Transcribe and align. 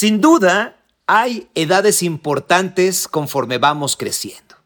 Sin 0.00 0.22
duda, 0.22 0.78
hay 1.06 1.50
edades 1.54 2.02
importantes 2.02 3.06
conforme 3.06 3.58
vamos 3.58 3.98
creciendo. 3.98 4.56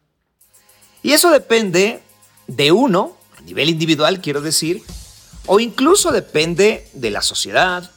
Y 1.03 1.11
eso 1.11 1.29
depende 1.29 2.01
de 2.47 2.71
uno, 2.71 3.17
a 3.37 3.41
nivel 3.41 3.67
individual 3.67 4.21
quiero 4.21 4.39
decir, 4.39 4.81
o 5.45 5.59
incluso 5.59 6.13
depende 6.13 6.89
de 6.93 7.09
la 7.09 7.21
sociedad, 7.21 7.91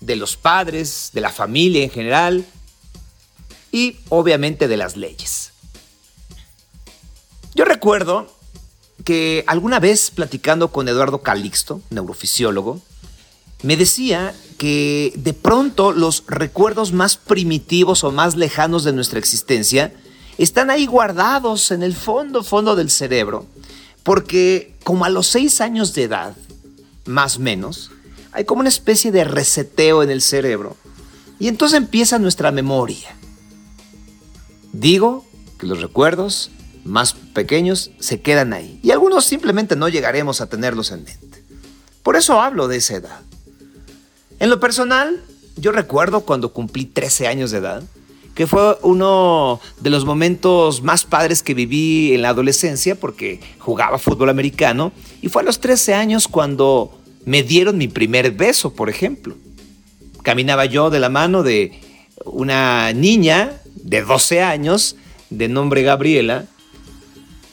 de 0.00 0.16
los 0.16 0.36
padres, 0.36 1.08
de 1.14 1.22
la 1.22 1.30
familia 1.30 1.82
en 1.82 1.88
general 1.88 2.44
y 3.72 3.96
obviamente 4.10 4.68
de 4.68 4.76
las 4.76 4.94
leyes. 4.94 5.52
Yo 7.54 7.64
recuerdo 7.64 8.30
que 9.06 9.42
alguna 9.46 9.80
vez 9.80 10.10
platicando 10.10 10.70
con 10.70 10.86
Eduardo 10.86 11.22
Calixto, 11.22 11.80
neurofisiólogo, 11.88 12.82
me 13.62 13.78
decía 13.78 14.34
que 14.58 15.12
de 15.16 15.32
pronto 15.32 15.92
los 15.92 16.24
recuerdos 16.26 16.92
más 16.92 17.16
primitivos 17.16 18.04
o 18.04 18.12
más 18.12 18.36
lejanos 18.36 18.84
de 18.84 18.92
nuestra 18.92 19.18
existencia 19.18 19.94
están 20.36 20.68
ahí 20.68 20.86
guardados 20.86 21.70
en 21.70 21.82
el 21.82 21.94
fondo, 21.94 22.42
fondo 22.42 22.76
del 22.76 22.90
cerebro, 22.90 23.46
porque 24.02 24.74
como 24.84 25.04
a 25.04 25.08
los 25.08 25.28
seis 25.28 25.60
años 25.60 25.94
de 25.94 26.04
edad, 26.04 26.36
más 27.06 27.36
o 27.36 27.40
menos, 27.40 27.92
hay 28.32 28.44
como 28.44 28.60
una 28.60 28.68
especie 28.68 29.12
de 29.12 29.24
reseteo 29.24 30.02
en 30.02 30.10
el 30.10 30.22
cerebro. 30.22 30.76
Y 31.38 31.48
entonces 31.48 31.78
empieza 31.78 32.18
nuestra 32.18 32.50
memoria. 32.50 33.16
Digo 34.72 35.24
que 35.58 35.66
los 35.66 35.80
recuerdos 35.80 36.50
más 36.84 37.12
pequeños 37.12 37.92
se 38.00 38.20
quedan 38.20 38.52
ahí. 38.52 38.80
Y 38.82 38.90
algunos 38.90 39.24
simplemente 39.24 39.76
no 39.76 39.88
llegaremos 39.88 40.40
a 40.40 40.48
tenerlos 40.48 40.90
en 40.90 41.04
mente. 41.04 41.44
Por 42.02 42.16
eso 42.16 42.40
hablo 42.40 42.66
de 42.66 42.76
esa 42.78 42.96
edad. 42.96 43.20
En 44.40 44.50
lo 44.50 44.60
personal, 44.60 45.20
yo 45.56 45.72
recuerdo 45.72 46.20
cuando 46.20 46.52
cumplí 46.52 46.84
13 46.84 47.26
años 47.26 47.50
de 47.50 47.58
edad, 47.58 47.82
que 48.36 48.46
fue 48.46 48.78
uno 48.82 49.60
de 49.80 49.90
los 49.90 50.04
momentos 50.04 50.82
más 50.82 51.04
padres 51.04 51.42
que 51.42 51.54
viví 51.54 52.14
en 52.14 52.22
la 52.22 52.28
adolescencia 52.28 52.94
porque 52.94 53.40
jugaba 53.58 53.98
fútbol 53.98 54.28
americano 54.28 54.92
y 55.20 55.28
fue 55.28 55.42
a 55.42 55.44
los 55.44 55.58
13 55.58 55.94
años 55.94 56.28
cuando 56.28 57.00
me 57.24 57.42
dieron 57.42 57.78
mi 57.78 57.88
primer 57.88 58.30
beso, 58.30 58.72
por 58.72 58.88
ejemplo. 58.88 59.34
Caminaba 60.22 60.66
yo 60.66 60.88
de 60.88 61.00
la 61.00 61.08
mano 61.08 61.42
de 61.42 61.80
una 62.24 62.92
niña 62.92 63.60
de 63.74 64.02
12 64.02 64.42
años, 64.42 64.94
de 65.30 65.48
nombre 65.48 65.82
Gabriela, 65.82 66.46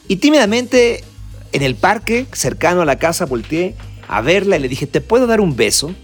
y 0.07 0.17
tímidamente 0.17 1.03
en 1.51 1.63
el 1.63 1.73
parque, 1.73 2.27
cercano 2.31 2.83
a 2.83 2.85
la 2.85 2.99
casa, 2.99 3.25
volteé 3.25 3.75
a 4.07 4.21
verla 4.21 4.57
y 4.57 4.59
le 4.59 4.67
dije, 4.67 4.85
¿te 4.85 5.01
puedo 5.01 5.25
dar 5.25 5.41
un 5.41 5.55
beso? 5.55 5.95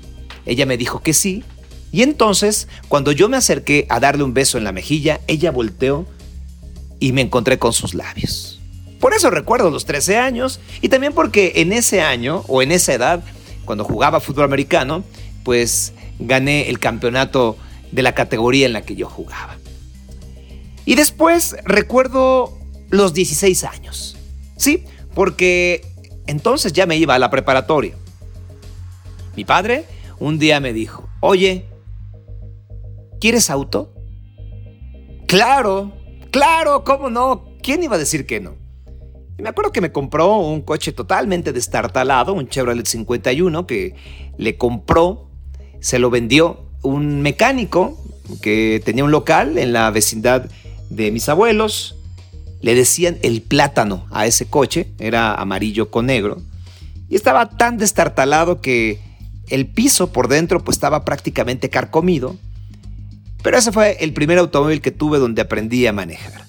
Ella 0.45 0.65
me 0.65 0.77
dijo 0.77 1.01
que 1.01 1.13
sí, 1.13 1.43
y 1.91 2.03
entonces, 2.03 2.67
cuando 2.87 3.11
yo 3.11 3.27
me 3.27 3.37
acerqué 3.37 3.85
a 3.89 3.99
darle 3.99 4.23
un 4.23 4.33
beso 4.33 4.57
en 4.57 4.63
la 4.63 4.71
mejilla, 4.71 5.19
ella 5.27 5.51
volteó 5.51 6.05
y 6.99 7.11
me 7.11 7.21
encontré 7.21 7.59
con 7.59 7.73
sus 7.73 7.93
labios. 7.93 8.59
Por 8.99 9.13
eso 9.13 9.29
recuerdo 9.29 9.71
los 9.71 9.85
13 9.85 10.17
años 10.17 10.59
y 10.81 10.89
también 10.89 11.13
porque 11.13 11.53
en 11.55 11.73
ese 11.73 12.01
año 12.01 12.43
o 12.47 12.61
en 12.61 12.71
esa 12.71 12.93
edad 12.93 13.23
cuando 13.65 13.83
jugaba 13.83 14.19
fútbol 14.19 14.45
americano, 14.45 15.03
pues 15.43 15.93
gané 16.19 16.69
el 16.69 16.79
campeonato 16.79 17.57
de 17.91 18.03
la 18.03 18.13
categoría 18.13 18.65
en 18.65 18.73
la 18.73 18.81
que 18.83 18.95
yo 18.95 19.09
jugaba. 19.09 19.57
Y 20.85 20.95
después 20.95 21.55
recuerdo 21.63 22.57
los 22.89 23.13
16 23.13 23.63
años. 23.63 24.17
Sí, 24.55 24.85
porque 25.13 25.85
entonces 26.27 26.73
ya 26.73 26.85
me 26.85 26.97
iba 26.97 27.15
a 27.15 27.19
la 27.19 27.29
preparatoria. 27.29 27.95
Mi 29.35 29.45
padre 29.45 29.85
un 30.21 30.37
día 30.37 30.59
me 30.59 30.71
dijo, 30.71 31.09
oye, 31.19 31.65
¿quieres 33.19 33.49
auto? 33.49 33.91
Claro, 35.25 35.91
claro, 36.29 36.83
¿cómo 36.83 37.09
no? 37.09 37.45
¿Quién 37.63 37.81
iba 37.83 37.95
a 37.95 37.99
decir 37.99 38.25
que 38.25 38.39
no? 38.39 38.61
me 39.39 39.49
acuerdo 39.49 39.71
que 39.71 39.81
me 39.81 39.91
compró 39.91 40.37
un 40.37 40.61
coche 40.61 40.91
totalmente 40.91 41.51
destartalado, 41.51 42.33
un 42.33 42.47
Chevrolet 42.47 42.85
51 42.85 43.65
que 43.65 43.95
le 44.37 44.55
compró, 44.55 45.31
se 45.79 45.97
lo 45.97 46.11
vendió 46.11 46.67
un 46.83 47.23
mecánico 47.23 47.97
que 48.43 48.83
tenía 48.85 49.03
un 49.03 49.09
local 49.09 49.57
en 49.57 49.73
la 49.73 49.89
vecindad 49.89 50.47
de 50.91 51.09
mis 51.09 51.27
abuelos. 51.27 51.95
Le 52.61 52.75
decían 52.75 53.17
el 53.23 53.41
plátano 53.41 54.05
a 54.11 54.27
ese 54.27 54.45
coche, 54.45 54.91
era 54.99 55.33
amarillo 55.33 55.89
con 55.89 56.05
negro. 56.05 56.37
Y 57.09 57.15
estaba 57.15 57.49
tan 57.49 57.79
destartalado 57.79 58.61
que 58.61 58.99
el 59.51 59.67
piso 59.67 60.11
por 60.11 60.27
dentro 60.27 60.63
pues 60.63 60.77
estaba 60.77 61.05
prácticamente 61.05 61.69
carcomido. 61.69 62.37
Pero 63.43 63.57
ese 63.57 63.71
fue 63.71 63.97
el 63.99 64.13
primer 64.13 64.37
automóvil 64.37 64.81
que 64.81 64.91
tuve 64.91 65.19
donde 65.19 65.41
aprendí 65.41 65.85
a 65.85 65.93
manejar. 65.93 66.45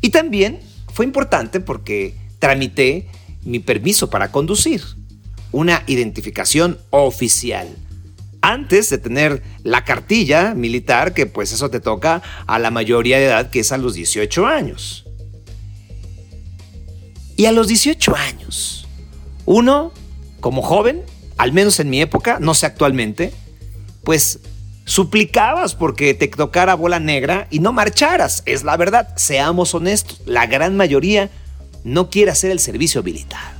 Y 0.00 0.10
también 0.10 0.60
fue 0.92 1.04
importante 1.04 1.60
porque 1.60 2.14
tramité 2.38 3.08
mi 3.44 3.58
permiso 3.58 4.10
para 4.10 4.30
conducir, 4.30 4.82
una 5.52 5.82
identificación 5.86 6.78
oficial. 6.90 7.68
Antes 8.40 8.90
de 8.90 8.98
tener 8.98 9.42
la 9.62 9.84
cartilla 9.84 10.54
militar, 10.54 11.14
que 11.14 11.26
pues 11.26 11.52
eso 11.52 11.70
te 11.70 11.78
toca 11.78 12.22
a 12.46 12.58
la 12.58 12.70
mayoría 12.70 13.18
de 13.18 13.26
edad, 13.26 13.50
que 13.50 13.60
es 13.60 13.70
a 13.70 13.78
los 13.78 13.94
18 13.94 14.46
años. 14.46 15.04
Y 17.36 17.46
a 17.46 17.52
los 17.52 17.68
18 17.68 18.16
años, 18.16 18.88
uno, 19.46 19.92
como 20.40 20.62
joven, 20.62 21.02
al 21.42 21.52
menos 21.52 21.80
en 21.80 21.90
mi 21.90 22.00
época, 22.00 22.38
no 22.38 22.54
sé 22.54 22.66
actualmente, 22.66 23.32
pues 24.04 24.38
suplicabas 24.84 25.74
porque 25.74 26.14
te 26.14 26.28
tocara 26.28 26.76
bola 26.76 27.00
negra 27.00 27.48
y 27.50 27.58
no 27.58 27.72
marcharas. 27.72 28.44
Es 28.46 28.62
la 28.62 28.76
verdad, 28.76 29.08
seamos 29.16 29.74
honestos, 29.74 30.20
la 30.24 30.46
gran 30.46 30.76
mayoría 30.76 31.30
no 31.82 32.10
quiere 32.10 32.30
hacer 32.30 32.52
el 32.52 32.60
servicio 32.60 33.02
militar. 33.02 33.54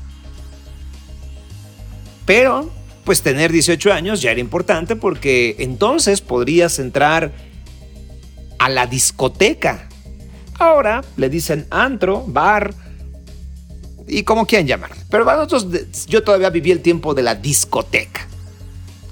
Pero, 2.25 2.71
pues 3.03 3.23
tener 3.23 3.51
18 3.51 3.93
años 3.93 4.23
ya 4.23 4.31
era 4.31 4.39
importante 4.39 4.95
porque 4.95 5.57
entonces 5.59 6.21
podrías 6.21 6.79
entrar 6.79 7.33
a 8.61 8.69
la 8.69 8.87
discoteca. 8.87 9.89
Ahora 10.57 11.03
le 11.17 11.29
dicen 11.29 11.67
antro, 11.69 12.23
bar 12.29 12.75
y 14.09 14.23
como 14.23 14.47
quieran 14.47 14.67
llamar. 14.67 14.91
Pero 15.11 15.25
nosotros, 15.25 16.07
yo 16.07 16.23
todavía 16.23 16.51
viví 16.51 16.71
el 16.71 16.81
tiempo 16.81 17.15
de 17.15 17.23
la 17.23 17.35
discoteca. 17.35 18.27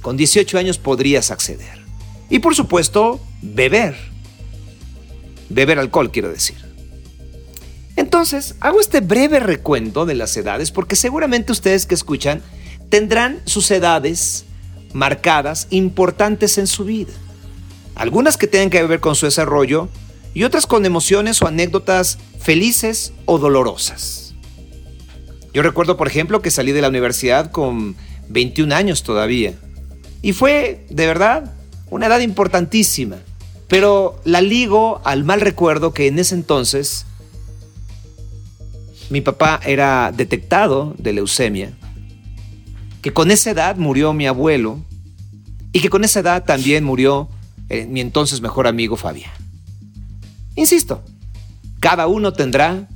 Con 0.02 0.16
18 0.16 0.58
años 0.58 0.78
podrías 0.78 1.30
acceder. 1.30 1.80
Y 2.28 2.38
por 2.38 2.54
supuesto, 2.54 3.20
beber. 3.42 3.96
Beber 5.48 5.78
alcohol, 5.78 6.10
quiero 6.10 6.30
decir. 6.30 6.56
Entonces, 7.96 8.54
hago 8.60 8.80
este 8.80 9.00
breve 9.00 9.40
recuento 9.40 10.06
de 10.06 10.14
las 10.14 10.36
edades 10.36 10.70
porque 10.70 10.96
seguramente 10.96 11.52
ustedes 11.52 11.86
que 11.86 11.94
escuchan 11.94 12.40
tendrán 12.88 13.40
sus 13.44 13.70
edades 13.70 14.44
marcadas 14.92 15.66
importantes 15.70 16.58
en 16.58 16.66
su 16.66 16.84
vida. 16.84 17.12
Algunas 17.94 18.36
que 18.36 18.46
tengan 18.46 18.70
que 18.70 18.82
ver 18.84 19.00
con 19.00 19.14
su 19.14 19.26
desarrollo 19.26 19.88
y 20.32 20.44
otras 20.44 20.66
con 20.66 20.86
emociones 20.86 21.42
o 21.42 21.46
anécdotas 21.46 22.18
felices 22.38 23.12
o 23.26 23.38
dolorosas. 23.38 24.19
Yo 25.52 25.62
recuerdo, 25.62 25.96
por 25.96 26.06
ejemplo, 26.06 26.42
que 26.42 26.50
salí 26.50 26.72
de 26.72 26.82
la 26.82 26.88
universidad 26.88 27.50
con 27.50 27.96
21 28.28 28.74
años 28.74 29.02
todavía. 29.02 29.54
Y 30.22 30.32
fue, 30.32 30.86
de 30.90 31.06
verdad, 31.06 31.52
una 31.90 32.06
edad 32.06 32.20
importantísima. 32.20 33.16
Pero 33.68 34.20
la 34.24 34.40
ligo 34.40 35.00
al 35.04 35.24
mal 35.24 35.40
recuerdo 35.40 35.92
que 35.92 36.06
en 36.06 36.18
ese 36.18 36.34
entonces 36.34 37.06
mi 39.10 39.20
papá 39.20 39.60
era 39.64 40.12
detectado 40.16 40.94
de 40.98 41.12
leucemia, 41.12 41.72
que 43.02 43.12
con 43.12 43.30
esa 43.30 43.50
edad 43.50 43.76
murió 43.76 44.12
mi 44.12 44.26
abuelo 44.26 44.78
y 45.72 45.80
que 45.80 45.90
con 45.90 46.04
esa 46.04 46.20
edad 46.20 46.44
también 46.44 46.84
murió 46.84 47.28
eh, 47.68 47.86
mi 47.86 48.00
entonces 48.00 48.40
mejor 48.40 48.66
amigo 48.66 48.96
Fabián. 48.96 49.32
Insisto, 50.54 51.02
cada 51.80 52.06
uno 52.06 52.32
tendrá 52.32 52.88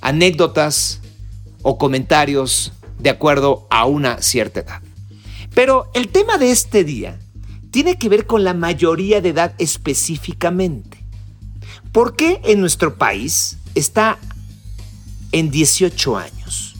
anécdotas 0.00 1.01
o 1.62 1.78
comentarios 1.78 2.72
de 2.98 3.10
acuerdo 3.10 3.66
a 3.70 3.86
una 3.86 4.22
cierta 4.22 4.60
edad. 4.60 4.82
Pero 5.54 5.90
el 5.94 6.08
tema 6.08 6.38
de 6.38 6.50
este 6.50 6.84
día 6.84 7.18
tiene 7.70 7.98
que 7.98 8.08
ver 8.08 8.26
con 8.26 8.44
la 8.44 8.54
mayoría 8.54 9.20
de 9.20 9.30
edad 9.30 9.54
específicamente. 9.58 10.98
¿Por 11.92 12.16
qué 12.16 12.40
en 12.44 12.60
nuestro 12.60 12.96
país 12.96 13.58
está 13.74 14.18
en 15.32 15.50
18 15.50 16.16
años. 16.16 16.74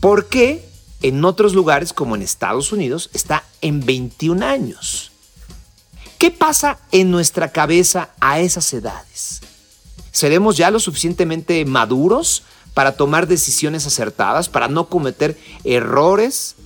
¿Por 0.00 0.28
qué 0.28 0.68
en 1.00 1.24
otros 1.24 1.54
lugares 1.54 1.92
como 1.92 2.16
en 2.16 2.22
Estados 2.22 2.72
Unidos 2.72 3.08
está 3.14 3.44
en 3.60 3.84
21 3.84 4.44
años? 4.44 5.12
¿Qué 6.18 6.30
pasa 6.30 6.78
en 6.90 7.10
nuestra 7.10 7.50
cabeza 7.50 8.10
a 8.20 8.40
esas 8.40 8.72
edades? 8.72 9.40
¿Seremos 10.10 10.56
ya 10.56 10.70
lo 10.70 10.78
suficientemente 10.78 11.64
maduros 11.64 12.42
para 12.74 12.92
tomar 12.92 13.26
decisiones 13.26 13.86
acertadas, 13.86 14.48
para 14.48 14.68
no 14.68 14.88
cometer 14.88 15.38
errores 15.64 16.56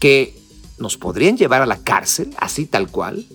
que 0.00 0.36
nos 0.78 0.96
podrían 0.96 1.36
llevar 1.36 1.62
a 1.62 1.66
la 1.66 1.78
cárcel, 1.78 2.34
así 2.38 2.66
tal 2.66 2.90
cual? 2.90 3.26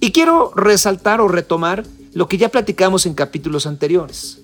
Y 0.00 0.12
quiero 0.12 0.52
resaltar 0.54 1.20
o 1.20 1.28
retomar 1.28 1.84
lo 2.12 2.28
que 2.28 2.38
ya 2.38 2.48
platicamos 2.48 3.06
en 3.06 3.14
capítulos 3.14 3.66
anteriores. 3.66 4.38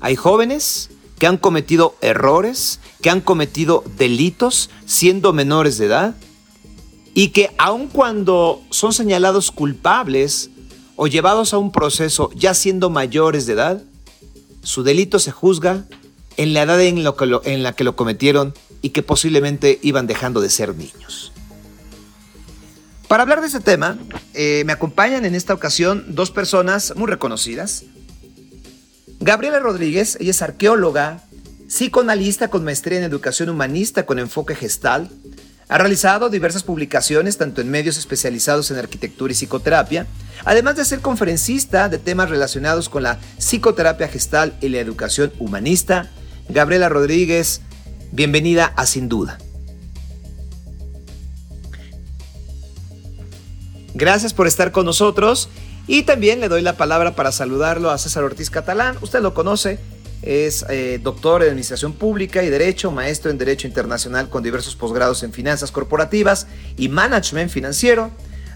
Hay 0.00 0.16
jóvenes 0.16 0.90
que 1.18 1.26
han 1.26 1.38
cometido 1.38 1.96
errores, 2.00 2.80
que 3.00 3.10
han 3.10 3.20
cometido 3.20 3.82
delitos 3.96 4.70
siendo 4.84 5.32
menores 5.32 5.78
de 5.78 5.86
edad 5.86 6.14
y 7.14 7.28
que 7.28 7.50
aun 7.58 7.88
cuando 7.88 8.60
son 8.70 8.92
señalados 8.92 9.50
culpables 9.50 10.50
o 10.96 11.06
llevados 11.06 11.54
a 11.54 11.58
un 11.58 11.72
proceso 11.72 12.30
ya 12.34 12.54
siendo 12.54 12.90
mayores 12.90 13.46
de 13.46 13.54
edad, 13.54 13.82
su 14.64 14.82
delito 14.82 15.18
se 15.18 15.30
juzga 15.30 15.84
en 16.36 16.52
la 16.52 16.62
edad 16.62 16.80
en, 16.82 17.04
la 17.62 17.72
que 17.72 17.84
lo 17.84 17.96
cometieron 17.96 18.54
y 18.82 18.90
que 18.90 19.02
posiblemente 19.02 19.78
iban 19.82 20.06
dejando 20.06 20.40
de 20.40 20.50
ser 20.50 20.74
niños. 20.74 21.32
Para 23.08 23.22
hablar 23.22 23.40
de 23.40 23.46
ese 23.46 23.60
tema, 23.60 23.98
eh, 24.32 24.64
me 24.66 24.72
acompañan 24.72 25.24
en 25.24 25.34
esta 25.34 25.54
ocasión 25.54 26.04
dos 26.08 26.30
personas 26.30 26.94
muy 26.96 27.06
reconocidas. 27.06 27.84
Gabriela 29.20 29.60
Rodríguez, 29.60 30.16
ella 30.20 30.32
es 30.32 30.42
arqueóloga, 30.42 31.22
psicoanalista 31.68 32.48
con 32.48 32.64
maestría 32.64 32.98
en 32.98 33.04
educación 33.04 33.48
humanista 33.50 34.06
con 34.06 34.18
enfoque 34.18 34.54
gestal. 34.54 35.10
Ha 35.68 35.78
realizado 35.78 36.28
diversas 36.28 36.62
publicaciones 36.62 37.38
tanto 37.38 37.60
en 37.60 37.70
medios 37.70 37.96
especializados 37.96 38.70
en 38.70 38.78
arquitectura 38.78 39.32
y 39.32 39.34
psicoterapia, 39.34 40.06
además 40.44 40.76
de 40.76 40.84
ser 40.84 41.00
conferencista 41.00 41.88
de 41.88 41.98
temas 41.98 42.28
relacionados 42.28 42.88
con 42.88 43.02
la 43.02 43.18
psicoterapia 43.38 44.08
gestal 44.08 44.54
y 44.60 44.68
la 44.68 44.78
educación 44.78 45.32
humanista. 45.38 46.10
Gabriela 46.48 46.90
Rodríguez, 46.90 47.62
bienvenida 48.12 48.72
a 48.76 48.84
Sin 48.84 49.08
Duda. 49.08 49.38
Gracias 53.94 54.34
por 54.34 54.46
estar 54.46 54.72
con 54.72 54.84
nosotros 54.84 55.48
y 55.86 56.02
también 56.02 56.40
le 56.40 56.48
doy 56.48 56.62
la 56.62 56.76
palabra 56.76 57.14
para 57.14 57.32
saludarlo 57.32 57.90
a 57.90 57.98
César 57.98 58.24
Ortiz 58.24 58.50
Catalán. 58.50 58.98
Usted 59.00 59.22
lo 59.22 59.34
conoce, 59.34 59.78
es 60.24 60.64
eh, 60.68 60.98
doctor 61.02 61.42
en 61.42 61.48
Administración 61.48 61.92
Pública 61.92 62.42
y 62.42 62.50
Derecho, 62.50 62.90
maestro 62.90 63.30
en 63.30 63.38
Derecho 63.38 63.66
Internacional 63.66 64.28
con 64.28 64.42
diversos 64.42 64.74
posgrados 64.74 65.22
en 65.22 65.32
Finanzas 65.32 65.70
Corporativas 65.70 66.46
y 66.76 66.88
Management 66.88 67.50
Financiero. 67.50 68.10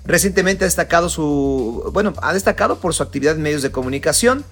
Recientemente 0.04 0.64
ha 0.64 0.66
destacado 0.66 1.08
su, 1.08 1.90
bueno, 1.92 2.14
ha 2.22 2.32
destacado 2.32 2.80
por 2.80 2.94
su 2.94 3.02
actividad 3.02 3.36
en 3.36 3.42
medios 3.42 3.62
de 3.62 3.70
comunicación 3.70 4.44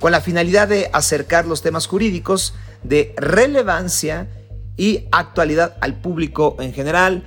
con 0.00 0.12
la 0.12 0.20
finalidad 0.20 0.68
de 0.68 0.90
acercar 0.92 1.46
los 1.46 1.62
temas 1.62 1.86
jurídicos 1.86 2.54
de 2.82 3.14
relevancia 3.16 4.28
y 4.76 5.06
actualidad 5.12 5.76
al 5.80 6.00
público 6.00 6.56
en 6.58 6.72
general. 6.72 7.24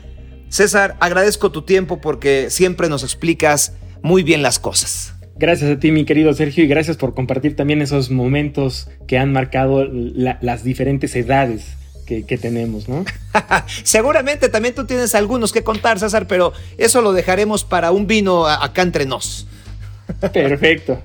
César, 0.49 0.97
agradezco 0.99 1.51
tu 1.51 1.61
tiempo 1.61 2.01
porque 2.01 2.49
siempre 2.49 2.89
nos 2.89 3.03
explicas 3.03 3.73
muy 4.01 4.23
bien 4.23 4.41
las 4.41 4.59
cosas. 4.59 5.17
Gracias 5.39 5.69
a 5.69 5.80
ti, 5.80 5.92
mi 5.92 6.06
querido 6.06 6.34
Sergio, 6.34 6.63
y 6.63 6.68
gracias 6.68 6.98
por 6.98 7.13
compartir 7.13 7.56
también 7.56 7.81
esos 7.81 8.10
momentos 8.10 8.89
que 9.07 9.18
han 9.18 9.31
marcado 9.31 9.86
las 9.86 10.63
diferentes 10.63 11.16
edades 11.16 11.78
que, 12.07 12.38
tenemos, 12.38 12.88
¿no? 12.88 13.04
Seguramente 13.84 14.48
también 14.48 14.74
tú 14.74 14.86
tienes 14.86 15.13
algunos 15.13 15.51
que 15.51 15.63
contar, 15.63 16.00
César, 16.00 16.25
pero 16.25 16.54
eso 16.78 17.01
lo 17.01 17.12
dejaremos 17.12 17.66
para 17.66 17.92
un 17.92 18.07
vino 18.07 18.48
acá 18.48 18.81
entre 18.81 19.06
nos. 19.06 19.45
Perfecto. 20.34 21.01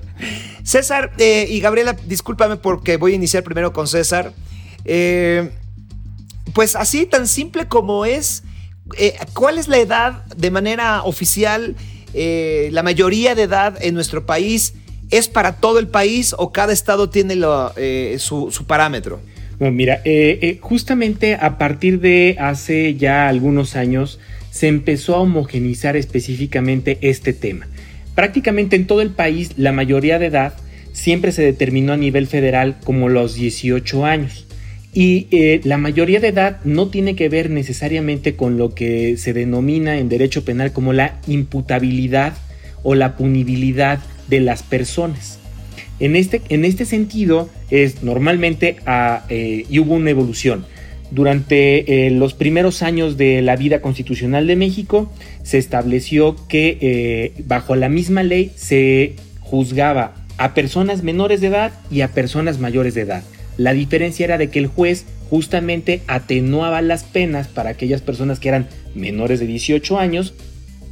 César 0.63 1.11
eh, 1.17 1.45
y 1.49 1.59
Gabriela, 1.59 1.95
discúlpame 2.05 2.55
porque 2.55 2.95
voy 2.95 3.11
a 3.11 3.15
iniciar 3.15 3.43
primero 3.43 3.73
con 3.73 3.87
César. 3.87 4.31
Eh, 4.85 5.51
pues 6.53 6.77
así, 6.77 7.05
tan 7.05 7.27
simple 7.27 7.67
como 7.67 8.05
es, 8.05 8.43
eh, 8.97 9.15
¿cuál 9.33 9.57
es 9.57 9.67
la 9.67 9.77
edad 9.77 10.25
de 10.37 10.51
manera 10.51 11.03
oficial? 11.03 11.75
Eh, 12.13 12.69
la 12.71 12.83
mayoría 12.83 13.35
de 13.35 13.43
edad 13.43 13.77
en 13.81 13.93
nuestro 13.93 14.25
país 14.25 14.75
es 15.09 15.27
para 15.27 15.57
todo 15.57 15.79
el 15.79 15.87
país 15.87 16.35
o 16.37 16.51
cada 16.51 16.73
estado 16.73 17.09
tiene 17.09 17.35
eh, 17.77 18.15
su, 18.19 18.65
parámetro? 18.67 19.19
Mira, 19.59 20.01
eh, 20.03 20.57
justamente 20.61 21.35
a 21.35 21.57
partir 21.57 21.99
de 21.99 22.35
hace 22.39 22.95
ya 22.95 23.29
algunos 23.29 23.75
años 23.75 24.19
se 24.51 24.67
empezó 24.67 25.15
a 25.15 25.19
homogenizar 25.19 25.95
específicamente 25.95 26.97
este 27.01 27.33
tema. 27.33 27.67
Prácticamente 28.15 28.75
en 28.75 28.87
todo 28.87 29.01
el 29.01 29.11
país 29.11 29.51
la 29.57 29.71
mayoría 29.71 30.19
de 30.19 30.27
edad 30.27 30.53
siempre 30.91 31.31
se 31.31 31.41
determinó 31.41 31.93
a 31.93 31.97
nivel 31.97 32.27
federal 32.27 32.77
como 32.83 33.09
los 33.09 33.35
18 33.35 34.05
años. 34.05 34.45
Y 34.93 35.27
eh, 35.31 35.59
la 35.63 35.77
mayoría 35.77 36.19
de 36.19 36.27
edad 36.27 36.59
no 36.63 36.89
tiene 36.89 37.15
que 37.15 37.27
ver 37.27 37.49
necesariamente 37.49 38.35
con 38.35 38.57
lo 38.57 38.75
que 38.75 39.17
se 39.17 39.33
denomina 39.33 39.97
en 39.97 40.07
derecho 40.07 40.45
penal 40.45 40.71
como 40.71 40.93
la 40.93 41.19
imputabilidad 41.27 42.33
o 42.83 42.93
la 42.93 43.17
punibilidad 43.17 43.99
de 44.27 44.39
las 44.39 44.61
personas. 44.61 45.39
En 45.99 46.15
este, 46.15 46.41
en 46.49 46.63
este 46.63 46.85
sentido, 46.85 47.49
es 47.71 48.03
normalmente 48.03 48.77
ah, 48.85 49.25
eh, 49.29 49.65
y 49.67 49.79
hubo 49.79 49.95
una 49.95 50.11
evolución. 50.11 50.65
Durante 51.09 52.07
eh, 52.07 52.11
los 52.11 52.33
primeros 52.33 52.83
años 52.83 53.17
de 53.17 53.41
la 53.41 53.55
vida 53.55 53.81
constitucional 53.81 54.45
de 54.45 54.55
México, 54.55 55.11
se 55.41 55.57
estableció 55.57 56.35
que 56.47 57.33
bajo 57.45 57.75
la 57.75 57.89
misma 57.89 58.23
ley 58.23 58.51
se 58.55 59.15
juzgaba 59.39 60.15
a 60.37 60.53
personas 60.53 61.03
menores 61.03 61.41
de 61.41 61.47
edad 61.47 61.71
y 61.91 62.01
a 62.01 62.09
personas 62.09 62.59
mayores 62.59 62.95
de 62.95 63.01
edad. 63.01 63.23
La 63.57 63.73
diferencia 63.73 64.23
era 64.23 64.37
de 64.37 64.49
que 64.49 64.59
el 64.59 64.67
juez 64.67 65.05
justamente 65.29 66.01
atenuaba 66.07 66.81
las 66.81 67.03
penas 67.03 67.47
para 67.47 67.71
aquellas 67.71 68.01
personas 68.01 68.39
que 68.39 68.49
eran 68.49 68.67
menores 68.95 69.39
de 69.39 69.47
18 69.47 69.97
años 69.97 70.33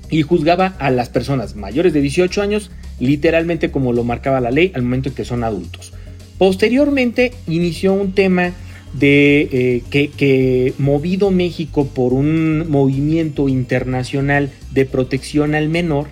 y 0.09 0.23
juzgaba 0.23 0.75
a 0.79 0.91
las 0.91 1.09
personas 1.09 1.55
mayores 1.55 1.93
de 1.93 2.01
18 2.01 2.41
años 2.41 2.71
literalmente 2.99 3.71
como 3.71 3.93
lo 3.93 4.03
marcaba 4.03 4.41
la 4.41 4.51
ley 4.51 4.71
al 4.75 4.83
momento 4.83 5.09
en 5.09 5.15
que 5.15 5.25
son 5.25 5.43
adultos. 5.43 5.93
Posteriormente 6.37 7.33
inició 7.47 7.93
un 7.93 8.13
tema 8.13 8.51
de 8.93 9.81
eh, 9.91 10.09
que, 10.17 10.73
movido 10.77 11.31
México 11.31 11.87
por 11.87 12.13
un 12.13 12.69
movimiento 12.69 13.47
internacional 13.47 14.51
de 14.71 14.85
protección 14.85 15.55
al 15.55 15.69
menor, 15.69 16.07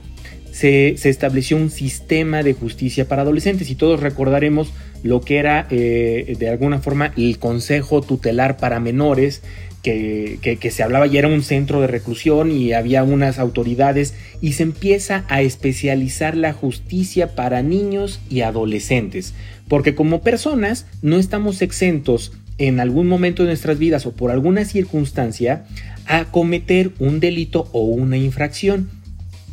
se, 0.51 0.95
se, 0.97 1.09
estableció 1.09 1.57
un 1.57 1.69
sistema 1.69 2.43
de 2.43 2.53
justicia 2.53 3.07
para 3.07 3.21
adolescentes 3.21 3.69
y 3.69 3.75
todos 3.75 3.99
recordaremos 3.99 4.71
lo 5.03 5.21
que 5.21 5.37
era 5.37 5.67
eh, 5.69 6.35
de 6.37 6.49
alguna 6.49 6.79
forma 6.79 7.13
el 7.17 7.39
Consejo 7.39 8.01
Tutelar 8.01 8.57
para 8.57 8.79
Menores, 8.79 9.41
que, 9.83 10.57
que, 10.59 10.71
se 10.71 10.83
hablaba 10.83 11.07
y 11.07 11.17
era 11.17 11.29
un 11.29 11.41
centro 11.41 11.79
de 11.79 11.87
reclusión 11.87 12.51
y 12.51 12.73
había 12.73 13.03
unas 13.03 13.39
autoridades 13.39 14.13
y 14.41 14.53
se 14.53 14.63
empieza 14.63 15.23
a 15.29 15.41
especializar 15.41 16.35
la 16.35 16.51
justicia 16.51 17.33
para 17.33 17.61
niños 17.61 18.19
y 18.29 18.41
adolescentes, 18.41 19.33
porque 19.69 19.95
como 19.95 20.21
personas 20.21 20.85
no 21.01 21.17
estamos 21.17 21.61
exentos 21.61 22.33
en 22.57 22.81
algún 22.81 23.07
momento 23.07 23.43
de 23.43 23.49
nuestras 23.49 23.79
vidas 23.79 24.05
o 24.05 24.11
por 24.11 24.31
alguna 24.31 24.65
circunstancia 24.65 25.65
a 26.05 26.25
cometer 26.25 26.91
un 26.99 27.21
delito 27.21 27.69
o 27.71 27.83
una 27.83 28.17
infracción 28.17 28.89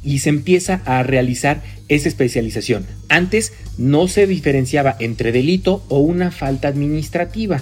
y 0.07 0.21
se 0.21 0.31
empieza 0.31 0.81
a 0.85 1.03
realizar 1.03 1.63
esa 1.89 2.09
especialización. 2.09 2.87
Antes 3.09 3.53
no 3.77 4.07
se 4.07 4.27
diferenciaba 4.29 4.97
entre 5.01 5.33
delito 5.33 5.85
o 5.89 5.99
una 5.99 6.31
falta 6.31 6.69
administrativa, 6.69 7.61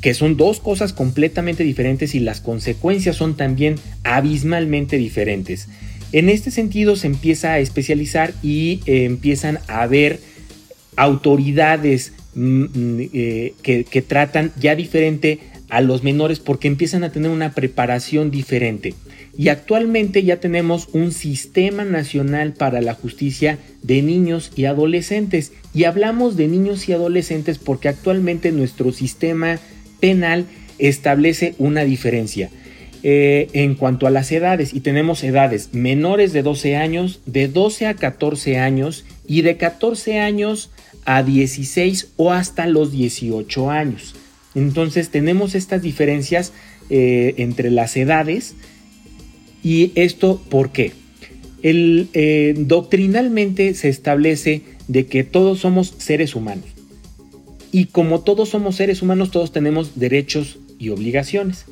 que 0.00 0.14
son 0.14 0.38
dos 0.38 0.58
cosas 0.58 0.94
completamente 0.94 1.64
diferentes 1.64 2.14
y 2.14 2.20
las 2.20 2.40
consecuencias 2.40 3.16
son 3.16 3.36
también 3.36 3.76
abismalmente 4.04 4.96
diferentes. 4.96 5.68
En 6.12 6.30
este 6.30 6.50
sentido 6.50 6.96
se 6.96 7.08
empieza 7.08 7.52
a 7.52 7.58
especializar 7.58 8.32
y 8.42 8.80
eh, 8.86 9.04
empiezan 9.04 9.58
a 9.68 9.82
haber 9.82 10.20
autoridades 10.96 12.12
mm, 12.34 12.62
mm, 12.62 13.00
eh, 13.12 13.54
que, 13.62 13.84
que 13.84 14.02
tratan 14.02 14.50
ya 14.58 14.74
diferente 14.74 15.40
a 15.68 15.82
los 15.82 16.02
menores 16.02 16.38
porque 16.38 16.68
empiezan 16.68 17.04
a 17.04 17.12
tener 17.12 17.30
una 17.30 17.52
preparación 17.52 18.30
diferente. 18.30 18.94
Y 19.38 19.48
actualmente 19.48 20.22
ya 20.22 20.38
tenemos 20.40 20.88
un 20.92 21.12
sistema 21.12 21.84
nacional 21.84 22.54
para 22.54 22.80
la 22.80 22.94
justicia 22.94 23.58
de 23.82 24.02
niños 24.02 24.50
y 24.56 24.64
adolescentes. 24.64 25.52
Y 25.74 25.84
hablamos 25.84 26.36
de 26.36 26.48
niños 26.48 26.88
y 26.88 26.92
adolescentes 26.92 27.58
porque 27.58 27.88
actualmente 27.88 28.50
nuestro 28.52 28.92
sistema 28.92 29.58
penal 30.00 30.46
establece 30.78 31.54
una 31.58 31.84
diferencia. 31.84 32.50
Eh, 33.02 33.48
en 33.52 33.74
cuanto 33.74 34.06
a 34.06 34.10
las 34.10 34.32
edades, 34.32 34.74
y 34.74 34.80
tenemos 34.80 35.22
edades 35.22 35.68
menores 35.72 36.32
de 36.32 36.42
12 36.42 36.76
años, 36.76 37.20
de 37.26 37.46
12 37.46 37.86
a 37.86 37.94
14 37.94 38.58
años 38.58 39.04
y 39.28 39.42
de 39.42 39.56
14 39.56 40.18
años 40.18 40.70
a 41.04 41.22
16 41.22 42.08
o 42.16 42.32
hasta 42.32 42.66
los 42.66 42.90
18 42.90 43.70
años. 43.70 44.16
Entonces 44.56 45.10
tenemos 45.10 45.54
estas 45.54 45.82
diferencias 45.82 46.52
eh, 46.88 47.34
entre 47.36 47.70
las 47.70 47.96
edades 47.96 48.56
¿Y 49.66 49.90
esto 49.96 50.40
por 50.48 50.70
qué? 50.70 50.92
El, 51.60 52.06
eh, 52.12 52.54
doctrinalmente 52.56 53.74
se 53.74 53.88
establece 53.88 54.62
de 54.86 55.06
que 55.06 55.24
todos 55.24 55.58
somos 55.58 55.92
seres 55.98 56.36
humanos. 56.36 56.66
Y 57.72 57.86
como 57.86 58.20
todos 58.20 58.50
somos 58.50 58.76
seres 58.76 59.02
humanos, 59.02 59.32
todos 59.32 59.50
tenemos 59.50 59.98
derechos 59.98 60.60
y 60.78 60.90
obligaciones. 60.90 61.64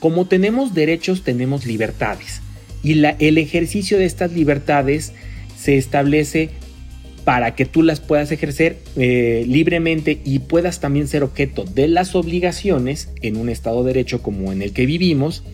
Como 0.00 0.26
tenemos 0.26 0.74
derechos, 0.74 1.22
tenemos 1.22 1.66
libertades. 1.66 2.40
y 2.82 2.94
la, 2.94 3.10
el 3.20 3.38
ejercicio 3.38 3.96
de 3.96 4.06
estas 4.06 4.32
libertades 4.32 5.12
se 5.56 5.76
establece 5.76 6.50
para 7.24 7.54
que 7.54 7.64
tú 7.64 7.84
las 7.84 8.00
puedas 8.00 8.32
ejercer 8.32 8.78
eh, 8.96 9.44
libremente 9.48 10.20
y 10.24 10.40
puedas 10.40 10.80
también 10.80 11.06
ser 11.06 11.22
objeto 11.22 11.64
de 11.64 11.86
las 11.86 12.16
obligaciones 12.16 13.08
en 13.22 13.36
un 13.36 13.48
Estado 13.48 13.84
de 13.84 13.92
Derecho 13.92 14.20
como 14.20 14.52
en 14.52 14.62
el 14.62 14.72
que 14.72 14.86
vivimos, 14.86 15.44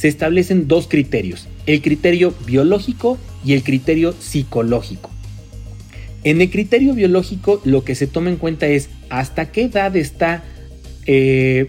se 0.00 0.08
establecen 0.08 0.66
dos 0.66 0.88
criterios, 0.88 1.46
el 1.66 1.82
criterio 1.82 2.32
biológico 2.46 3.18
y 3.44 3.52
el 3.52 3.62
criterio 3.62 4.14
psicológico. 4.18 5.10
En 6.24 6.40
el 6.40 6.48
criterio 6.48 6.94
biológico 6.94 7.60
lo 7.66 7.84
que 7.84 7.94
se 7.94 8.06
toma 8.06 8.30
en 8.30 8.36
cuenta 8.36 8.66
es 8.66 8.88
hasta 9.10 9.52
qué 9.52 9.64
edad 9.64 9.94
está 9.96 10.42
eh, 11.04 11.66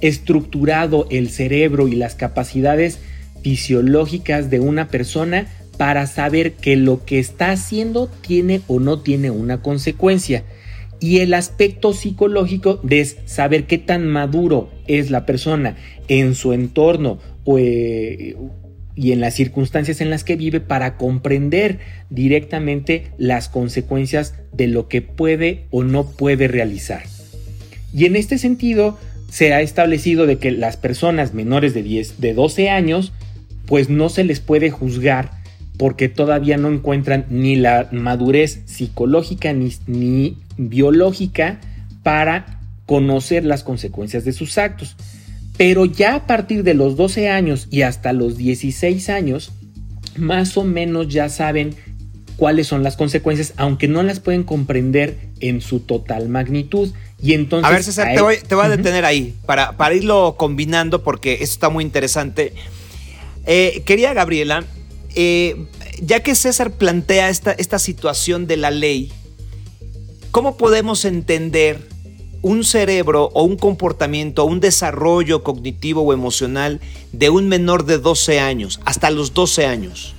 estructurado 0.00 1.06
el 1.10 1.28
cerebro 1.28 1.86
y 1.86 1.96
las 1.96 2.14
capacidades 2.14 2.98
fisiológicas 3.42 4.48
de 4.48 4.60
una 4.60 4.88
persona 4.88 5.46
para 5.76 6.06
saber 6.06 6.54
que 6.54 6.76
lo 6.76 7.04
que 7.04 7.18
está 7.18 7.50
haciendo 7.50 8.06
tiene 8.06 8.62
o 8.68 8.80
no 8.80 9.00
tiene 9.00 9.30
una 9.30 9.60
consecuencia. 9.60 10.44
Y 10.98 11.18
el 11.18 11.34
aspecto 11.34 11.92
psicológico 11.92 12.80
es 12.88 13.18
saber 13.26 13.66
qué 13.66 13.76
tan 13.76 14.06
maduro 14.06 14.70
es 14.86 15.10
la 15.10 15.26
persona 15.26 15.76
en 16.08 16.34
su 16.34 16.52
entorno 16.52 17.18
eh, 17.46 18.36
y 18.94 19.12
en 19.12 19.20
las 19.20 19.34
circunstancias 19.34 20.00
en 20.00 20.10
las 20.10 20.24
que 20.24 20.36
vive 20.36 20.60
para 20.60 20.96
comprender 20.96 21.78
directamente 22.10 23.12
las 23.18 23.48
consecuencias 23.48 24.34
de 24.52 24.66
lo 24.66 24.88
que 24.88 25.02
puede 25.02 25.64
o 25.70 25.84
no 25.84 26.04
puede 26.10 26.48
realizar. 26.48 27.02
Y 27.94 28.04
en 28.04 28.16
este 28.16 28.38
sentido 28.38 28.98
se 29.30 29.54
ha 29.54 29.60
establecido 29.60 30.26
de 30.26 30.38
que 30.38 30.50
las 30.50 30.76
personas 30.76 31.34
menores 31.34 31.72
de 31.72 31.82
10, 31.82 32.20
de 32.20 32.34
12 32.34 32.68
años, 32.68 33.12
pues 33.66 33.88
no 33.88 34.08
se 34.08 34.24
les 34.24 34.40
puede 34.40 34.70
juzgar 34.70 35.30
porque 35.78 36.08
todavía 36.08 36.58
no 36.58 36.68
encuentran 36.68 37.24
ni 37.30 37.56
la 37.56 37.88
madurez 37.92 38.60
psicológica 38.66 39.52
ni, 39.54 39.72
ni 39.86 40.36
biológica 40.58 41.58
para 42.02 42.60
conocer 42.84 43.44
las 43.44 43.62
consecuencias 43.62 44.24
de 44.24 44.32
sus 44.32 44.58
actos. 44.58 44.96
Pero 45.60 45.84
ya 45.84 46.14
a 46.14 46.26
partir 46.26 46.62
de 46.62 46.72
los 46.72 46.96
12 46.96 47.28
años 47.28 47.68
y 47.70 47.82
hasta 47.82 48.14
los 48.14 48.38
16 48.38 49.10
años, 49.10 49.52
más 50.16 50.56
o 50.56 50.64
menos 50.64 51.08
ya 51.08 51.28
saben 51.28 51.76
cuáles 52.36 52.66
son 52.66 52.82
las 52.82 52.96
consecuencias, 52.96 53.52
aunque 53.58 53.86
no 53.86 54.02
las 54.02 54.20
pueden 54.20 54.42
comprender 54.42 55.18
en 55.40 55.60
su 55.60 55.80
total 55.80 56.30
magnitud. 56.30 56.94
Y 57.22 57.34
entonces. 57.34 57.68
A 57.68 57.72
ver, 57.74 57.84
César, 57.84 58.14
te, 58.14 58.22
voy, 58.22 58.64
a 58.64 58.68
detener 58.70 59.04
ahí 59.04 59.36
para, 59.44 59.76
para 59.76 59.94
irlo 59.94 60.36
combinando 60.38 61.02
porque 61.02 61.34
esto 61.34 61.44
está 61.44 61.68
muy 61.68 61.84
interesante. 61.84 62.54
Eh, 63.44 63.82
quería, 63.84 64.14
Gabriela, 64.14 64.64
eh, 65.14 65.66
ya 66.00 66.20
que 66.20 66.36
César 66.36 66.70
plantea 66.70 67.28
esta, 67.28 67.52
esta 67.52 67.78
situación 67.78 68.46
de 68.46 68.56
la 68.56 68.70
ley, 68.70 69.12
¿cómo 70.30 70.56
podemos 70.56 71.04
entender 71.04 71.89
un 72.42 72.64
cerebro 72.64 73.30
o 73.34 73.42
un 73.42 73.56
comportamiento 73.56 74.44
o 74.44 74.46
un 74.46 74.60
desarrollo 74.60 75.42
cognitivo 75.42 76.02
o 76.02 76.12
emocional 76.12 76.80
de 77.12 77.30
un 77.30 77.48
menor 77.48 77.84
de 77.84 77.98
12 77.98 78.40
años, 78.40 78.80
hasta 78.84 79.10
los 79.10 79.34
12 79.34 79.66
años? 79.66 80.14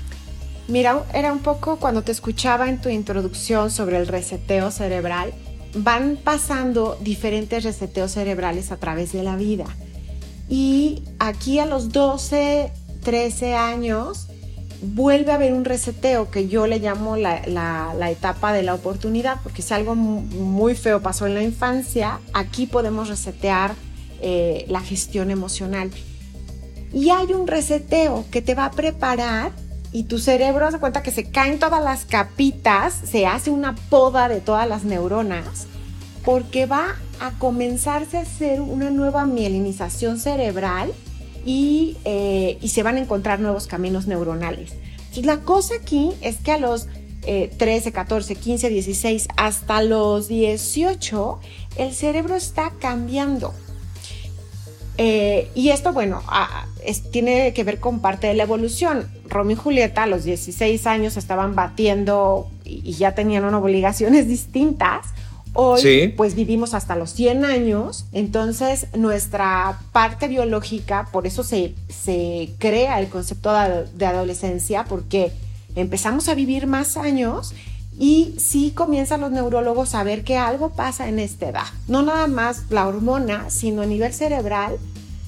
Mira, 0.68 1.04
era 1.14 1.34
un 1.34 1.40
poco 1.40 1.78
cuando 1.78 2.02
te 2.02 2.12
escuchaba 2.12 2.70
en 2.70 2.80
tu 2.80 2.90
introducción 2.90 3.72
sobre 3.72 3.98
el 3.98 4.08
reseteo 4.08 4.72
cerebral, 4.72 5.34
van 5.74 6.18
pasando 6.24 6.98
diferentes 7.02 7.64
reseteos 7.64 8.12
cerebrales 8.12 8.72
a 8.72 8.78
través 8.78 9.12
de 9.12 9.24
la 9.24 9.36
vida. 9.36 9.66
Y 10.50 11.04
aquí 11.20 11.60
a 11.60 11.66
los 11.66 11.92
12, 11.92 12.72
13 13.04 13.56
años 13.56 14.28
vuelve 14.82 15.32
a 15.32 15.36
haber 15.36 15.54
un 15.54 15.64
reseteo 15.64 16.32
que 16.32 16.48
yo 16.48 16.68
le 16.68 16.80
llamo 16.80 17.16
la, 17.16 18.10
etapa 18.10 18.52
de 18.54 18.64
la 18.64 18.74
oportunidad, 18.74 19.40
porque 19.44 19.62
si 19.62 19.74
algo 19.74 19.96
muy 19.96 20.76
feo 20.76 21.02
pasó 21.02 21.28
en 21.28 21.36
la 21.36 21.44
infancia, 21.44 22.20
aquí 22.34 22.66
podemos 22.66 23.08
resetear 23.08 23.76
eh, 24.22 24.66
la 24.68 24.82
gestión 24.82 25.32
emocional. 25.32 25.92
Y 26.94 27.10
hay 27.10 27.32
un 27.34 27.48
reseteo 27.48 28.26
que 28.32 28.42
te 28.42 28.56
va 28.56 28.66
a 28.66 28.72
preparar 28.72 29.52
y 29.94 30.04
tu 30.04 30.20
cerebro 30.20 30.66
hace 30.66 30.80
cuenta 30.80 31.04
que 31.04 31.12
se 31.12 31.30
caen 31.30 31.60
todas 31.60 31.84
las 31.84 32.06
capitas, 32.06 32.94
se 32.94 33.28
hace 33.28 33.50
una 33.50 33.76
poda 33.76 34.30
de 34.30 34.42
todas 34.42 34.68
las 34.68 34.84
neuronas, 34.84 35.68
porque 36.26 36.66
va 36.66 36.96
a 37.20 37.32
comenzarse 37.38 38.18
a 38.18 38.22
hacer 38.22 38.62
una 38.62 38.90
nueva 38.90 39.26
mielinización 39.26 40.18
cerebral 40.18 40.92
eh, 41.46 42.58
y, 42.62 42.68
se 42.70 42.84
van 42.84 42.98
a 42.98 43.00
encontrar 43.00 43.40
nuevos 43.40 43.68
caminos 43.68 44.08
neuronales. 44.08 44.74
Entonces, 44.98 45.26
la 45.26 45.40
cosa 45.40 45.76
aquí 45.82 46.12
es 46.22 46.38
que 46.38 46.52
a 46.52 46.58
los 46.58 46.88
13, 47.22 47.92
14, 47.92 48.36
15, 48.36 48.70
16, 48.70 49.28
hasta 49.38 49.84
los 49.84 50.28
18, 50.28 51.40
el 51.78 51.94
cerebro 51.94 52.36
está 52.36 52.72
cambiando. 52.80 53.54
Eh, 54.98 55.50
y 55.56 55.70
esto, 55.70 55.94
bueno, 55.94 56.22
tiene 57.12 57.54
que 57.54 57.64
ver 57.64 57.80
con 57.80 58.02
parte 58.02 58.28
de 58.28 58.34
la 58.34 58.44
evolución. 58.44 59.10
Romeo 59.28 59.54
y 59.54 59.60
Julieta 59.60 60.04
a 60.04 60.08
los 60.08 60.24
16 60.24 60.86
años 60.86 61.18
estaban 61.18 61.56
batiendo 61.56 62.50
y 62.66 62.94
ya 62.94 63.16
tenían 63.16 63.46
unas 63.46 63.62
obligaciones 63.62 64.28
distintas 64.28 65.08
Hoy, 65.54 66.14
pues 66.16 66.36
vivimos 66.36 66.74
hasta 66.74 66.96
los 66.96 67.12
100 67.12 67.44
años, 67.44 68.06
entonces 68.14 68.88
nuestra 68.96 69.80
parte 69.92 70.30
biológica, 70.30 71.10
por 71.12 71.28
eso 71.28 71.44
se, 71.44 71.76
se 71.90 72.52
crea 72.58 73.02
el 73.02 73.10
concepto 73.10 73.52
de, 73.52 74.06
adolescencia, 74.06 74.86
porque 74.86 75.34
empezamos 75.76 76.30
a 76.30 76.36
vivir 76.36 76.68
más 76.68 76.96
años 76.96 77.54
y 78.00 78.36
sí 78.38 78.72
comienzan 78.74 79.20
los 79.20 79.32
neurólogos 79.32 79.94
a 79.94 80.04
ver 80.04 80.24
que 80.24 80.38
algo 80.38 80.70
pasa 80.70 81.10
en 81.10 81.20
esta 81.20 81.50
edad. 81.50 81.68
No 81.90 82.02
nada 82.02 82.28
más 82.28 82.64
la 82.70 82.88
hormona, 82.88 83.50
sino 83.50 83.82
a 83.82 83.86
nivel 83.86 84.14
cerebral, 84.14 84.78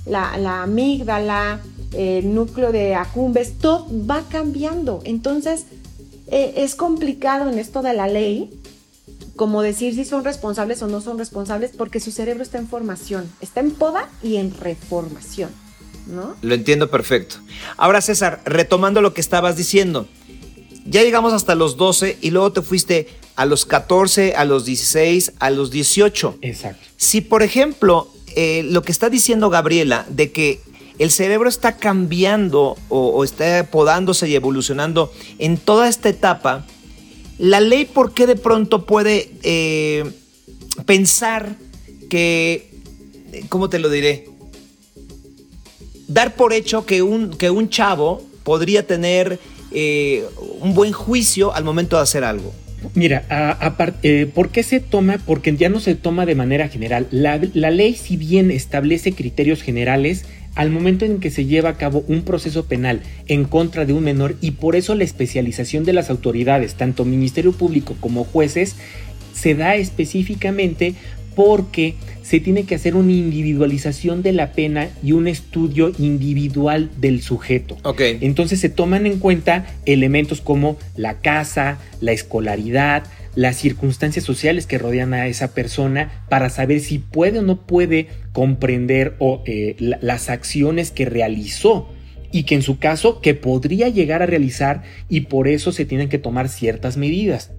la, 0.06 0.38
la 0.38 0.64
amígdala, 0.64 1.60
el 1.92 2.34
núcleo 2.34 2.72
de 2.72 2.96
acumbes, 2.96 3.58
todo 3.58 3.88
va 4.10 4.24
cambiando. 4.30 5.02
Entonces, 5.04 5.66
eh, 6.28 6.54
es 6.58 6.76
complicado 6.76 7.50
en 7.50 7.60
esto 7.60 7.82
de 7.82 7.94
la 7.94 8.08
ley 8.08 8.50
como 9.36 9.62
decir 9.62 9.96
si 9.96 10.06
son 10.06 10.24
responsables 10.24 10.82
o 10.82 10.88
no 10.88 11.02
son 11.02 11.18
responsables, 11.18 11.72
porque 11.76 12.00
su 12.00 12.12
cerebro 12.12 12.44
está 12.44 12.58
en 12.58 12.68
formación, 12.68 13.30
está 13.42 13.60
en 13.62 13.72
poda 13.72 14.10
y 14.22 14.38
en 14.38 14.56
reformación, 14.56 15.50
¿no? 16.08 16.36
Lo 16.42 16.54
entiendo 16.54 16.90
perfecto. 16.90 17.38
Ahora, 17.78 18.02
César, 18.02 18.42
retomando 18.46 19.02
lo 19.02 19.14
que 19.14 19.22
estabas 19.22 19.58
diciendo, 19.58 20.08
ya 20.86 21.02
llegamos 21.02 21.34
hasta 21.34 21.56
los 21.56 21.78
12 21.78 22.18
y 22.22 22.32
luego 22.32 22.52
te 22.52 22.62
fuiste 22.62 23.08
a 23.36 23.46
los 23.46 23.66
14, 23.66 24.36
a 24.36 24.46
los 24.46 24.66
16, 24.66 25.34
a 25.40 25.50
los 25.50 25.72
18. 25.72 26.38
Exacto. 26.42 26.86
Si, 26.98 27.22
por 27.22 27.42
ejemplo, 27.42 28.10
eh, 28.36 28.64
lo 28.64 28.84
que 28.84 28.92
está 28.92 29.10
diciendo 29.10 29.50
Gabriela 29.50 30.06
de 30.10 30.32
que 30.32 30.60
el 31.00 31.10
cerebro 31.10 31.50
está 31.50 31.78
cambiando 31.78 32.78
o, 32.90 33.08
o 33.08 33.24
está 33.24 33.68
podándose 33.72 34.30
y 34.30 34.36
evolucionando 34.36 35.12
en 35.40 35.58
toda 35.58 35.88
esta 35.90 36.10
etapa, 36.10 36.66
la 37.44 37.60
ley, 37.60 37.84
¿por 37.84 38.14
qué 38.14 38.26
de 38.26 38.38
pronto 38.38 38.86
puede 38.86 39.30
eh, 39.44 40.06
pensar 40.86 41.58
que, 42.10 42.70
¿cómo 43.50 43.70
te 43.70 43.80
lo 43.80 43.90
diré? 43.90 44.30
Dar 46.08 46.36
por 46.36 46.54
hecho 46.54 46.86
que 46.86 47.02
un, 47.02 47.32
que 47.32 47.50
un 47.50 47.68
chavo 47.68 48.22
podría 48.44 48.88
tener 48.88 49.40
eh, 49.74 50.24
un 50.62 50.74
buen 50.74 50.94
juicio 50.94 51.54
al 51.54 51.66
momento 51.66 51.98
de 51.98 52.04
hacer 52.04 52.24
algo. 52.24 52.54
Mira, 52.96 53.26
eh, 54.04 54.26
¿por 54.34 54.50
qué 54.50 54.64
se 54.64 54.80
toma? 54.80 55.18
Porque 55.26 55.54
ya 55.58 55.68
no 55.68 55.82
se 55.82 55.96
toma 55.96 56.26
de 56.26 56.36
manera 56.36 56.70
general. 56.70 57.10
La, 57.12 57.42
la, 57.54 57.72
ley, 57.72 57.96
si 57.96 58.16
bien 58.16 58.52
establece 58.52 59.12
criterios 59.12 59.62
generales, 59.62 60.24
al 60.56 60.70
momento 60.70 61.06
en 61.06 61.20
que 61.20 61.32
se 61.32 61.46
lleva 61.46 61.70
a 61.70 61.78
cabo 61.78 62.04
un 62.08 62.24
proceso 62.24 62.66
penal 62.66 63.02
en 63.28 63.46
contra 63.46 63.86
de 63.86 63.94
un 63.94 64.04
menor 64.04 64.36
y 64.42 64.52
por 64.52 64.76
eso 64.76 64.96
la 64.96 65.04
especialización 65.04 65.84
de 65.84 65.94
las 65.94 66.10
autoridades, 66.10 66.76
tanto 66.76 67.06
Ministerio 67.06 67.52
Público 67.54 67.96
como 68.00 68.24
jueces, 68.24 68.76
se 69.34 69.56
da 69.56 69.76
específicamente 69.76 70.96
porque 71.36 71.96
se 72.22 72.40
tiene 72.40 72.64
que 72.64 72.76
hacer 72.76 72.96
una 72.96 73.12
individualización 73.12 74.22
de 74.24 74.34
la 74.34 74.52
pena 74.54 74.90
y 75.04 75.12
un 75.12 75.28
estudio 75.28 75.92
individual 75.98 76.90
del 76.98 77.22
sujeto. 77.22 77.78
Okay. 77.84 78.20
Entonces 78.22 78.60
se 78.60 78.70
toman 78.70 79.06
en 79.06 79.20
cuenta 79.20 79.66
elementos 79.86 80.42
como 80.42 80.78
la 80.96 81.16
casa, 81.20 81.80
la 82.02 82.12
escolaridad, 82.12 83.04
las 83.36 83.58
circunstancias 83.58 84.26
sociales 84.26 84.68
que 84.68 84.78
rodean 84.78 85.14
a 85.14 85.28
esa 85.28 85.54
persona 85.54 86.24
para 86.30 86.50
saber 86.50 86.80
si 86.80 87.00
puede 87.00 87.40
o 87.40 87.42
no 87.42 87.66
puede 87.66 88.08
comprender 88.32 89.16
o, 89.20 89.42
eh, 89.46 89.76
las 89.80 90.30
acciones 90.30 90.92
que 90.92 91.06
realizó 91.06 91.90
y 92.32 92.44
que 92.44 92.56
en 92.56 92.62
su 92.62 92.80
caso 92.80 93.22
que 93.22 93.34
podría 93.34 93.90
llegar 93.90 94.22
a 94.22 94.26
realizar 94.26 94.84
y 95.10 95.22
por 95.22 95.48
eso 95.48 95.72
se 95.72 95.86
tienen 95.86 96.10
que 96.10 96.18
tomar 96.18 96.50
ciertas 96.50 96.98
medidas. 96.98 97.52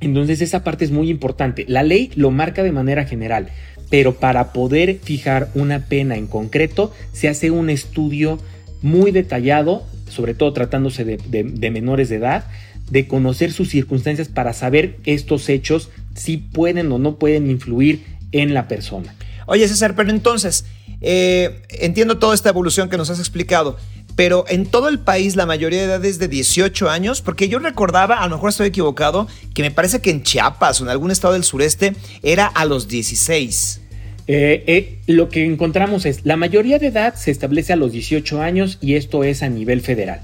Entonces 0.00 0.40
esa 0.40 0.64
parte 0.64 0.84
es 0.84 0.90
muy 0.90 1.08
importante. 1.10 1.64
La 1.68 1.82
ley 1.82 2.10
lo 2.14 2.30
marca 2.30 2.62
de 2.62 2.72
manera 2.72 3.04
general, 3.04 3.48
pero 3.88 4.14
para 4.14 4.52
poder 4.52 4.98
fijar 5.02 5.48
una 5.54 5.86
pena 5.86 6.16
en 6.16 6.26
concreto 6.26 6.92
se 7.12 7.28
hace 7.28 7.50
un 7.50 7.70
estudio 7.70 8.38
muy 8.82 9.12
detallado 9.12 9.86
sobre 10.12 10.34
todo 10.34 10.52
tratándose 10.52 11.04
de, 11.04 11.70
menores 11.70 12.08
de 12.08 12.16
edad, 12.16 12.44
de 12.92 13.08
conocer 13.08 13.52
sus 13.52 13.70
circunstancias 13.70 14.28
para 14.28 14.52
saber 14.52 14.98
estos 15.04 15.48
hechos 15.48 15.88
si 16.14 16.36
pueden 16.36 16.92
o 16.92 16.98
no 16.98 17.16
pueden 17.16 17.50
influir 17.50 18.04
en 18.32 18.52
la 18.52 18.68
persona. 18.68 19.14
Oye 19.46 19.66
César, 19.66 19.96
pero 19.96 20.10
entonces, 20.10 20.66
eh, 21.00 21.62
entiendo 21.70 22.18
toda 22.18 22.34
esta 22.34 22.50
evolución 22.50 22.90
que 22.90 22.98
nos 22.98 23.08
has 23.08 23.18
explicado, 23.18 23.78
pero 24.14 24.44
en 24.46 24.66
todo 24.66 24.90
el 24.90 24.98
país 24.98 25.36
la 25.36 25.46
mayoría 25.46 25.80
de 25.80 25.86
edad 25.86 26.04
es 26.04 26.18
de 26.18 26.28
18 26.28 26.90
años, 26.90 27.22
porque 27.22 27.48
yo 27.48 27.58
recordaba, 27.58 28.16
a 28.16 28.28
lo 28.28 28.36
mejor 28.36 28.50
estoy 28.50 28.68
equivocado, 28.68 29.26
que 29.54 29.62
me 29.62 29.70
parece 29.70 30.02
que 30.02 30.10
en 30.10 30.22
Chiapas 30.22 30.82
o 30.82 30.84
en 30.84 30.90
algún 30.90 31.10
estado 31.10 31.32
del 31.32 31.44
sureste 31.44 31.94
era 32.22 32.46
a 32.46 32.66
los 32.66 32.88
16. 32.88 33.80
Eh, 34.26 34.64
eh, 34.66 34.98
lo 35.06 35.30
que 35.30 35.46
encontramos 35.46 36.04
es, 36.04 36.26
la 36.26 36.36
mayoría 36.36 36.78
de 36.78 36.88
edad 36.88 37.14
se 37.14 37.30
establece 37.30 37.72
a 37.72 37.76
los 37.76 37.90
18 37.90 38.42
años 38.42 38.76
y 38.82 38.96
esto 38.96 39.24
es 39.24 39.42
a 39.42 39.48
nivel 39.48 39.80
federal. 39.80 40.20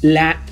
La, 0.00 0.42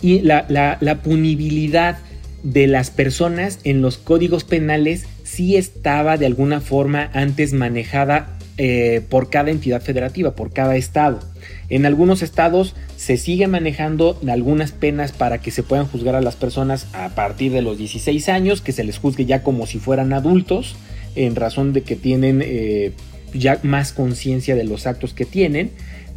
y 0.00 0.20
la, 0.20 1.00
punibilidad 1.02 1.98
de 2.42 2.66
las 2.66 2.90
personas 2.90 3.58
en 3.64 3.82
los 3.82 3.98
códigos 3.98 4.44
penales 4.44 5.06
sí 5.24 5.56
estaba 5.56 6.16
de 6.16 6.26
alguna 6.26 6.60
forma 6.60 7.10
antes 7.12 7.52
manejada 7.52 8.38
eh, 8.56 9.02
por 9.08 9.30
cada 9.30 9.50
entidad 9.50 9.82
federativa, 9.82 10.32
por 10.32 10.52
cada 10.52 10.76
estado. 10.76 11.20
En 11.68 11.84
algunos 11.84 12.22
estados 12.22 12.74
se 12.96 13.16
sigue 13.16 13.46
manejando 13.46 14.18
algunas 14.28 14.72
penas 14.72 15.12
para 15.12 15.38
que 15.38 15.50
se 15.50 15.62
puedan 15.62 15.86
juzgar 15.86 16.14
a 16.14 16.20
las 16.20 16.36
personas 16.36 16.86
a 16.94 17.10
partir 17.10 17.52
de 17.52 17.62
los 17.62 17.76
16 17.76 18.28
años, 18.28 18.60
que 18.62 18.72
se 18.72 18.84
les 18.84 18.98
juzgue 18.98 19.26
ya 19.26 19.42
como 19.42 19.66
si 19.66 19.78
fueran 19.78 20.12
adultos 20.12 20.76
en 21.14 21.36
razón 21.36 21.72
de 21.72 21.82
que 21.82 21.96
tienen 21.96 22.42
eh, 22.44 22.92
ya 23.34 23.58
más 23.62 23.92
conciencia 23.92 24.54
de 24.54 24.64
los 24.64 24.86
actos 24.86 25.12
que 25.12 25.24
tienen, 25.24 25.70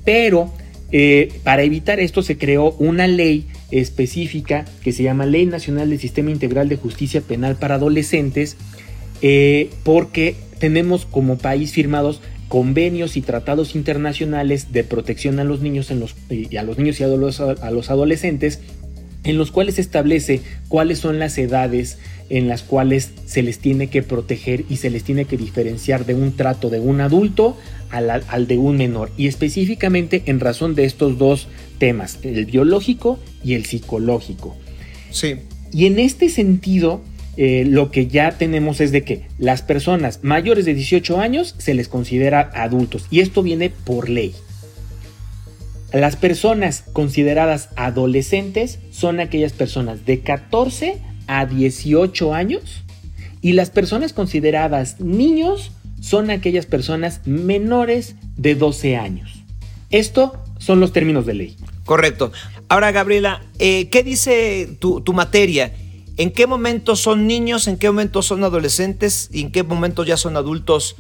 pero 0.06 0.54
eh, 0.92 1.32
para 1.44 1.64
evitar 1.64 2.00
esto 2.00 2.22
se 2.22 2.38
creó 2.38 2.72
una 2.74 3.08
ley 3.08 3.48
específica 3.72 4.66
que 4.84 4.92
se 4.92 5.04
llama 5.04 5.26
Ley 5.26 5.46
Nacional 5.46 5.90
del 5.90 6.00
Sistema 6.00 6.32
Integral 6.32 6.68
de 6.68 6.76
Justicia 6.76 7.22
Penal 7.22 7.56
para 7.56 7.76
Adolescentes, 7.76 8.58
eh, 9.22 9.70
porque 9.84 10.36
tenemos 10.60 11.06
como 11.06 11.38
país 11.38 11.72
firmados 11.72 12.22
convenios 12.50 13.16
y 13.16 13.22
tratados 13.22 13.76
internacionales 13.76 14.74
de 14.74 14.84
protección 14.84 15.40
a 15.40 15.46
los 15.46 15.62
niños 15.62 15.90
y 16.30 16.58
a 16.58 16.64
los 16.64 16.78
niños 16.78 17.00
y 17.00 17.04
a 17.04 17.08
los, 17.08 17.40
a 17.40 17.72
los 17.72 17.90
adolescentes 17.90 18.60
en 19.24 19.38
los 19.38 19.52
cuales 19.52 19.80
establece 19.80 20.42
cuáles 20.68 21.00
son 21.00 21.20
las 21.20 21.38
edades 21.38 21.98
en 22.32 22.48
las 22.48 22.64
cuales 22.64 23.12
se 23.26 23.44
les 23.44 23.60
tiene 23.60 23.88
que 23.88 24.04
proteger 24.04 24.64
y 24.70 24.78
se 24.78 24.90
les 24.90 25.04
tiene 25.04 25.26
que 25.26 25.36
diferenciar 25.36 26.06
de 26.06 26.16
un 26.16 26.36
trato 26.38 26.70
de 26.70 26.80
un 26.80 27.02
adulto 27.02 27.58
al, 27.90 28.48
de 28.48 28.58
un 28.58 28.78
menor. 28.78 29.12
Y 29.18 29.28
específicamente 29.28 30.24
en 30.28 30.40
razón 30.40 30.74
de 30.74 30.86
estos 30.86 31.18
dos 31.18 31.50
temas, 31.78 32.20
el 32.24 32.46
biológico 32.46 33.20
y 33.44 33.56
el 33.56 33.66
psicológico. 33.66 34.56
Sí. 35.10 35.36
Y 35.74 35.88
en 35.88 36.00
este 36.00 36.30
sentido, 36.30 37.02
eh, 37.36 37.66
lo 37.68 37.92
que 37.92 38.08
ya 38.08 38.32
tenemos 38.32 38.80
es 38.80 38.94
de 38.94 39.04
que 39.04 39.24
las 39.38 39.62
personas 39.62 40.20
mayores 40.22 40.64
de 40.64 40.74
18 40.74 41.20
años 41.20 41.56
se 41.58 41.74
les 41.74 41.90
considera 41.90 42.50
adultos. 42.54 43.08
Y 43.12 43.20
esto 43.20 43.44
viene 43.44 43.70
por 43.70 44.08
ley. 44.08 44.34
Las 45.92 46.16
personas 46.16 46.86
consideradas 46.94 47.68
adolescentes 47.76 48.80
son 48.92 49.20
aquellas 49.20 49.52
personas 49.52 50.06
de 50.06 50.22
14 50.22 51.11
a 51.32 51.46
18 51.46 52.34
años 52.34 52.84
y 53.42 53.54
las 53.54 53.70
personas 53.70 54.12
consideradas 54.12 55.00
niños 55.00 55.72
son 56.02 56.30
aquellas 56.30 56.66
personas 56.66 57.22
menores 57.26 58.16
de 58.36 58.56
12 58.56 58.98
años. 58.98 59.44
Esto 59.92 60.44
son 60.60 60.82
los 60.82 60.92
términos 60.92 61.26
de 61.26 61.34
ley. 61.34 61.58
Correcto. 61.86 62.34
Ahora, 62.68 62.92
Gabriela, 62.92 63.44
eh, 63.60 63.88
¿qué 63.90 64.04
dice 64.04 64.76
tu, 64.80 65.00
tu 65.02 65.14
materia? 65.14 65.74
¿En 66.18 66.32
qué 66.32 66.48
momento 66.48 66.98
son 66.98 67.28
niños? 67.28 67.68
¿En 67.70 67.78
qué 67.78 67.88
momento 67.88 68.22
son 68.22 68.44
adolescentes? 68.44 69.30
¿Y 69.32 69.42
en 69.42 69.52
qué 69.52 69.64
momento 69.64 70.04
ya 70.04 70.18
son 70.18 70.36
adultos 70.36 70.98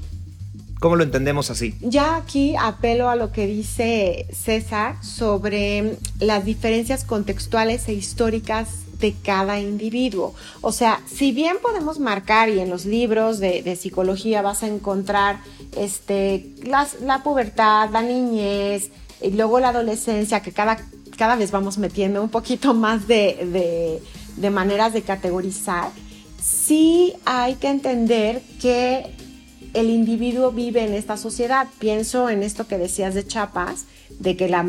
¿Cómo 0.81 0.95
lo 0.95 1.03
entendemos 1.03 1.51
así? 1.51 1.75
Ya 1.81 2.15
aquí 2.15 2.55
apelo 2.59 3.07
a 3.07 3.15
lo 3.15 3.31
que 3.31 3.45
dice 3.45 4.25
César 4.33 4.95
sobre 5.03 5.95
las 6.19 6.43
diferencias 6.43 7.03
contextuales 7.03 7.87
e 7.87 7.93
históricas 7.93 8.69
de 9.01 9.13
cada 9.21 9.59
individuo. 9.59 10.33
O 10.61 10.71
sea, 10.71 11.01
si 11.05 11.33
bien 11.33 11.57
podemos 11.61 11.99
marcar 11.99 12.47
y 12.49 12.59
en 12.59 12.69
los 12.69 12.85
libros 12.85 13.39
de, 13.39 13.75
psicología 13.75 14.41
vas 14.41 14.63
a 14.63 14.67
encontrar 14.67 15.39
este, 15.75 16.53
la 16.63 17.23
pubertad, 17.23 17.89
la 17.89 18.01
niñez 18.01 18.91
y 19.21 19.31
luego 19.31 19.59
la 19.59 19.69
adolescencia, 19.69 20.41
que 20.41 20.51
cada, 20.53 20.77
cada 21.17 21.35
vez 21.35 21.51
vamos 21.51 21.77
metiendo 21.77 22.21
un 22.21 22.29
poquito 22.29 22.73
más 22.85 23.07
de, 23.07 23.99
de 24.37 24.49
maneras 24.49 24.93
de 24.93 25.01
categorizar, 25.01 25.89
sí 26.41 27.13
hay 27.25 27.55
que 27.55 27.67
entender 27.67 28.41
que 28.61 29.11
el 29.73 29.89
individuo 29.89 30.51
vive 30.51 30.83
en 30.83 30.93
esta 30.93 31.17
sociedad. 31.17 31.67
Pienso 31.79 32.29
en 32.29 32.43
esto 32.43 32.67
que 32.67 32.77
decías 32.77 33.13
de 33.13 33.25
Chapas, 33.25 33.85
de 34.21 34.37
que 34.37 34.47
la, 34.47 34.63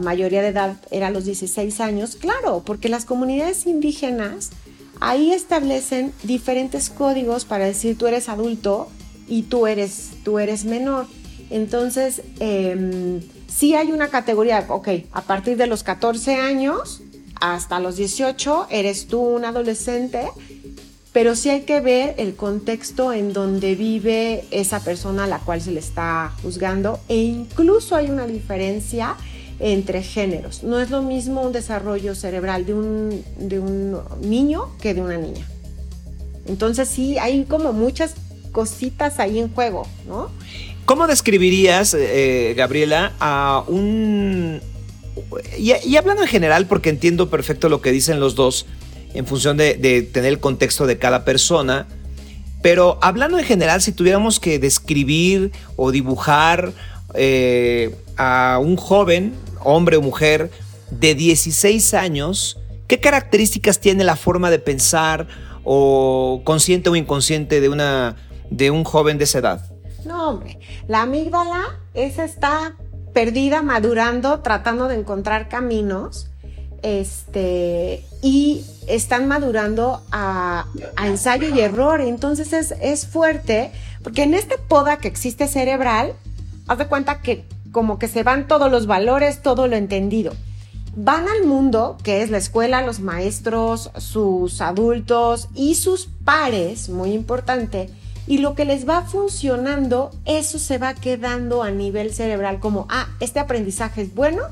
mayoría 0.00 0.40
de 0.40 0.48
edad 0.48 0.76
era 0.90 1.10
los 1.10 1.26
16 1.26 1.80
años. 1.80 2.16
Claro, 2.16 2.62
porque 2.64 2.88
las 2.88 3.04
comunidades 3.04 3.66
indígenas 3.66 4.50
ahí 5.00 5.32
establecen 5.32 6.12
diferentes 6.22 6.88
códigos 6.88 7.44
para 7.44 7.66
decir 7.66 7.98
tú 7.98 8.06
eres 8.06 8.28
adulto 8.28 8.88
y 9.28 9.42
tú 9.42 9.66
eres, 9.66 10.10
tú 10.24 10.38
eres 10.38 10.64
menor. 10.64 11.06
Entonces, 11.50 12.22
eh, 12.40 13.20
sí 13.46 13.74
hay 13.74 13.92
una 13.92 14.08
categoría, 14.08 14.64
ok, 14.68 14.88
a 15.12 15.22
partir 15.22 15.58
de 15.58 15.66
los 15.66 15.82
14 15.82 16.36
años 16.36 17.02
hasta 17.40 17.78
los 17.80 17.96
18 17.96 18.66
eres 18.70 19.06
tú 19.06 19.20
un 19.20 19.44
adolescente 19.44 20.28
pero 21.12 21.34
sí 21.34 21.48
hay 21.48 21.62
que 21.62 21.80
ver 21.80 22.14
el 22.18 22.34
contexto 22.34 23.12
en 23.12 23.32
donde 23.32 23.74
vive 23.74 24.44
esa 24.50 24.80
persona 24.80 25.24
a 25.24 25.26
la 25.26 25.38
cual 25.38 25.60
se 25.60 25.72
le 25.72 25.80
está 25.80 26.32
juzgando 26.42 27.00
e 27.08 27.16
incluso 27.16 27.96
hay 27.96 28.10
una 28.10 28.26
diferencia 28.26 29.16
entre 29.60 30.02
géneros. 30.02 30.62
No 30.62 30.78
es 30.78 30.90
lo 30.90 31.02
mismo 31.02 31.42
un 31.42 31.52
desarrollo 31.52 32.14
cerebral 32.14 32.66
de 32.66 32.74
un, 32.74 33.24
de 33.38 33.58
un 33.58 33.98
niño 34.20 34.70
que 34.80 34.94
de 34.94 35.00
una 35.00 35.16
niña. 35.16 35.46
Entonces 36.46 36.88
sí, 36.88 37.18
hay 37.18 37.44
como 37.44 37.72
muchas 37.72 38.14
cositas 38.52 39.18
ahí 39.18 39.38
en 39.38 39.52
juego, 39.52 39.86
¿no? 40.06 40.30
¿Cómo 40.84 41.06
describirías, 41.06 41.94
eh, 41.94 42.54
Gabriela, 42.56 43.12
a 43.20 43.62
un... 43.66 44.60
y 45.58 45.96
hablando 45.96 46.22
en 46.22 46.28
general, 46.28 46.66
porque 46.66 46.88
entiendo 46.88 47.28
perfecto 47.28 47.68
lo 47.68 47.82
que 47.82 47.92
dicen 47.92 48.20
los 48.20 48.34
dos, 48.34 48.64
en 49.14 49.26
función 49.26 49.56
de, 49.56 50.08
tener 50.12 50.32
el 50.32 50.40
contexto 50.40 50.86
de 50.86 50.98
cada 50.98 51.24
persona. 51.24 51.86
Pero 52.62 52.98
hablando 53.02 53.38
en 53.38 53.44
general, 53.44 53.80
si 53.80 53.92
tuviéramos 53.92 54.40
que 54.40 54.58
describir 54.58 55.52
o 55.76 55.90
dibujar 55.92 56.72
eh, 57.14 57.94
a 58.16 58.58
un 58.60 58.76
joven, 58.76 59.34
hombre 59.62 59.96
o 59.96 60.02
mujer, 60.02 60.50
de 60.90 61.14
16 61.14 61.94
años, 61.94 62.58
¿qué 62.86 63.00
características 63.00 63.80
tiene 63.80 64.04
la 64.04 64.16
forma 64.16 64.50
de 64.50 64.58
pensar 64.58 65.28
o 65.64 66.42
consciente 66.44 66.90
o 66.90 66.96
inconsciente 66.96 67.60
de, 67.60 67.68
una, 67.68 68.16
de 68.50 68.70
un 68.70 68.84
joven 68.84 69.18
de 69.18 69.24
esa 69.24 69.38
edad? 69.38 69.70
No, 70.04 70.30
hombre, 70.30 70.58
la 70.88 71.02
amígdala, 71.02 71.80
esa 71.94 72.24
está 72.24 72.76
perdida, 73.12 73.62
madurando, 73.62 74.40
tratando 74.40 74.88
de 74.88 74.94
encontrar 74.94 75.48
caminos 75.48 76.30
este, 76.82 78.04
y 78.22 78.64
están 78.86 79.28
madurando 79.28 80.02
a, 80.10 80.66
ensayo 81.04 81.54
y 81.54 81.60
error. 81.60 82.00
Entonces 82.00 82.52
es, 82.52 82.74
es, 82.80 83.06
fuerte, 83.06 83.70
porque 84.02 84.22
en 84.22 84.34
este 84.34 84.58
poda 84.58 84.98
que 84.98 85.08
existe 85.08 85.48
cerebral, 85.48 86.14
haz 86.66 86.78
de 86.78 86.86
cuenta 86.86 87.20
que 87.20 87.44
como 87.72 87.98
que 87.98 88.08
se 88.08 88.22
van 88.22 88.48
todos 88.48 88.70
los 88.70 88.86
valores, 88.86 89.42
todo 89.42 89.68
lo 89.68 89.76
entendido. 89.76 90.32
Van 90.96 91.28
al 91.28 91.46
mundo, 91.46 91.96
que 92.02 92.22
es 92.22 92.30
la 92.30 92.38
escuela, 92.38 92.82
los 92.82 93.00
maestros, 93.00 93.90
sus 93.98 94.60
adultos 94.60 95.48
y 95.54 95.74
sus 95.74 96.08
pares, 96.24 96.88
muy 96.88 97.12
importante, 97.12 97.90
y 98.26 98.38
lo 98.38 98.54
que 98.54 98.64
les 98.64 98.88
va 98.88 99.02
funcionando, 99.02 100.10
eso 100.24 100.58
se 100.58 100.78
va 100.78 100.94
quedando 100.94 101.62
a 101.62 101.70
nivel 101.70 102.12
cerebral 102.12 102.58
como, 102.58 102.86
ah, 102.90 103.08
este 103.20 103.38
aprendizaje 103.38 104.02
es 104.02 104.14
bueno, 104.14 104.42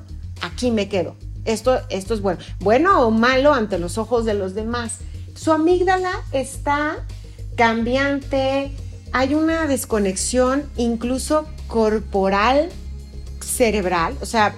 aquí 0.40 0.70
me 0.70 0.88
quedo 0.88 1.16
esto, 1.46 1.80
esto 1.88 2.14
es 2.14 2.20
bueno, 2.20 2.40
bueno 2.60 3.06
o 3.06 3.10
malo 3.10 3.54
ante 3.54 3.78
los 3.78 3.98
ojos 3.98 4.24
de 4.24 4.34
los 4.34 4.54
demás. 4.54 4.98
Su 5.34 5.52
amígdala 5.52 6.12
está 6.32 6.98
cambiante, 7.56 8.72
hay 9.12 9.34
una 9.34 9.66
desconexión 9.66 10.64
incluso 10.76 11.46
corporal, 11.68 12.68
cerebral, 13.40 14.14
o 14.20 14.26
sea, 14.26 14.54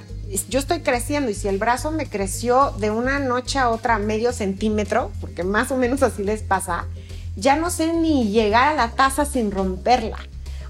yo 0.48 0.58
estoy 0.58 0.80
creciendo 0.80 1.30
y 1.30 1.34
si 1.34 1.48
el 1.48 1.58
brazo 1.58 1.90
me 1.90 2.06
creció 2.06 2.72
de 2.78 2.90
una 2.90 3.18
noche 3.18 3.58
a 3.58 3.70
otra 3.70 3.98
medio 3.98 4.32
centímetro, 4.32 5.10
porque 5.20 5.42
más 5.42 5.70
o 5.70 5.76
menos 5.76 6.02
así 6.02 6.22
les 6.22 6.42
pasa, 6.42 6.86
ya 7.36 7.56
no 7.56 7.70
sé 7.70 7.92
ni 7.92 8.28
llegar 8.28 8.68
a 8.68 8.74
la 8.74 8.90
taza 8.90 9.24
sin 9.24 9.50
romperla. 9.50 10.18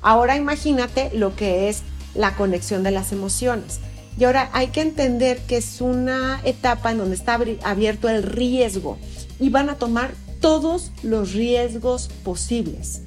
Ahora 0.00 0.36
imagínate 0.36 1.10
lo 1.12 1.34
que 1.34 1.68
es 1.68 1.82
la 2.14 2.36
conexión 2.36 2.82
de 2.82 2.92
las 2.92 3.10
emociones. 3.10 3.80
Y 4.18 4.24
ahora 4.24 4.50
hay 4.52 4.68
que 4.68 4.80
entender 4.80 5.38
que 5.46 5.58
es 5.58 5.80
una 5.80 6.40
etapa 6.44 6.90
en 6.90 6.98
donde 6.98 7.14
está 7.14 7.38
abierto 7.62 8.08
el 8.08 8.24
riesgo 8.24 8.98
y 9.38 9.48
van 9.50 9.70
a 9.70 9.76
tomar 9.76 10.10
todos 10.40 10.90
los 11.02 11.34
riesgos 11.34 12.08
posibles. 12.24 13.02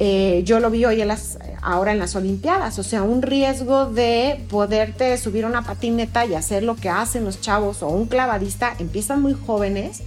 Eh, 0.00 0.42
yo 0.44 0.60
lo 0.60 0.70
vi 0.70 0.84
hoy 0.84 1.00
en 1.00 1.08
las, 1.08 1.38
ahora 1.62 1.92
en 1.92 1.98
las 1.98 2.14
Olimpiadas, 2.14 2.78
o 2.78 2.82
sea, 2.82 3.04
un 3.04 3.22
riesgo 3.22 3.86
de 3.86 4.44
poderte 4.50 5.16
subir 5.16 5.46
una 5.46 5.62
patineta 5.62 6.26
y 6.26 6.34
hacer 6.34 6.62
lo 6.62 6.76
que 6.76 6.90
hacen 6.90 7.24
los 7.24 7.40
chavos 7.40 7.82
o 7.82 7.88
un 7.88 8.06
clavadista, 8.06 8.74
empiezan 8.78 9.22
muy 9.22 9.34
jóvenes 9.34 10.02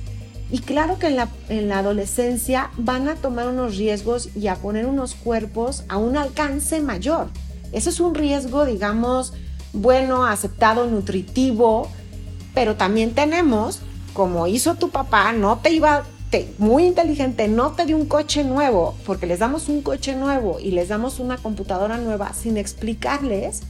y 0.52 0.60
claro 0.60 1.00
que 1.00 1.08
en 1.08 1.16
la, 1.16 1.30
en 1.50 1.68
la 1.70 1.80
adolescencia 1.80 2.70
van 2.78 3.08
a 3.08 3.16
tomar 3.16 3.48
unos 3.48 3.78
riesgos 3.78 4.30
y 4.36 4.48
a 4.48 4.56
poner 4.56 4.86
unos 4.86 5.16
cuerpos 5.16 5.84
a 5.88 5.98
un 5.98 6.16
alcance 6.16 6.80
mayor. 6.82 7.30
Eso 7.72 7.90
es 7.90 8.00
un 8.00 8.14
riesgo, 8.14 8.66
digamos, 8.66 9.34
bueno, 9.74 10.26
aceptado, 10.26 10.88
nutritivo, 10.88 11.90
pero 12.54 12.76
también 12.76 13.14
tenemos, 13.14 13.82
como 14.14 14.48
hizo 14.48 14.76
tu 14.76 14.90
papá, 14.90 15.32
no 15.34 15.60
te 15.60 15.72
iba 15.72 16.04
muy 16.58 16.86
inteligente, 16.86 17.48
no 17.48 17.72
te 17.72 17.86
dio 17.86 17.96
un 17.96 18.06
coche 18.06 18.44
nuevo, 18.44 18.96
porque 19.06 19.26
les 19.26 19.40
damos 19.40 19.70
un 19.70 19.82
coche 19.82 20.16
nuevo 20.16 20.60
y 20.60 20.72
les 20.72 20.90
damos 20.90 21.20
una 21.20 21.38
computadora 21.38 21.98
nueva 21.98 22.34
sin 22.34 22.58
explicarles 22.58 23.62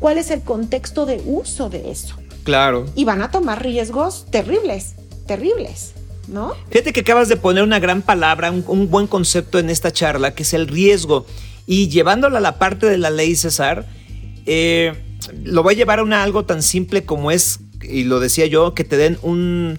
cuál 0.00 0.18
es 0.18 0.30
el 0.30 0.42
contexto 0.42 1.04
de 1.04 1.22
uso 1.26 1.68
de 1.68 1.90
eso. 1.90 2.16
Claro. 2.44 2.86
Y 2.94 3.04
van 3.04 3.22
a 3.22 3.30
tomar 3.30 3.62
riesgos 3.62 4.26
terribles, 4.30 4.94
terribles. 5.26 5.92
¿No? 6.28 6.54
Fíjate 6.70 6.92
que 6.92 7.00
acabas 7.00 7.28
de 7.28 7.36
poner 7.36 7.62
una 7.62 7.78
gran 7.78 8.02
palabra, 8.02 8.50
un, 8.50 8.90
buen 8.90 9.06
concepto 9.06 9.60
en 9.60 9.70
esta 9.70 9.92
charla, 9.92 10.34
que 10.34 10.42
es 10.42 10.54
el 10.54 10.66
riesgo. 10.66 11.24
Y 11.66 11.88
llevándola 11.88 12.38
a 12.38 12.40
la 12.40 12.58
parte 12.58 12.86
de 12.86 12.98
la 12.98 13.10
ley, 13.10 13.36
César, 13.36 13.86
eh, 14.44 15.05
lo 15.44 15.62
voy 15.62 15.74
a 15.74 15.76
llevar 15.76 16.00
a 16.00 16.22
algo 16.22 16.44
tan 16.44 16.62
simple 16.62 17.04
como 17.04 17.30
es, 17.30 17.60
y 17.82 18.04
lo 18.04 18.20
decía 18.20 18.46
yo, 18.46 18.74
que 18.74 18.84
te 18.84 18.96
den 18.96 19.18
un, 19.22 19.78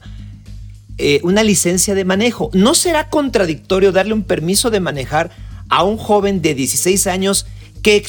eh, 0.97 1.19
una 1.23 1.43
licencia 1.43 1.93
de 1.93 2.05
manejo. 2.05 2.49
¿No 2.53 2.73
será 2.73 3.09
contradictorio 3.09 3.91
darle 3.91 4.13
un 4.13 4.23
permiso 4.23 4.71
de 4.71 4.79
manejar 4.79 5.31
a 5.69 5.83
un 5.83 5.97
joven 5.97 6.41
de 6.41 6.55
16 6.55 7.07
años 7.07 7.45
que, 7.83 8.03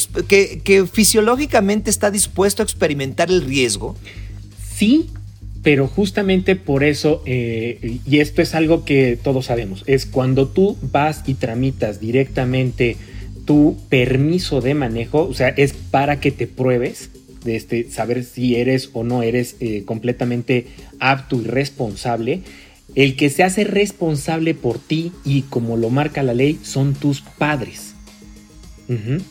que, 0.65 0.87
fisiológicamente 0.87 1.91
está 1.91 2.11
dispuesto 2.11 2.63
a 2.63 2.65
experimentar 2.65 3.31
el 3.31 3.43
riesgo? 3.43 3.95
Sí, 4.75 5.11
pero 5.63 5.87
justamente 5.87 6.57
por 6.57 6.83
eso, 6.83 7.23
eh, 7.27 7.99
y 8.07 8.21
esto 8.21 8.43
es 8.43 8.55
algo 8.55 8.85
que 8.85 9.19
todos 9.23 9.47
sabemos, 9.47 9.85
es 9.87 10.07
cuando 10.07 10.49
tú 10.49 10.79
vas 10.81 11.25
y 11.27 11.35
tramitas 11.35 12.01
directamente 12.01 12.97
tu 13.45 13.77
permiso 13.89 14.61
de 14.61 14.75
manejo, 14.75 15.27
o 15.29 15.35
sea, 15.35 15.49
es 15.49 15.73
para 15.73 16.21
que 16.21 16.31
te 16.31 16.47
pruebes 16.47 17.11
de 17.49 17.57
este, 17.57 17.91
saber 17.91 18.25
si 18.25 18.57
eres 18.57 18.91
o 18.93 19.03
no 19.03 19.23
eres 19.23 19.57
eh, 19.61 19.83
completamente 19.85 20.67
apto 21.01 21.41
y 21.41 21.45
responsable. 21.45 22.43
El 22.95 23.17
que 23.17 23.31
se 23.31 23.43
hace 23.43 23.65
responsable 23.65 24.55
por 24.55 24.79
ti 24.79 25.13
y 25.25 25.43
como 25.43 25.77
lo 25.77 25.91
marca 25.91 26.23
la 26.23 26.35
ley 26.35 26.59
son 26.63 26.95
tus 26.95 27.21
padres. 27.21 27.95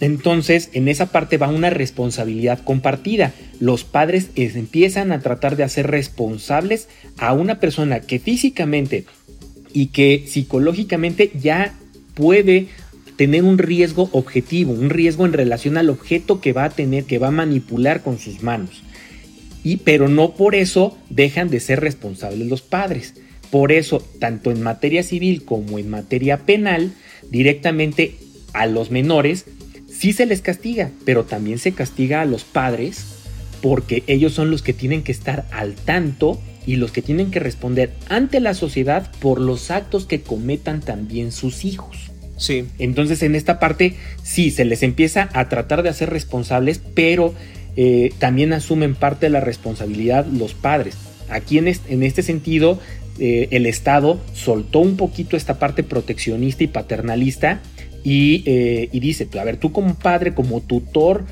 Entonces, 0.02 0.70
en 0.74 0.88
esa 0.88 1.08
parte 1.08 1.38
va 1.38 1.48
una 1.48 1.72
responsabilidad 1.72 2.60
compartida. 2.64 3.34
Los 3.60 3.84
padres 3.84 4.30
empiezan 4.36 5.12
a 5.12 5.20
tratar 5.20 5.56
de 5.56 5.64
hacer 5.64 5.88
responsables 5.88 6.88
a 7.18 7.34
una 7.34 7.60
persona 7.60 8.02
que 8.02 8.20
físicamente 8.20 9.06
y 9.74 9.88
que 9.88 10.26
psicológicamente 10.28 11.32
ya 11.42 11.74
puede 12.14 12.68
tener 13.18 13.44
un 13.44 13.58
riesgo 13.58 14.10
objetivo, 14.14 14.72
un 14.72 14.90
riesgo 14.90 15.26
en 15.26 15.34
relación 15.34 15.76
al 15.78 15.90
objeto 15.90 16.40
que 16.40 16.54
va 16.54 16.66
a 16.66 16.70
tener, 16.70 17.04
que 17.04 17.18
va 17.18 17.28
a 17.28 17.32
manipular 17.32 18.04
con 18.04 18.20
sus 18.20 18.44
manos. 18.44 18.84
Y 19.64 19.78
pero 19.78 20.08
no 20.08 20.36
por 20.36 20.56
eso 20.56 20.98
dejan 21.10 21.50
de 21.50 21.60
ser 21.60 21.82
responsables 21.82 22.48
los 22.48 22.62
padres. 22.62 23.16
Por 23.52 23.72
eso, 23.72 24.00
tanto 24.20 24.52
en 24.52 24.62
materia 24.62 25.04
civil 25.04 25.44
como 25.44 25.80
en 25.80 25.90
materia 25.90 26.46
penal, 26.46 26.94
directamente 27.30 28.16
a 28.54 28.66
los 28.66 28.92
menores 28.92 29.46
sí 29.88 30.14
se 30.14 30.26
les 30.26 30.42
castiga, 30.42 30.92
pero 31.06 31.26
también 31.26 31.58
se 31.58 31.72
castiga 31.72 32.22
a 32.22 32.26
los 32.26 32.44
padres 32.44 33.06
porque 33.62 34.04
ellos 34.06 34.34
son 34.34 34.52
los 34.52 34.62
que 34.62 34.74
tienen 34.74 35.02
que 35.02 35.12
estar 35.12 35.48
al 35.52 35.74
tanto 35.74 36.40
y 36.68 36.76
los 36.76 36.92
que 36.92 37.02
tienen 37.02 37.32
que 37.32 37.40
responder 37.40 37.94
ante 38.10 38.40
la 38.40 38.54
sociedad 38.54 39.12
por 39.20 39.40
los 39.40 39.72
actos 39.72 40.06
que 40.06 40.22
cometan 40.22 40.82
también 40.82 41.32
sus 41.32 41.66
hijos. 41.66 42.12
Entonces 42.78 43.24
en 43.24 43.36
esta 43.36 43.60
parte 43.60 43.96
sí 44.24 44.52
se 44.52 44.66
les 44.66 44.84
empieza 44.84 45.30
a 45.34 45.50
tratar 45.50 45.84
de 45.84 45.90
hacer 45.90 46.10
responsables, 46.10 46.80
pero 46.94 47.34
eh, 47.76 48.12
también 48.20 48.54
asumen 48.54 48.96
parte 48.96 49.28
de 49.28 49.32
la 49.32 49.40
responsabilidad 49.40 50.26
los 50.26 50.54
padres. 50.54 50.96
Aquí 51.30 51.58
en 51.58 51.68
este, 51.68 51.94
en 51.94 52.04
este 52.04 52.24
sentido 52.24 52.80
eh, 53.20 53.48
el 53.52 53.66
Estado 53.66 54.20
soltó 54.34 54.80
un 54.80 54.98
poquito 54.98 55.36
esta 55.36 55.60
parte 55.60 55.84
proteccionista 55.84 56.64
y 56.64 56.68
paternalista 56.68 57.62
y, 58.04 58.44
eh, 58.46 58.90
y 58.92 59.00
dice, 59.00 59.28
a 59.40 59.44
ver, 59.44 59.58
tú 59.58 59.72
como 59.72 59.96
padre, 59.96 60.34
como 60.34 60.62
tutor, 60.62 61.26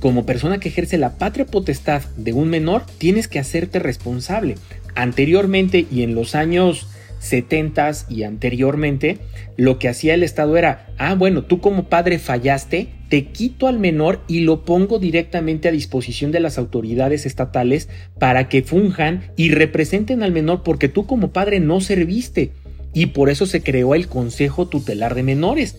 como 0.00 0.26
persona 0.26 0.58
que 0.58 0.68
ejerce 0.68 0.98
la 0.98 1.16
patria 1.18 1.46
potestad 1.46 2.02
de 2.16 2.32
un 2.32 2.48
menor, 2.48 2.84
tienes 2.98 3.28
que 3.28 3.38
hacerte 3.38 3.78
responsable. 3.78 4.56
Anteriormente 4.94 5.86
y 5.90 6.02
en 6.02 6.14
los 6.14 6.34
años 6.34 6.88
70 7.22 7.92
y 8.08 8.24
anteriormente, 8.24 9.18
lo 9.56 9.78
que 9.78 9.88
hacía 9.88 10.14
el 10.14 10.22
Estado 10.22 10.56
era, 10.56 10.88
ah, 10.98 11.14
bueno, 11.14 11.44
tú 11.44 11.60
como 11.60 11.84
padre 11.84 12.18
fallaste, 12.18 12.88
te 13.08 13.26
quito 13.26 13.68
al 13.68 13.78
menor 13.78 14.20
y 14.26 14.40
lo 14.40 14.64
pongo 14.64 14.98
directamente 14.98 15.68
a 15.68 15.72
disposición 15.72 16.32
de 16.32 16.40
las 16.40 16.58
autoridades 16.58 17.24
estatales 17.24 17.88
para 18.18 18.48
que 18.48 18.62
funjan 18.62 19.22
y 19.36 19.50
representen 19.50 20.22
al 20.22 20.32
menor 20.32 20.62
porque 20.62 20.88
tú 20.88 21.06
como 21.06 21.32
padre 21.32 21.60
no 21.60 21.80
serviste. 21.80 22.50
Y 22.94 23.06
por 23.06 23.30
eso 23.30 23.46
se 23.46 23.62
creó 23.62 23.94
el 23.94 24.08
Consejo 24.08 24.68
Tutelar 24.68 25.14
de 25.14 25.22
Menores. 25.22 25.78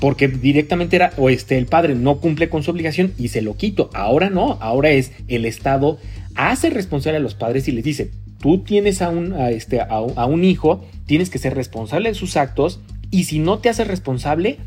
Porque 0.00 0.28
directamente 0.28 0.96
era, 0.96 1.12
o 1.18 1.28
este, 1.28 1.58
el 1.58 1.66
padre 1.66 1.94
no 1.94 2.20
cumple 2.20 2.48
con 2.48 2.62
su 2.62 2.70
obligación 2.70 3.12
y 3.18 3.28
se 3.28 3.42
lo 3.42 3.56
quito. 3.56 3.90
Ahora 3.92 4.30
no, 4.30 4.56
ahora 4.60 4.90
es 4.90 5.12
el 5.26 5.44
Estado 5.44 5.98
hace 6.38 6.70
responsable 6.70 7.16
a 7.16 7.20
los 7.20 7.34
padres 7.34 7.66
y 7.66 7.72
les 7.72 7.82
dice, 7.82 8.10
tú 8.40 8.58
tienes 8.58 9.02
a 9.02 9.10
un, 9.10 9.34
este, 9.34 9.80
a, 9.80 10.26
un 10.26 10.44
hijo, 10.44 10.84
tienes 11.06 11.30
que 11.30 11.38
ser 11.38 11.54
responsable 11.54 12.10
de 12.10 12.14
sus 12.14 12.36
actos 12.36 12.80
y 13.10 13.24
si 13.24 13.38
no 13.38 13.58
te 13.58 13.68
haces 13.68 13.86
responsable, 13.86 14.58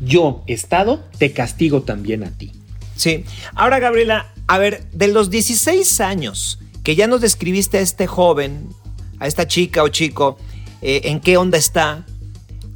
yo, 0.00 0.42
Estado, 0.46 1.04
te 1.18 1.32
castigo 1.32 1.82
también 1.82 2.24
a 2.24 2.30
ti. 2.30 2.52
Sí. 2.96 3.24
Ahora, 3.54 3.78
Gabriela, 3.78 4.32
a 4.46 4.58
ver, 4.58 4.84
de 4.92 5.08
los 5.08 5.30
16 5.30 6.00
años 6.00 6.58
que 6.82 6.94
ya 6.94 7.06
nos 7.06 7.20
describiste 7.20 7.78
a 7.78 7.80
este 7.80 8.06
joven, 8.06 8.68
a 9.18 9.26
esta 9.26 9.46
chica 9.46 9.82
o 9.82 9.88
chico, 9.88 10.38
eh, 10.82 11.00
en 11.04 11.20
qué 11.20 11.36
onda 11.36 11.58
está, 11.58 12.06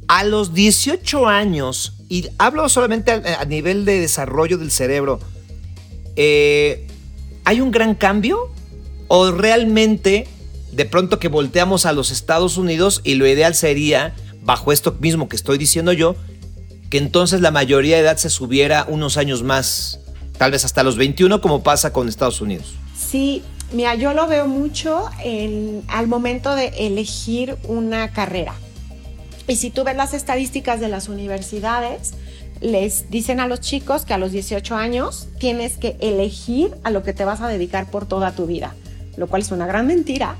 a 0.07 0.25
los 0.25 0.53
18 0.53 1.27
años, 1.27 1.93
y 2.09 2.27
hablo 2.37 2.67
solamente 2.67 3.11
a, 3.11 3.45
nivel 3.45 3.85
de 3.85 4.01
desarrollo 4.01 4.57
del 4.57 4.69
cerebro, 4.69 5.21
eh, 6.17 6.87
¿hay 7.45 7.61
un 7.61 7.71
gran 7.71 7.95
cambio? 7.95 8.49
¿O 9.07 9.31
realmente 9.31 10.27
de 10.71 10.85
pronto 10.85 11.19
que 11.19 11.27
volteamos 11.27 11.85
a 11.85 11.93
los 11.93 12.11
Estados 12.11 12.57
Unidos 12.57 13.01
y 13.03 13.15
lo 13.15 13.27
ideal 13.27 13.55
sería, 13.55 14.13
bajo 14.41 14.71
esto 14.71 14.95
mismo 14.99 15.27
que 15.29 15.35
estoy 15.35 15.57
diciendo 15.57 15.93
yo, 15.93 16.15
que 16.89 16.97
entonces 16.97 17.41
la 17.41 17.51
mayoría 17.51 17.95
de 17.97 18.03
edad 18.03 18.17
se 18.17 18.29
subiera 18.29 18.85
unos 18.87 19.17
años 19.17 19.43
más, 19.43 19.99
tal 20.37 20.51
vez 20.51 20.65
hasta 20.65 20.83
los 20.83 20.97
21 20.97 21.41
como 21.41 21.63
pasa 21.63 21.93
con 21.93 22.09
Estados 22.09 22.41
Unidos. 22.41 22.73
Sí, 22.97 23.43
mira, 23.71 23.95
yo 23.95 24.13
lo 24.13 24.27
veo 24.27 24.47
mucho 24.47 25.09
al 25.87 26.07
momento 26.07 26.55
de 26.55 26.67
elegir 26.79 27.57
una 27.67 28.11
carrera. 28.11 28.53
Y 29.47 29.55
si 29.55 29.69
tú 29.69 29.83
ves 29.83 29.95
las 29.95 30.13
estadísticas 30.13 30.79
de 30.79 30.87
las 30.87 31.09
universidades, 31.09 32.13
les 32.61 33.09
dicen 33.09 33.39
a 33.39 33.47
los 33.47 33.59
chicos 33.59 34.05
que 34.05 34.13
a 34.13 34.17
los 34.17 34.31
18 34.31 34.75
años 34.75 35.27
tienes 35.39 35.77
que 35.77 35.97
elegir 35.99 36.75
a 36.83 36.91
lo 36.91 37.03
que 37.03 37.11
te 37.13 37.25
vas 37.25 37.41
a 37.41 37.47
dedicar 37.47 37.89
por 37.89 38.05
toda 38.05 38.33
tu 38.33 38.45
vida, 38.45 38.75
lo 39.17 39.27
cual 39.27 39.41
es 39.41 39.51
una 39.51 39.65
gran 39.65 39.87
mentira, 39.87 40.35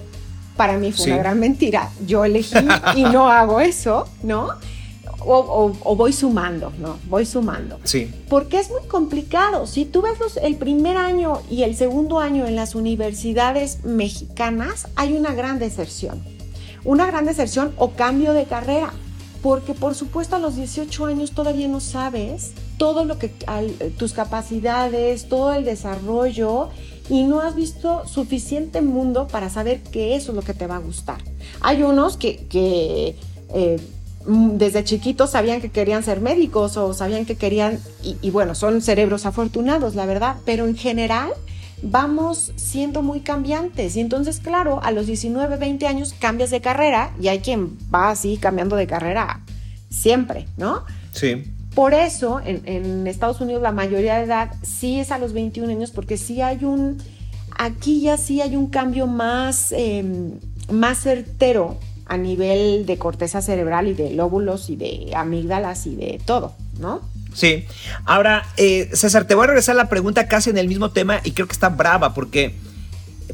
para 0.56 0.78
mí 0.78 0.92
fue 0.92 1.08
una 1.08 1.18
gran 1.18 1.40
mentira. 1.40 1.90
Yo 2.06 2.26
elegí 2.26 2.58
y 2.96 3.04
no 3.04 3.30
hago 3.32 3.60
eso, 3.60 4.08
¿no? 4.24 4.50
O, 5.24 5.96
voy 5.96 6.14
sumando, 6.14 6.74
¿no? 6.80 6.98
Voy 7.08 7.26
sumando. 7.26 7.80
Sí. 7.84 8.12
Porque 8.28 8.60
es 8.60 8.72
muy 8.72 8.82
complicado. 8.88 9.68
Si 9.68 9.86
tú 9.86 10.02
ves 10.02 10.18
el 10.42 10.56
primer 10.56 10.98
año 10.98 11.42
y 11.50 11.62
el 11.62 11.76
segundo 11.76 12.20
año 12.20 12.48
en 12.48 12.56
las 12.56 12.74
universidades 12.74 13.84
mexicanas, 13.84 14.88
hay 14.96 15.14
una 15.14 15.34
gran 15.34 15.60
deserción. 15.60 16.24
Una 16.84 17.06
gran 17.06 17.26
deserción 17.26 17.72
o 17.78 17.92
cambio 17.92 18.34
de 18.34 18.46
carrera. 18.46 18.94
Porque 19.44 19.74
por 19.74 19.94
supuesto 19.94 20.36
a 20.36 20.40
los 20.40 20.56
18 20.56 21.06
años 21.06 21.32
todavía 21.32 21.68
no 21.68 21.80
sabes 21.80 22.54
todo 22.78 23.06
lo 23.06 23.20
que, 23.20 23.32
tus 23.98 24.14
capacidades, 24.14 25.30
todo 25.30 25.54
el 25.54 25.66
desarrollo 25.66 26.70
y 27.12 27.24
no 27.24 27.42
has 27.42 27.56
visto 27.56 28.08
suficiente 28.08 28.80
mundo 28.80 29.28
para 29.28 29.50
saber 29.50 29.82
que 29.82 30.16
eso 30.16 30.32
es 30.32 30.36
lo 30.38 30.44
que 30.44 30.54
te 30.54 30.66
va 30.66 30.78
a 30.78 30.80
gustar. 30.80 31.18
Hay 31.60 31.84
unos 31.84 32.16
que, 32.16 33.18
eh, 33.54 33.80
mm, 34.26 34.52
desde 34.52 34.86
chiquitos 34.86 35.32
sabían 35.32 35.60
que 35.60 35.68
querían 35.68 36.04
ser 36.04 36.22
médicos 36.22 36.78
o 36.78 36.94
sabían 36.94 37.26
que 37.26 37.36
querían, 37.36 37.82
y, 38.02 38.30
bueno, 38.30 38.56
son 38.56 38.82
cerebros 38.82 39.26
afortunados, 39.26 39.94
la 39.94 40.06
verdad, 40.06 40.38
pero 40.46 40.66
en 40.66 40.78
general 40.78 41.32
vamos 41.84 42.54
siendo 42.56 43.02
muy 43.02 43.20
cambiantes. 43.20 43.98
Y 43.98 44.00
entonces, 44.00 44.40
claro, 44.40 44.82
a 44.82 44.92
los 44.92 45.06
19, 45.06 45.58
20 45.58 45.88
años 45.88 46.16
cambias 46.18 46.50
de 46.50 46.62
carrera 46.62 47.14
y 47.20 47.28
hay 47.28 47.40
quien 47.40 47.78
va 47.94 48.10
así 48.10 48.38
cambiando 48.38 48.78
de 48.78 48.88
carrera 48.88 49.42
siempre, 49.90 50.48
¿no? 50.56 50.86
Sí. 51.12 51.51
Por 51.76 51.94
eso 51.94 52.42
en, 52.44 53.08
Estados 53.08 53.40
Unidos 53.40 53.62
la 53.62 53.72
mayoría 53.72 54.18
de 54.18 54.26
edad 54.26 54.52
sí 54.62 55.00
es 55.00 55.12
a 55.12 55.18
los 55.18 55.34
21 55.34 55.72
años 55.72 55.92
porque 55.92 56.18
sí 56.18 56.42
hay 56.42 56.66
un, 56.66 57.02
aquí 57.58 58.02
ya 58.02 58.18
sí 58.18 58.42
hay 58.42 58.56
un 58.56 58.68
cambio 58.68 59.08
más, 59.08 59.72
em, 59.72 60.34
más 60.70 61.00
certero 61.00 61.78
a 62.06 62.18
nivel 62.18 62.86
de 62.86 62.98
corteza 62.98 63.42
cerebral 63.42 63.88
y 63.88 63.94
de 63.94 64.12
lóbulos 64.12 64.70
y 64.70 64.76
de 64.76 65.14
amígdalas 65.16 65.88
y 65.88 65.96
de 65.96 66.20
todo, 66.26 66.54
¿no? 66.78 67.02
Sí. 67.34 67.66
Ahora, 68.06 68.46
eh, 68.58 68.90
César, 68.94 69.26
te 69.26 69.36
voy 69.36 69.46
a 69.46 69.48
regresar 69.48 69.76
la 69.76 69.88
pregunta 69.88 70.28
casi 70.28 70.50
en 70.50 70.58
el 70.58 70.68
mismo 70.68 70.92
tema 70.92 71.22
y 71.24 71.32
creo 71.32 71.48
que 71.48 71.54
está 71.54 71.70
brava 71.70 72.14
porque, 72.14 72.56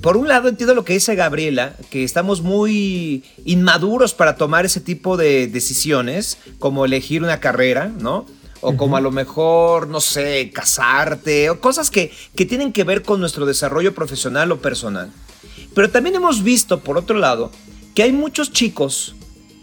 por 0.02 0.18
un 0.18 0.28
lado, 0.28 0.50
entiendo 0.50 0.74
lo 0.74 0.84
que 0.84 0.94
dice 0.94 1.16
Gabriela, 1.16 1.76
que 1.90 2.04
estamos 2.04 2.42
muy 2.42 3.24
inmaduros 3.46 4.14
para 4.14 4.36
tomar 4.36 4.66
ese 4.66 4.82
tipo 4.82 5.18
de 5.18 5.48
decisiones, 5.48 6.38
como 6.60 6.86
elegir 6.86 7.24
una 7.24 7.40
carrera, 7.40 7.88
¿no? 7.88 8.26
O 8.62 8.76
como 8.76 8.98
a 8.98 9.02
lo 9.02 9.12
mejor, 9.12 9.88
no 9.88 10.02
sé, 10.02 10.50
casarte, 10.54 11.50
o 11.50 11.62
cosas 11.62 11.92
que, 11.92 12.12
que 12.36 12.46
tienen 12.46 12.74
que 12.74 12.84
ver 12.84 13.04
con 13.04 13.20
nuestro 13.20 13.46
desarrollo 13.46 13.94
profesional 13.94 14.52
o 14.52 14.60
personal. 14.60 15.12
Pero 15.76 15.92
también 15.92 16.16
hemos 16.16 16.42
visto, 16.44 16.80
por 16.80 16.98
otro 16.98 17.18
lado, 17.20 17.52
que 17.94 18.04
hay 18.04 18.12
muchos 18.12 18.52
chicos 18.52 19.16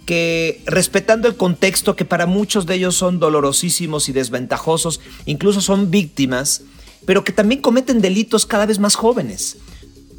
que 0.06 0.62
respetando 0.66 1.28
el 1.28 1.36
contexto 1.36 1.96
que 1.96 2.04
para 2.04 2.26
muchos 2.26 2.66
de 2.66 2.74
ellos 2.76 2.94
son 2.94 3.18
dolorosísimos 3.18 4.08
y 4.08 4.12
desventajosos, 4.12 5.00
incluso 5.24 5.60
son 5.60 5.90
víctimas, 5.90 6.62
pero 7.06 7.24
que 7.24 7.32
también 7.32 7.60
cometen 7.60 8.00
delitos 8.00 8.46
cada 8.46 8.66
vez 8.66 8.78
más 8.78 8.94
jóvenes. 8.94 9.56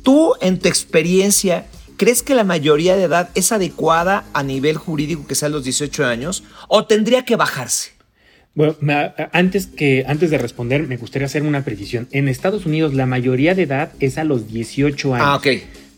Tú, 0.06 0.36
en 0.40 0.60
tu 0.60 0.70
experiencia, 0.70 1.66
¿crees 1.98 2.24
que 2.24 2.34
la 2.34 2.46
mayoría 2.46 2.96
de 2.96 3.04
edad 3.04 3.30
es 3.36 3.52
adecuada 3.52 4.24
a 4.32 4.44
nivel 4.44 4.78
jurídico 4.78 5.28
que 5.28 5.36
sea 5.36 5.48
a 5.48 5.52
los 5.52 5.66
18 5.66 6.06
años 6.06 6.46
o 6.70 6.86
tendría 6.86 7.26
que 7.26 7.36
bajarse? 7.36 7.92
Bueno, 8.54 8.78
antes, 9.34 9.68
que, 9.68 10.06
antes 10.08 10.30
de 10.30 10.38
responder, 10.38 10.88
me 10.88 10.96
gustaría 10.96 11.26
hacer 11.26 11.44
una 11.44 11.66
precisión. 11.66 12.08
En 12.12 12.30
Estados 12.30 12.66
Unidos 12.66 12.94
la 12.94 13.06
mayoría 13.06 13.54
de 13.54 13.64
edad 13.64 13.92
es 14.00 14.18
a 14.18 14.24
los 14.24 14.48
18 14.48 15.16
años. 15.16 15.28
Ah, 15.28 15.36
ok 15.36 15.48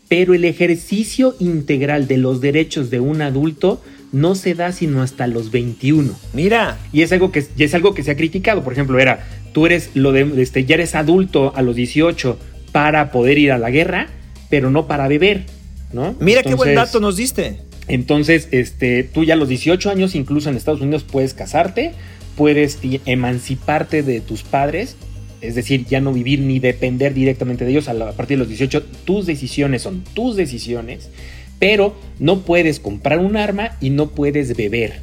pero 0.08 0.34
el 0.34 0.44
ejercicio 0.44 1.36
integral 1.38 2.08
de 2.08 2.16
los 2.16 2.40
derechos 2.40 2.90
de 2.90 2.98
un 2.98 3.22
adulto 3.22 3.82
no 4.10 4.34
se 4.34 4.54
da 4.54 4.72
sino 4.72 5.02
hasta 5.02 5.26
los 5.26 5.50
21. 5.50 6.18
Mira. 6.32 6.78
Y 6.92 7.02
es 7.02 7.12
algo 7.12 7.30
que, 7.30 7.44
es 7.58 7.74
algo 7.74 7.94
que 7.94 8.02
se 8.02 8.10
ha 8.10 8.16
criticado. 8.16 8.64
Por 8.64 8.72
ejemplo, 8.72 8.98
era, 8.98 9.26
tú 9.52 9.66
eres 9.66 9.90
lo 9.94 10.12
de, 10.12 10.42
este, 10.42 10.64
ya 10.64 10.76
eres 10.76 10.94
adulto 10.94 11.52
a 11.54 11.60
los 11.60 11.76
18 11.76 12.38
para 12.72 13.10
poder 13.10 13.38
ir 13.38 13.52
a 13.52 13.58
la 13.58 13.70
guerra, 13.70 14.08
pero 14.48 14.70
no 14.70 14.86
para 14.86 15.08
beber, 15.08 15.44
¿no? 15.92 16.14
Mira 16.20 16.42
qué 16.42 16.54
buen 16.54 16.74
dato 16.74 17.00
nos 17.00 17.16
diste. 17.16 17.60
Entonces, 17.86 18.48
este, 18.50 19.02
tú 19.02 19.24
ya 19.24 19.34
a 19.34 19.36
los 19.36 19.48
18 19.48 19.90
años, 19.90 20.14
incluso 20.14 20.50
en 20.50 20.56
Estados 20.56 20.80
Unidos, 20.80 21.04
puedes 21.04 21.32
casarte, 21.34 21.92
puedes 22.36 22.78
emanciparte 23.06 24.02
de 24.02 24.20
tus 24.20 24.42
padres 24.42 24.96
es 25.40 25.54
decir, 25.54 25.86
ya 25.86 26.00
no 26.00 26.12
vivir 26.12 26.40
ni 26.40 26.58
depender 26.58 27.14
directamente 27.14 27.64
de 27.64 27.70
ellos 27.70 27.88
a, 27.88 27.94
partir 28.12 28.36
de 28.36 28.44
los 28.44 28.48
18, 28.48 28.82
tus 29.04 29.26
decisiones 29.26 29.82
son 29.82 30.02
tus 30.14 30.36
decisiones, 30.36 31.10
pero 31.58 31.96
no 32.18 32.40
puedes 32.40 32.80
comprar 32.80 33.18
un 33.18 33.36
arma 33.36 33.76
y 33.80 33.90
no 33.90 34.10
puedes 34.10 34.56
beber, 34.56 35.02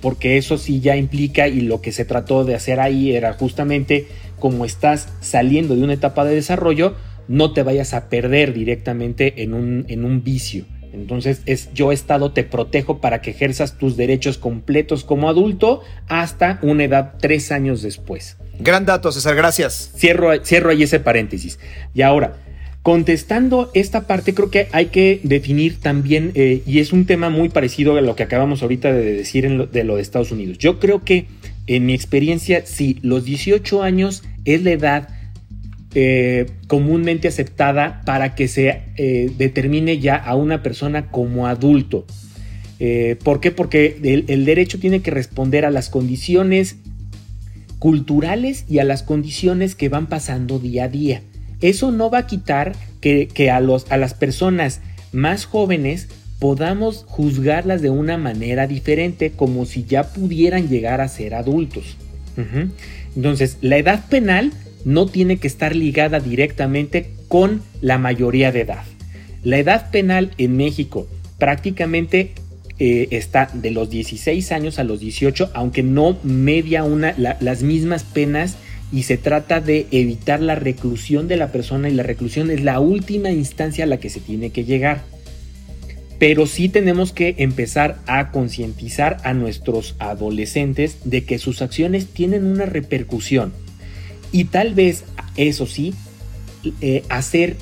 porque 0.00 0.36
eso 0.36 0.58
sí 0.58 0.80
ya 0.80 0.96
implica 0.96 1.48
y 1.48 1.60
lo 1.60 1.80
que 1.80 1.92
se 1.92 2.04
trató 2.04 2.44
de 2.44 2.54
hacer 2.54 2.78
ahí 2.78 3.12
era 3.12 3.32
justamente 3.32 4.06
como 4.44 4.66
estás 4.66 5.08
saliendo 5.22 5.74
de 5.74 5.82
una 5.82 5.94
etapa 5.94 6.22
de 6.26 6.34
desarrollo, 6.34 6.96
no 7.28 7.54
te 7.54 7.62
vayas 7.62 7.94
a 7.94 8.10
perder 8.10 8.52
directamente 8.52 9.42
en 9.42 9.54
un, 9.54 9.86
en 9.88 10.04
un 10.04 10.22
vicio. 10.22 10.66
Entonces 10.92 11.40
es 11.46 11.72
yo 11.72 11.92
Estado 11.92 12.32
te 12.32 12.44
protejo 12.44 13.00
para 13.00 13.22
que 13.22 13.30
ejerzas 13.30 13.78
tus 13.78 13.96
derechos 13.96 14.36
completos 14.36 15.02
como 15.02 15.30
adulto 15.30 15.80
hasta 16.08 16.58
una 16.60 16.84
edad 16.84 17.14
tres 17.18 17.52
años 17.52 17.80
después. 17.80 18.36
Gran 18.60 18.84
dato, 18.84 19.12
César, 19.12 19.34
gracias. 19.34 19.92
Cierro, 19.96 20.38
cierro 20.44 20.68
ahí 20.68 20.82
ese 20.82 21.00
paréntesis. 21.00 21.58
Y 21.94 22.02
ahora, 22.02 22.34
contestando 22.82 23.70
esta 23.72 24.06
parte, 24.06 24.34
creo 24.34 24.50
que 24.50 24.68
hay 24.72 24.88
que 24.88 25.20
definir 25.22 25.80
también, 25.80 26.32
eh, 26.34 26.60
y 26.66 26.80
es 26.80 26.92
un 26.92 27.06
tema 27.06 27.30
muy 27.30 27.48
parecido 27.48 27.96
a 27.96 28.02
lo 28.02 28.14
que 28.14 28.24
acabamos 28.24 28.60
ahorita 28.60 28.92
de 28.92 29.14
decir 29.14 29.70
de 29.70 29.84
lo 29.84 29.96
de 29.96 30.02
Estados 30.02 30.32
Unidos. 30.32 30.58
Yo 30.58 30.78
creo 30.80 31.02
que 31.02 31.28
en 31.66 31.86
mi 31.86 31.94
experiencia, 31.94 32.64
sí, 32.66 32.98
los 33.02 33.24
18 33.24 33.82
años 33.82 34.22
es 34.44 34.62
la 34.62 34.70
edad 34.70 35.08
eh, 35.94 36.46
comúnmente 36.66 37.28
aceptada 37.28 38.02
para 38.04 38.34
que 38.34 38.48
se 38.48 38.82
eh, 38.96 39.32
determine 39.38 39.98
ya 39.98 40.16
a 40.16 40.34
una 40.34 40.62
persona 40.62 41.10
como 41.10 41.46
adulto. 41.46 42.06
¿Por 43.22 43.40
qué? 43.40 43.50
Porque 43.50 43.98
el, 44.28 44.44
derecho 44.44 44.78
tiene 44.78 45.00
que 45.00 45.10
responder 45.10 45.64
a 45.64 45.70
las 45.70 45.88
condiciones 45.88 46.76
culturales 47.78 48.66
y 48.68 48.78
a 48.78 48.84
las 48.84 49.02
condiciones 49.02 49.74
que 49.74 49.88
van 49.88 50.06
pasando 50.06 50.58
día 50.58 50.84
a 50.84 50.88
día. 50.88 51.22
Eso 51.62 51.92
no 51.92 52.10
va 52.10 52.18
a 52.18 52.26
quitar 52.26 52.72
que, 53.00 53.50
a 53.50 53.60
las 53.60 54.14
personas 54.14 54.80
más 55.12 55.46
jóvenes 55.46 56.08
podamos 56.38 57.04
juzgarlas 57.06 57.80
de 57.80 57.90
una 57.90 58.18
manera 58.18 58.66
diferente, 58.66 59.30
como 59.30 59.64
si 59.64 59.84
ya 59.84 60.12
pudieran 60.12 60.68
llegar 60.68 61.00
a 61.00 61.08
ser 61.08 61.34
adultos. 61.34 61.96
Entonces, 63.16 63.58
la 63.60 63.78
edad 63.78 64.06
penal 64.08 64.52
no 64.84 65.06
tiene 65.06 65.38
que 65.38 65.46
estar 65.46 65.74
ligada 65.74 66.20
directamente 66.20 67.10
con 67.28 67.62
la 67.80 67.98
mayoría 67.98 68.52
de 68.52 68.62
edad. 68.62 68.84
La 69.42 69.58
edad 69.58 69.90
penal 69.90 70.30
en 70.38 70.56
México 70.56 71.06
prácticamente 71.38 72.32
eh, 72.78 73.08
está 73.10 73.50
de 73.52 73.70
los 73.70 73.90
16 73.90 74.52
años 74.52 74.78
a 74.78 74.84
los 74.84 75.00
18, 75.00 75.50
aunque 75.54 75.82
no 75.82 76.18
media 76.22 76.84
una, 76.84 77.14
las 77.16 77.62
mismas 77.62 78.04
penas 78.04 78.56
y 78.92 79.04
se 79.04 79.16
trata 79.16 79.60
de 79.60 79.86
evitar 79.90 80.40
la 80.40 80.54
reclusión 80.54 81.28
de 81.28 81.36
la 81.36 81.52
persona 81.52 81.88
y 81.88 81.94
la 81.94 82.02
reclusión 82.02 82.50
es 82.50 82.62
la 82.62 82.80
última 82.80 83.30
instancia 83.30 83.84
a 83.84 83.86
la 83.86 83.98
que 83.98 84.10
se 84.10 84.20
tiene 84.20 84.50
que 84.50 84.64
llegar. 84.64 85.02
Pero 86.26 86.46
sí 86.46 86.70
tenemos 86.70 87.12
que 87.12 87.34
empezar 87.36 87.98
a 88.06 88.30
concientizar 88.30 89.18
a 89.24 89.34
nuestros 89.34 89.94
adolescentes 89.98 90.96
de 91.04 91.24
que 91.24 91.38
sus 91.38 91.60
acciones 91.60 92.06
tienen 92.06 92.46
una 92.46 92.64
repercusión. 92.64 93.52
Y 94.32 94.44
tal 94.44 94.72
vez, 94.72 95.04
eso 95.36 95.66
sí, 95.66 95.92
eh, 96.80 97.02
hacer 97.10 97.56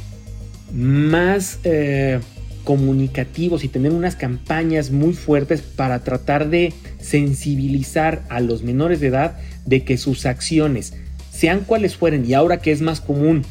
más 0.73 1.59
eh, 1.65 2.21
comunicativos 2.63 3.65
y 3.65 3.69
tener 3.69 3.91
unas 3.91 4.15
campañas 4.15 4.93
muy 4.93 5.15
fuertes 5.15 5.61
para 5.61 6.05
tratar 6.05 6.49
de 6.49 6.73
sensibilizar 7.01 8.23
a 8.29 8.39
los 8.39 8.63
menores 8.63 9.01
de 9.01 9.09
edad 9.09 9.39
de 9.67 9.83
que 9.83 9.99
sus 9.99 10.25
acciones, 10.25 10.95
sean 11.33 11.65
cuales 11.65 11.97
fueren, 11.97 12.25
y 12.31 12.35
ahora 12.35 12.59
que 12.59 12.71
es 12.71 12.81
más 12.81 13.01
común 13.01 13.43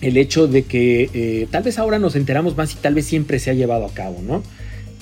el 0.00 0.16
hecho 0.16 0.46
de 0.46 0.62
que 0.64 1.10
eh, 1.12 1.46
tal 1.50 1.62
vez 1.62 1.78
ahora 1.78 1.98
nos 1.98 2.16
enteramos 2.16 2.56
más 2.56 2.72
y 2.72 2.76
tal 2.76 2.94
vez 2.94 3.06
siempre 3.06 3.38
se 3.38 3.50
ha 3.50 3.54
llevado 3.54 3.86
a 3.86 3.92
cabo, 3.92 4.20
¿no? 4.22 4.42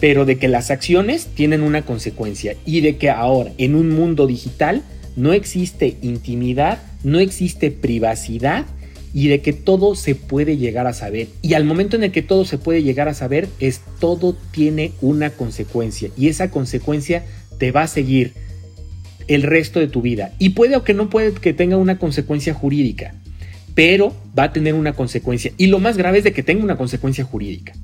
Pero 0.01 0.25
de 0.25 0.39
que 0.39 0.49
las 0.49 0.71
acciones 0.71 1.27
tienen 1.27 1.63
una 1.63 1.83
consecuencia 1.83 2.57
y 2.65 2.81
de 2.81 2.97
que 2.97 3.11
ahora 3.11 3.53
en 3.59 3.75
un 3.75 3.91
mundo 3.91 4.27
digital 4.27 4.83
no 5.17 5.33
existe 5.33 5.97
intimidad, 6.03 6.83
no 7.03 7.19
existe 7.19 7.71
privacidad 7.71 8.67
y 9.15 9.29
de 9.29 9.41
que 9.41 9.55
todo 9.55 9.95
se 9.95 10.15
puede 10.15 10.59
llegar 10.59 10.87
a 10.87 10.93
saber. 10.93 11.29
Y 11.41 11.55
al 11.55 11.65
momento 11.65 11.97
en 11.97 12.05
el 12.05 12.13
que 12.13 12.21
todo 12.21 12.45
se 12.45 12.59
puede 12.59 12.83
llegar 12.83 13.09
a 13.09 13.15
saber, 13.15 13.49
es 13.61 13.81
todo 13.99 14.37
tiene 14.51 14.93
una 15.01 15.31
consecuencia 15.31 16.11
y 16.17 16.29
esa 16.29 16.51
consecuencia 16.51 17.25
te 17.59 17.73
va 17.73 17.83
a 17.83 17.87
seguir 17.87 18.35
el 19.29 19.43
resto 19.43 19.81
de 19.81 19.89
tu 19.89 20.03
vida. 20.03 20.35
Y 20.39 20.51
puede 20.51 20.77
o 20.77 20.85
que 20.85 20.95
no 20.95 21.09
puede 21.09 21.33
que 21.33 21.55
tenga 21.55 21.79
una 21.79 21.99
consecuencia 21.99 22.53
jurídica, 22.55 23.15
pero 23.77 24.17
va 24.37 24.45
a 24.45 24.53
tener 24.53 24.75
una 24.75 24.95
consecuencia. 24.95 25.53
Y 25.59 25.67
lo 25.67 25.79
más 25.79 25.99
grave 25.99 26.19
es 26.19 26.25
de 26.25 26.33
que 26.33 26.43
tenga 26.43 26.65
una 26.65 26.77
consecuencia 26.77 27.25
jurídica. 27.25 27.75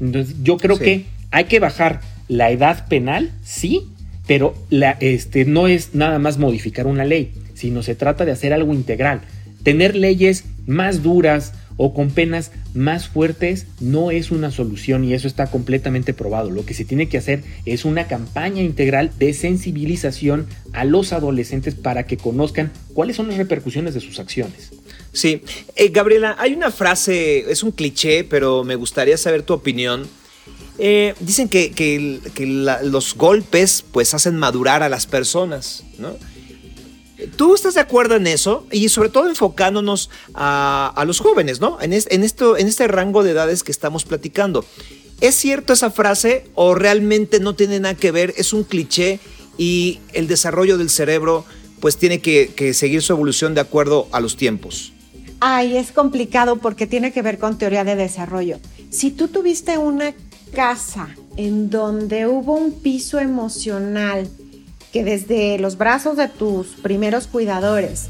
Entonces, 0.00 0.34
yo 0.42 0.56
creo 0.56 0.78
que 0.78 1.04
hay 1.30 1.44
que 1.44 1.60
bajar 1.60 2.00
la 2.26 2.50
edad 2.50 2.88
penal, 2.88 3.30
sí, 3.44 3.82
pero 4.26 4.54
la, 4.70 4.92
este, 5.00 5.44
no 5.44 5.68
es 5.68 5.94
nada 5.94 6.18
más 6.18 6.38
modificar 6.38 6.86
una 6.86 7.04
ley, 7.04 7.34
sino 7.52 7.82
se 7.82 7.94
trata 7.94 8.24
de 8.24 8.32
hacer 8.32 8.54
algo 8.54 8.72
integral. 8.72 9.20
Tener 9.62 9.94
leyes 9.94 10.44
más 10.66 11.02
duras 11.02 11.52
o 11.76 11.92
con 11.92 12.10
penas 12.10 12.50
más 12.74 13.08
fuertes 13.08 13.66
no 13.80 14.10
es 14.10 14.30
una 14.30 14.50
solución 14.50 15.04
y 15.04 15.12
eso 15.12 15.28
está 15.28 15.48
completamente 15.48 16.14
probado. 16.14 16.50
Lo 16.50 16.64
que 16.64 16.74
se 16.74 16.86
tiene 16.86 17.08
que 17.08 17.18
hacer 17.18 17.42
es 17.66 17.84
una 17.84 18.06
campaña 18.06 18.62
integral 18.62 19.10
de 19.18 19.34
sensibilización 19.34 20.46
a 20.72 20.84
los 20.84 21.12
adolescentes 21.12 21.74
para 21.74 22.04
que 22.04 22.16
conozcan 22.16 22.70
cuáles 22.94 23.16
son 23.16 23.28
las 23.28 23.36
repercusiones 23.36 23.92
de 23.92 24.00
sus 24.00 24.18
acciones. 24.18 24.70
Sí, 25.12 25.42
eh, 25.76 25.88
Gabriela, 25.88 26.36
hay 26.38 26.54
una 26.54 26.70
frase, 26.70 27.50
es 27.50 27.62
un 27.62 27.70
cliché, 27.70 28.24
pero 28.24 28.64
me 28.64 28.76
gustaría 28.76 29.18
saber 29.18 29.42
tu 29.42 29.52
opinión. 29.52 30.08
Eh, 30.78 31.14
dicen 31.20 31.48
que, 31.48 32.20
los 32.82 33.14
golpes 33.14 33.84
pues 33.92 34.14
hacen 34.14 34.36
madurar 34.36 34.82
a 34.82 34.88
las 34.88 35.06
personas, 35.06 35.84
¿no? 35.98 36.16
¿Tú 37.36 37.54
estás 37.54 37.74
de 37.74 37.80
acuerdo 37.80 38.16
en 38.16 38.26
eso? 38.26 38.66
Y 38.72 38.88
sobre 38.88 39.10
todo 39.10 39.28
enfocándonos 39.28 40.10
a, 40.34 41.04
los 41.06 41.20
jóvenes, 41.20 41.60
¿no? 41.60 41.78
En, 41.80 41.92
en, 41.92 42.24
esto, 42.24 42.56
en 42.56 42.66
este 42.66 42.88
rango 42.88 43.22
de 43.22 43.30
edades 43.30 43.62
que 43.62 43.70
estamos 43.70 44.04
platicando. 44.04 44.64
¿Es 45.20 45.36
cierto 45.36 45.72
esa 45.72 45.90
frase 45.90 46.46
o 46.54 46.74
realmente 46.74 47.38
no 47.38 47.54
tiene 47.54 47.78
nada 47.78 47.94
que 47.94 48.10
ver? 48.10 48.34
¿Es 48.38 48.52
un 48.52 48.64
cliché 48.64 49.20
y 49.56 50.00
el 50.14 50.26
desarrollo 50.26 50.78
del 50.78 50.90
cerebro 50.90 51.44
pues 51.78 51.96
tiene 51.96 52.20
que, 52.20 52.52
que 52.56 52.74
seguir 52.74 53.02
su 53.02 53.12
evolución 53.12 53.54
de 53.54 53.60
acuerdo 53.60 54.08
a 54.10 54.18
los 54.18 54.36
tiempos? 54.36 54.91
Ay, 55.44 55.76
es 55.76 55.90
complicado 55.90 56.58
porque 56.58 56.86
tiene 56.86 57.10
que 57.10 57.20
ver 57.20 57.36
con 57.36 57.58
teoría 57.58 57.82
de 57.82 57.96
desarrollo. 57.96 58.60
Si 58.90 59.10
tú 59.10 59.26
tuviste 59.26 59.76
una 59.76 60.14
casa 60.54 61.08
en 61.36 61.68
donde 61.68 62.28
hubo 62.28 62.54
un 62.54 62.70
piso 62.70 63.18
emocional 63.18 64.28
que 64.92 65.02
desde 65.02 65.58
los 65.58 65.76
brazos 65.78 66.16
de 66.16 66.28
tus 66.28 66.68
primeros 66.68 67.26
cuidadores, 67.26 68.06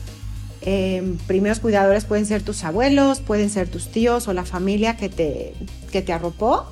em, 0.61 1.17
primeros 1.27 1.59
cuidadores 1.59 2.05
pueden 2.05 2.27
ser 2.27 2.43
tus 2.43 2.65
abuelos, 2.65 3.21
pueden 3.21 3.49
ser 3.49 3.67
tus 3.67 3.91
tíos 3.91 4.29
o 4.29 4.35
la 4.35 4.45
familia 4.45 4.99
que 4.99 5.09
te, 5.09 5.55
que 5.91 6.03
te 6.03 6.13
arropó, 6.13 6.67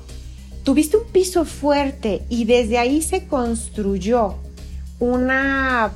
tuviste 0.63 0.95
un 0.95 1.07
piso 1.11 1.43
fuerte 1.43 2.21
y 2.29 2.45
desde 2.45 2.77
ahí 2.77 3.01
se 3.01 3.25
construyó 3.25 4.35
una, 4.99 5.91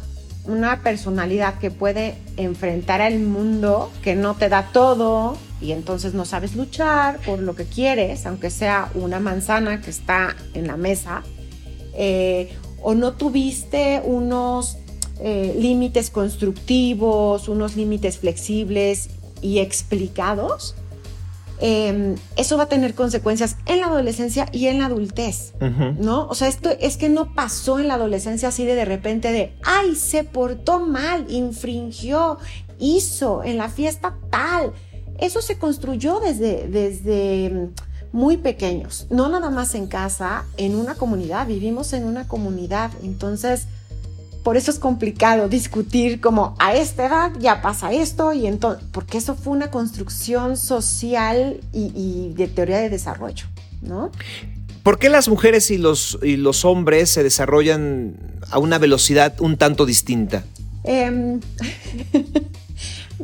una 0.47 0.81
personalidad 0.81 1.59
que 1.59 1.71
puede 1.71 2.15
enfrentar 2.37 3.01
al 3.01 3.19
mundo, 3.19 3.91
que 4.03 4.15
no 4.15 4.35
te 4.35 4.49
da 4.49 4.69
todo 4.71 5.37
y 5.61 5.71
entonces 5.71 6.13
no 6.13 6.25
sabes 6.25 6.55
luchar 6.55 7.19
por 7.25 7.39
lo 7.39 7.55
que 7.55 7.65
quieres, 7.65 8.25
aunque 8.25 8.49
sea 8.49 8.91
una 8.93 9.19
manzana 9.19 9.81
que 9.81 9.89
está 9.89 10.35
en 10.53 10.67
la 10.67 10.77
mesa, 10.77 11.23
eh, 11.93 12.53
o 12.81 12.93
no 12.93 13.13
tuviste 13.13 14.01
unos 14.03 14.77
eh, 15.19 15.55
límites 15.57 16.09
constructivos, 16.09 17.47
unos 17.47 17.75
límites 17.75 18.19
flexibles 18.19 19.09
y 19.41 19.59
explicados, 19.59 20.75
em, 21.59 22.15
eso 22.35 22.57
va 22.57 22.63
a 22.63 22.69
tener 22.69 22.95
consecuencias 22.95 23.57
en 23.65 23.81
la 23.81 23.87
adolescencia 23.87 24.47
y 24.51 24.67
en 24.67 24.79
la 24.79 24.87
adultez, 24.87 25.53
¿no? 25.99 26.27
O 26.27 26.35
sea, 26.35 26.47
esto 26.47 26.69
es 26.79 26.97
que 26.97 27.09
no 27.09 27.33
pasó 27.33 27.79
en 27.79 27.87
la 27.87 27.95
adolescencia 27.95 28.49
así 28.49 28.65
de 28.65 28.75
de 28.75 28.85
repente 28.85 29.31
de, 29.31 29.53
ay, 29.63 29.95
se 29.95 30.23
portó 30.23 30.79
mal, 30.79 31.25
infringió, 31.29 32.37
hizo 32.79 33.43
en 33.43 33.57
la 33.57 33.69
fiesta 33.69 34.15
tal. 34.29 34.73
Eso 35.17 35.41
se 35.41 35.57
construyó 35.57 36.19
desde, 36.19 36.67
desde 36.67 37.69
muy 38.11 38.37
pequeños, 38.37 39.07
no 39.09 39.27
nada 39.27 39.49
más 39.49 39.75
en 39.75 39.87
casa, 39.87 40.45
en 40.55 40.75
una 40.75 40.95
comunidad, 40.95 41.47
vivimos 41.47 41.91
en 41.91 42.05
una 42.05 42.27
comunidad, 42.29 42.91
entonces 43.03 43.67
por 44.45 44.57
eso 44.57 44.69
es 44.69 44.77
complicado 44.77 45.49
discutir 45.49 46.21
como 46.21 46.55
a 46.59 46.75
esta 46.75 47.07
edad 47.07 47.31
ya 47.39 47.63
pasa 47.63 47.91
esto 47.91 48.31
y 48.31 48.45
entonces, 48.45 48.85
porque 48.91 49.17
eso 49.17 49.33
fue 49.33 49.51
una 49.53 49.71
construcción 49.71 50.55
social 50.55 51.61
y, 51.73 52.31
de 52.35 52.47
teoría 52.47 52.77
de 52.77 52.91
desarrollo, 52.91 53.47
¿no? 53.81 54.11
¿Por 54.83 54.99
qué 54.99 55.09
las 55.09 55.29
mujeres 55.29 55.71
y 55.71 55.79
los, 55.79 56.19
y 56.21 56.37
los 56.37 56.63
hombres 56.63 57.09
se 57.09 57.23
desarrollan 57.23 58.17
a 58.51 58.59
una 58.59 58.77
velocidad 58.77 59.33
un 59.41 59.57
tanto 59.57 59.87
distinta? 59.87 60.43
Eh, 60.83 61.39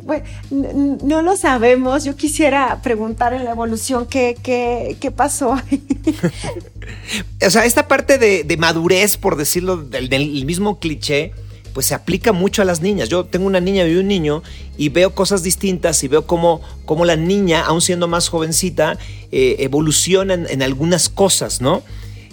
Bueno, 0.04 0.24
no 0.50 1.22
lo 1.22 1.36
sabemos. 1.36 2.04
Yo 2.04 2.16
quisiera 2.16 2.80
preguntar 2.82 3.32
en 3.34 3.44
la 3.44 3.52
evolución 3.52 4.06
qué, 4.06 4.36
qué, 4.42 5.10
pasó. 5.10 5.52
o 7.46 7.50
sea, 7.50 7.64
esta 7.64 7.86
parte 7.86 8.18
de, 8.18 8.56
madurez, 8.56 9.16
por 9.16 9.36
decirlo, 9.36 9.76
del, 9.76 10.44
mismo 10.44 10.80
cliché, 10.80 11.32
pues 11.72 11.86
se 11.86 11.94
aplica 11.94 12.32
mucho 12.32 12.62
a 12.62 12.64
las 12.64 12.80
niñas. 12.80 13.08
Yo 13.08 13.24
tengo 13.24 13.46
una 13.46 13.60
niña 13.60 13.86
y 13.86 13.94
un 13.94 14.08
niño 14.08 14.42
y 14.76 14.88
veo 14.88 15.14
cosas 15.14 15.42
distintas 15.42 16.02
y 16.02 16.08
veo 16.08 16.26
cómo, 16.26 16.60
cómo 16.84 17.04
la 17.04 17.16
niña, 17.16 17.64
aún 17.64 17.80
siendo 17.80 18.08
más 18.08 18.28
jovencita, 18.28 18.98
eh, 19.30 19.56
evoluciona 19.60 20.34
en, 20.34 20.62
algunas 20.62 21.08
cosas, 21.08 21.60
¿no? 21.60 21.82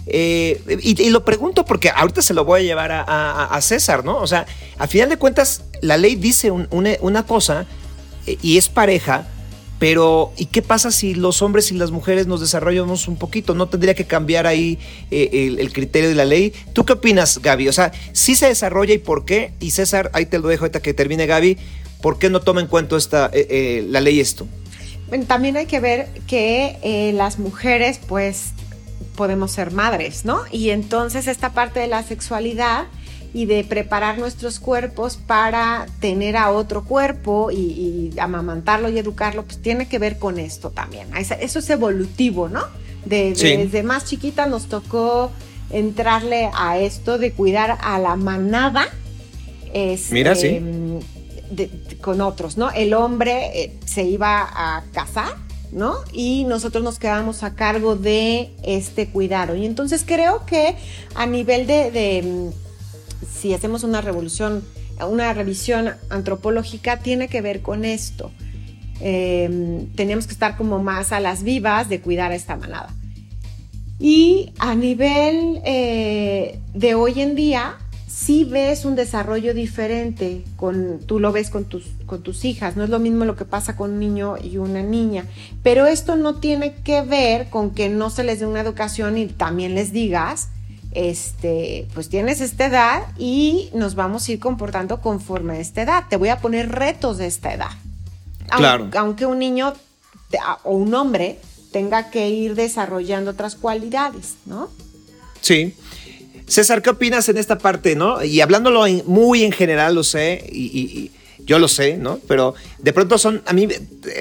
Eh, 0.06 0.60
y, 0.82 1.10
lo 1.10 1.24
pregunto 1.24 1.64
porque 1.64 1.90
ahorita 1.90 2.22
se 2.22 2.34
lo 2.34 2.44
voy 2.44 2.60
a 2.60 2.62
llevar 2.64 2.90
a, 2.92 3.58
César, 3.60 4.04
¿no? 4.04 4.18
O 4.18 4.26
sea, 4.26 4.46
a 4.78 4.86
final 4.86 5.08
de 5.08 5.16
cuentas, 5.16 5.62
la 5.82 5.96
ley 5.96 6.16
dice 6.16 6.50
una, 6.50 7.26
cosa 7.26 7.66
eh, 8.26 8.38
y 8.42 8.56
es 8.56 8.68
pareja, 8.68 9.26
pero 9.78 10.32
¿y 10.36 10.46
qué 10.46 10.62
pasa 10.62 10.90
si 10.90 11.14
los 11.14 11.42
hombres 11.42 11.70
y 11.70 11.74
las 11.74 11.90
mujeres 11.90 12.26
nos 12.26 12.40
desarrollamos 12.40 13.08
un 13.08 13.16
poquito? 13.16 13.54
¿No 13.54 13.68
tendría 13.68 13.94
que 13.94 14.06
cambiar 14.06 14.46
ahí 14.46 14.78
eh, 15.10 15.56
el, 15.58 15.72
criterio 15.72 16.08
de 16.08 16.14
la 16.14 16.24
ley? 16.24 16.52
¿Tú 16.72 16.84
qué 16.84 16.94
opinas, 16.94 17.38
Gaby? 17.38 17.68
O 17.68 17.72
sea, 17.72 17.92
¿sí 18.12 18.34
se 18.34 18.46
desarrolla 18.46 18.94
y 18.94 18.98
por 18.98 19.24
qué? 19.24 19.52
Y 19.60 19.70
César, 19.70 20.10
ahí 20.12 20.26
te 20.26 20.38
lo 20.38 20.48
dejo 20.48 20.64
ahorita 20.64 20.80
que 20.80 20.92
termine 20.92 21.26
Gaby, 21.26 21.56
¿por 22.02 22.18
qué 22.18 22.30
no 22.30 22.40
toma 22.40 22.60
en 22.60 22.66
cuenta 22.66 22.96
esta, 22.96 23.30
la 23.32 24.00
ley 24.00 24.20
esto? 24.20 24.46
También 25.26 25.56
hay 25.56 25.66
que 25.66 25.80
ver 25.80 26.08
que 26.26 27.12
las 27.14 27.38
mujeres, 27.38 28.00
pues, 28.06 28.52
podemos 29.16 29.52
ser 29.52 29.72
madres, 29.72 30.24
¿no? 30.24 30.42
Y 30.50 30.70
entonces 30.70 31.26
esta 31.26 31.50
parte 31.52 31.80
de 31.80 31.86
la 31.86 32.02
sexualidad 32.02 32.86
y 33.32 33.46
de 33.46 33.64
preparar 33.64 34.18
nuestros 34.18 34.58
cuerpos 34.58 35.16
para 35.16 35.86
tener 36.00 36.36
a 36.36 36.50
otro 36.50 36.84
cuerpo 36.84 37.50
y, 37.50 38.10
amamantarlo 38.18 38.88
y 38.88 38.98
educarlo, 38.98 39.44
pues 39.44 39.62
tiene 39.62 39.88
que 39.88 39.98
ver 39.98 40.18
con 40.18 40.38
esto 40.38 40.70
también. 40.70 41.08
Eso 41.16 41.58
es 41.58 41.70
evolutivo, 41.70 42.48
¿no? 42.48 42.62
Desde 43.04 43.82
más 43.82 44.04
chiquita 44.04 44.46
nos 44.46 44.66
tocó 44.66 45.30
entrarle 45.70 46.50
a 46.52 46.78
esto 46.78 47.18
de 47.18 47.32
cuidar 47.32 47.78
a 47.80 47.98
la 47.98 48.16
manada. 48.16 48.88
Este, 49.72 50.14
Mira, 50.14 50.34
sí. 50.34 50.60
con 52.00 52.20
otros, 52.20 52.56
¿no? 52.56 52.70
El 52.72 52.94
hombre 52.94 53.62
eh, 53.62 53.78
se 53.86 54.02
iba 54.02 54.42
a 54.42 54.82
casar 54.92 55.49
¿no? 55.72 55.96
Y 56.12 56.44
nosotros 56.44 56.82
nos 56.82 56.98
quedamos 56.98 57.42
a 57.42 57.54
cargo 57.54 57.96
de 57.96 58.52
este 58.62 59.08
cuidado. 59.08 59.54
Y 59.54 59.66
entonces 59.66 60.04
creo 60.06 60.44
que 60.46 60.76
a 61.14 61.26
nivel 61.26 61.66
de, 61.66 62.22
mm, 62.24 63.26
si 63.26 63.54
hacemos 63.54 63.84
una 63.84 64.00
revolución, 64.00 64.64
una 65.08 65.32
revisión 65.32 65.92
antropológica, 66.10 66.98
tiene 66.98 67.28
que 67.28 67.40
ver 67.40 67.62
con 67.62 67.84
esto. 67.84 68.30
Em, 69.00 69.86
tenemos 69.94 70.26
que 70.26 70.32
estar 70.34 70.56
como 70.56 70.78
más 70.82 71.12
a 71.12 71.20
las 71.20 71.42
vivas 71.42 71.88
de 71.88 72.00
cuidar 72.00 72.32
a 72.32 72.34
esta 72.34 72.56
manada. 72.56 72.94
Y 73.98 74.52
a 74.58 74.74
nivel 74.74 75.60
eh, 75.64 76.58
de 76.74 76.94
hoy 76.94 77.20
en 77.20 77.34
día, 77.34 77.76
si 78.20 78.44
ves 78.44 78.84
un 78.84 78.96
desarrollo 78.96 79.54
diferente, 79.54 80.44
con, 80.56 80.98
tú 81.06 81.20
lo 81.20 81.32
ves 81.32 81.48
con 81.48 81.64
tus, 81.64 81.84
con 82.04 82.22
tus 82.22 82.44
hijas, 82.44 82.76
no 82.76 82.84
es 82.84 82.90
lo 82.90 82.98
mismo 82.98 83.24
lo 83.24 83.34
que 83.34 83.46
pasa 83.46 83.76
con 83.76 83.92
un 83.92 83.98
niño 83.98 84.36
y 84.36 84.58
una 84.58 84.82
niña, 84.82 85.24
pero 85.62 85.86
esto 85.86 86.16
no 86.16 86.34
tiene 86.34 86.74
que 86.74 87.00
ver 87.00 87.48
con 87.48 87.70
que 87.70 87.88
no 87.88 88.10
se 88.10 88.22
les 88.22 88.40
dé 88.40 88.46
una 88.46 88.60
educación 88.60 89.16
y 89.16 89.26
también 89.26 89.74
les 89.74 89.92
digas, 89.92 90.48
este, 90.92 91.88
pues 91.94 92.10
tienes 92.10 92.42
esta 92.42 92.66
edad 92.66 93.02
y 93.16 93.70
nos 93.72 93.94
vamos 93.94 94.28
a 94.28 94.32
ir 94.32 94.38
comportando 94.38 95.00
conforme 95.00 95.54
a 95.54 95.60
esta 95.60 95.80
edad, 95.80 96.04
te 96.10 96.16
voy 96.16 96.28
a 96.28 96.40
poner 96.40 96.70
retos 96.70 97.16
de 97.16 97.26
esta 97.26 97.54
edad. 97.54 97.70
Claro. 98.54 98.82
Aunque, 98.82 98.98
aunque 98.98 99.26
un 99.26 99.38
niño 99.38 99.72
o 100.64 100.76
un 100.76 100.92
hombre 100.92 101.38
tenga 101.72 102.10
que 102.10 102.28
ir 102.28 102.54
desarrollando 102.54 103.30
otras 103.30 103.54
cualidades, 103.54 104.34
¿no? 104.44 104.68
Sí. 105.40 105.74
César, 106.50 106.82
¿qué 106.82 106.90
opinas 106.90 107.28
en 107.28 107.36
esta 107.36 107.58
parte, 107.58 107.94
no? 107.94 108.24
Y 108.24 108.40
hablándolo 108.40 108.84
muy 109.06 109.44
en 109.44 109.52
general, 109.52 109.94
lo 109.94 110.02
sé, 110.02 110.44
y, 110.50 111.12
yo 111.46 111.60
lo 111.60 111.68
sé, 111.68 111.96
¿no? 111.96 112.18
Pero 112.26 112.54
de 112.80 112.92
pronto 112.92 113.18
son, 113.18 113.40
a 113.46 113.52
mí, 113.52 113.68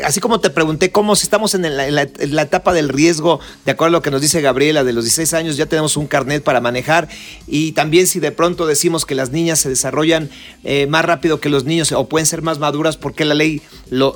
así 0.05 0.19
como 0.19 0.39
te 0.39 0.51
pregunté 0.51 0.91
cómo 0.91 1.15
si 1.15 1.23
estamos 1.23 1.55
en 1.55 1.63
la, 1.75 2.03
etapa 2.43 2.71
del 2.71 2.89
riesgo, 2.89 3.39
de 3.65 3.71
acuerdo 3.71 3.95
a 3.95 3.97
lo 3.97 4.01
que 4.03 4.11
nos 4.11 4.21
dice 4.21 4.41
Gabriela, 4.41 4.83
de 4.83 4.93
los 4.93 5.05
16 5.05 5.33
años 5.33 5.57
ya 5.57 5.65
tenemos 5.65 5.97
un 5.97 6.05
carnet 6.05 6.43
para 6.43 6.61
manejar, 6.61 7.09
y 7.47 7.71
también 7.71 8.05
si 8.05 8.19
de 8.19 8.31
pronto 8.31 8.67
decimos 8.67 9.07
que 9.07 9.15
las 9.15 9.31
niñas 9.31 9.59
se 9.59 9.69
desarrollan 9.69 10.29
eh, 10.63 10.85
más 10.85 11.03
rápido 11.05 11.39
que 11.39 11.49
los 11.49 11.65
niños 11.65 11.91
o 11.91 12.07
pueden 12.07 12.27
ser 12.27 12.43
más 12.43 12.59
maduras 12.59 12.95
porque 12.95 13.25
la 13.25 13.33
ley 13.33 13.63
no 13.89 14.13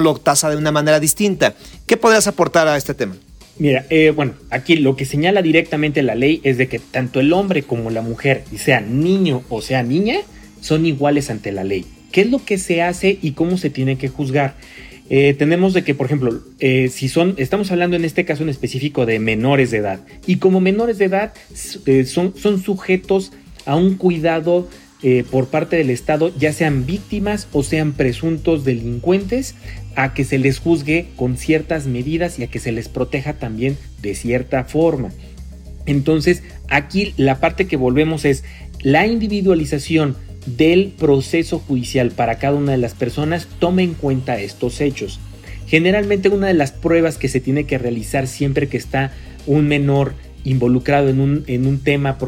lo 0.00 0.14
tasa 0.16 0.50
de 0.50 0.56
una 0.56 0.70
manera 0.70 1.00
distinta. 1.00 1.54
¿Qué 1.86 1.96
podrías 1.96 2.26
aportar 2.26 2.68
a 2.68 2.76
este 2.76 2.92
tema? 2.92 3.16
Mira, 3.56 3.86
eh, 3.88 4.10
bueno, 4.10 4.34
aquí 4.50 4.76
lo 4.76 4.96
que 4.96 5.04
señala 5.04 5.40
directamente 5.40 6.02
la 6.02 6.16
ley 6.16 6.40
es 6.42 6.58
de 6.58 6.66
que 6.66 6.80
tanto 6.80 7.20
el 7.20 7.32
hombre 7.32 7.62
como 7.62 7.90
la 7.90 8.02
mujer, 8.02 8.42
sea 8.56 8.80
niño 8.80 9.42
o 9.48 9.62
sea 9.62 9.82
niña, 9.82 10.18
son 10.60 10.86
iguales 10.86 11.30
ante 11.30 11.52
la 11.52 11.62
ley. 11.62 11.84
¿Qué 12.10 12.22
es 12.22 12.30
lo 12.30 12.44
que 12.44 12.58
se 12.58 12.82
hace 12.82 13.18
y 13.22 13.32
cómo 13.32 13.56
se 13.56 13.70
tiene 13.70 13.96
que 13.96 14.08
juzgar? 14.08 14.56
Eh, 15.08 15.34
tenemos 15.38 15.72
de 15.72 15.84
que, 15.84 15.94
por 15.94 16.06
ejemplo, 16.06 16.42
eh, 16.58 16.88
si 16.88 17.08
son, 17.08 17.34
estamos 17.36 17.70
hablando 17.70 17.94
en 17.94 18.04
este 18.04 18.24
caso 18.24 18.42
en 18.42 18.48
específico 18.48 19.06
de 19.06 19.18
menores 19.20 19.70
de 19.70 19.78
edad, 19.78 20.00
y 20.26 20.36
como 20.36 20.60
menores 20.60 20.98
de 20.98 21.04
edad 21.04 21.32
son, 22.06 22.34
son 22.36 22.62
sujetos 22.62 23.32
a 23.66 23.76
un 23.76 23.96
cuidado 23.96 24.68
por 25.30 25.48
parte 25.48 25.76
del 25.76 25.90
Estado, 25.90 26.32
ya 26.38 26.54
sean 26.54 26.86
víctimas 26.86 27.46
o 27.52 27.62
sean 27.62 27.92
presuntos 27.92 28.64
delincuentes, 28.64 29.54
a 29.96 30.14
que 30.14 30.24
se 30.24 30.38
les 30.38 30.58
juzgue 30.58 31.06
con 31.16 31.36
ciertas 31.36 31.86
medidas 31.86 32.38
y 32.38 32.44
a 32.44 32.46
que 32.48 32.58
se 32.58 32.72
les 32.72 32.88
proteja 32.88 33.34
también 33.34 33.76
de 34.02 34.14
cierta 34.14 34.64
forma. 34.64 35.10
Entonces, 35.86 36.42
aquí 36.68 37.14
la 37.16 37.40
parte 37.40 37.66
que 37.66 37.76
volvemos 37.76 38.24
es 38.24 38.44
la 38.82 39.06
individualización 39.06 40.16
del 40.46 40.92
proceso 40.98 41.58
judicial 41.58 42.10
para 42.10 42.38
cada 42.38 42.56
una 42.56 42.72
de 42.72 42.78
las 42.78 42.94
personas 42.94 43.48
tome 43.58 43.82
en 43.82 43.94
cuenta 43.94 44.40
estos 44.40 44.80
hechos. 44.80 45.20
Generalmente 45.66 46.28
una 46.28 46.48
de 46.48 46.54
las 46.54 46.72
pruebas 46.72 47.16
que 47.16 47.28
se 47.28 47.40
tiene 47.40 47.64
que 47.64 47.78
realizar 47.78 48.26
siempre 48.26 48.68
que 48.68 48.76
está 48.76 49.12
un 49.46 49.66
menor 49.66 50.14
involucrado 50.44 51.08
en 51.08 51.20
un, 51.20 51.44
en 51.46 51.66
un 51.66 51.78
tema 51.78 52.18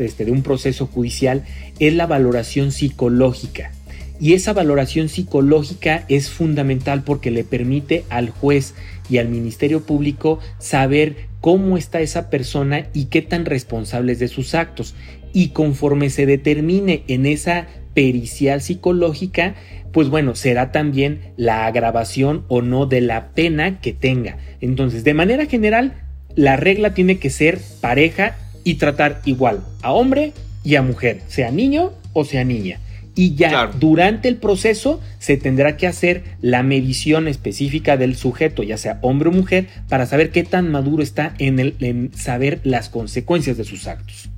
este, 0.00 0.24
de 0.24 0.30
un 0.30 0.42
proceso 0.42 0.86
judicial 0.86 1.44
es 1.78 1.94
la 1.94 2.06
valoración 2.06 2.72
psicológica. 2.72 3.72
Y 4.18 4.32
esa 4.32 4.52
valoración 4.52 5.08
psicológica 5.08 6.04
es 6.08 6.30
fundamental 6.30 7.02
porque 7.04 7.30
le 7.30 7.44
permite 7.44 8.04
al 8.08 8.30
juez 8.30 8.74
y 9.10 9.18
al 9.18 9.28
Ministerio 9.28 9.82
Público 9.82 10.38
saber 10.58 11.28
cómo 11.40 11.76
está 11.76 12.00
esa 12.00 12.30
persona 12.30 12.86
y 12.92 13.06
qué 13.06 13.22
tan 13.22 13.44
responsable 13.44 14.12
es 14.12 14.18
de 14.18 14.28
sus 14.28 14.54
actos. 14.54 14.94
Y 15.32 15.48
conforme 15.48 16.10
se 16.10 16.26
determine 16.26 17.04
en 17.08 17.26
esa 17.26 17.66
pericial 17.94 18.60
psicológica, 18.60 19.54
pues 19.92 20.08
bueno, 20.08 20.34
será 20.34 20.72
también 20.72 21.32
la 21.36 21.66
agravación 21.66 22.44
o 22.48 22.62
no 22.62 22.86
de 22.86 23.00
la 23.00 23.28
pena 23.28 23.80
que 23.80 23.92
tenga. 23.92 24.38
Entonces, 24.60 25.04
de 25.04 25.14
manera 25.14 25.46
general, 25.46 25.94
la 26.34 26.56
regla 26.56 26.94
tiene 26.94 27.18
que 27.18 27.30
ser 27.30 27.58
pareja 27.80 28.36
y 28.64 28.74
tratar 28.74 29.22
igual 29.24 29.64
a 29.82 29.92
hombre 29.92 30.32
y 30.64 30.74
a 30.74 30.82
mujer, 30.82 31.22
sea 31.28 31.50
niño 31.50 31.92
o 32.12 32.24
sea 32.24 32.44
niña. 32.44 32.80
Y 33.18 33.34
ya 33.34 33.68
durante 33.68 34.28
el 34.28 34.36
proceso 34.36 35.00
se 35.18 35.38
tendrá 35.38 35.78
que 35.78 35.86
hacer 35.86 36.36
la 36.42 36.62
medición 36.62 37.28
específica 37.28 37.96
del 37.96 38.14
sujeto, 38.14 38.62
ya 38.62 38.76
sea 38.76 38.98
hombre 39.00 39.30
o 39.30 39.32
mujer, 39.32 39.68
para 39.88 40.04
saber 40.04 40.30
qué 40.30 40.44
tan 40.44 40.70
maduro 40.70 41.02
está 41.02 41.34
en, 41.38 41.58
el, 41.58 41.76
en 41.80 42.12
saber 42.14 42.60
las 42.62 42.90
consecuencias 42.90 43.56
de 43.56 43.64
sus 43.64 43.86
actos. 43.86 44.28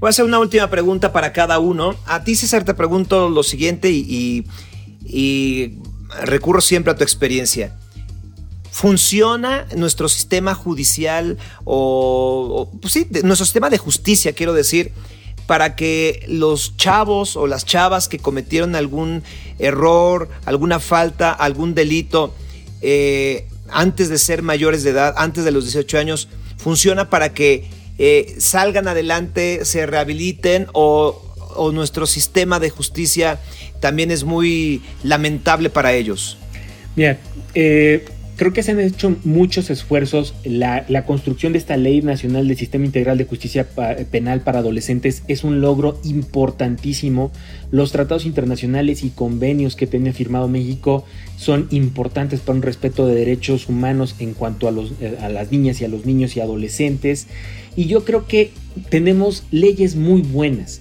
Voy 0.00 0.06
a 0.06 0.10
hacer 0.10 0.24
una 0.24 0.38
última 0.38 0.70
pregunta 0.70 1.12
para 1.12 1.34
cada 1.34 1.58
uno. 1.58 1.94
A 2.06 2.24
ti, 2.24 2.34
César, 2.34 2.64
te 2.64 2.72
pregunto 2.72 3.28
lo 3.28 3.42
siguiente 3.42 3.90
y, 3.90 4.46
recurro 6.22 6.62
siempre 6.62 6.92
a 6.92 6.96
tu 6.96 7.02
experiencia. 7.02 7.76
¿Funciona 8.70 9.66
nuestro 9.76 10.08
sistema 10.08 10.54
judicial 10.54 11.36
o, 11.64 12.70
pues 12.80 12.94
sí, 12.94 13.06
nuestro 13.24 13.44
sistema 13.44 13.68
de 13.68 13.76
justicia, 13.76 14.32
quiero 14.32 14.54
decir, 14.54 14.92
para 15.50 15.74
que 15.74 16.24
los 16.28 16.76
chavos 16.76 17.34
o 17.34 17.48
las 17.48 17.66
chavas 17.66 18.06
que 18.06 18.20
cometieron 18.20 18.76
algún 18.76 19.24
error, 19.58 20.28
alguna 20.44 20.78
falta, 20.78 21.32
algún 21.32 21.74
delito 21.74 22.32
eh, 22.82 23.48
antes 23.68 24.08
de 24.10 24.18
ser 24.18 24.42
mayores 24.42 24.84
de 24.84 24.90
edad, 24.90 25.12
antes 25.16 25.44
de 25.44 25.50
los 25.50 25.64
18 25.64 25.98
años, 25.98 26.28
funciona 26.56 27.10
para 27.10 27.34
que 27.34 27.64
eh, 27.98 28.36
salgan 28.38 28.86
adelante, 28.86 29.64
se 29.64 29.86
rehabiliten 29.86 30.68
o, 30.72 31.20
nuestro 31.74 32.06
sistema 32.06 32.60
de 32.60 32.70
justicia 32.70 33.40
también 33.80 34.12
es 34.12 34.22
muy 34.22 34.82
lamentable 35.02 35.68
para 35.68 35.94
ellos? 35.94 36.38
Mira, 36.94 37.18
Creo 38.40 38.54
que 38.54 38.62
se 38.62 38.70
han 38.70 38.80
hecho 38.80 39.14
muchos 39.24 39.68
esfuerzos. 39.68 40.32
La, 40.44 41.04
construcción 41.04 41.52
de 41.52 41.58
esta 41.58 41.76
Ley 41.76 42.00
Nacional 42.00 42.48
del 42.48 42.56
Sistema 42.56 42.86
Integral 42.86 43.18
de 43.18 43.26
Justicia 43.26 43.68
Penal 44.10 44.40
para 44.40 44.60
Adolescentes 44.60 45.24
es 45.28 45.44
un 45.44 45.60
logro 45.60 46.00
importantísimo. 46.04 47.32
Los 47.70 47.92
tratados 47.92 48.24
internacionales 48.24 49.04
y 49.04 49.10
convenios 49.10 49.76
que 49.76 49.86
tiene 49.86 50.14
firmado 50.14 50.48
México 50.48 51.04
son 51.36 51.68
importantes 51.70 52.40
para 52.40 52.56
un 52.56 52.62
respeto 52.62 53.06
de 53.06 53.14
derechos 53.14 53.68
humanos 53.68 54.16
en 54.20 54.32
cuanto 54.32 54.68
a, 54.68 54.70
los, 54.70 54.94
a 55.20 55.28
las 55.28 55.52
niñas 55.52 55.82
y 55.82 55.84
a 55.84 55.88
los 55.88 56.06
niños 56.06 56.34
y 56.34 56.40
adolescentes. 56.40 57.26
Y 57.76 57.88
yo 57.88 58.06
creo 58.06 58.26
que 58.26 58.52
tenemos 58.88 59.44
leyes 59.50 59.96
muy 59.96 60.22
buenas 60.22 60.80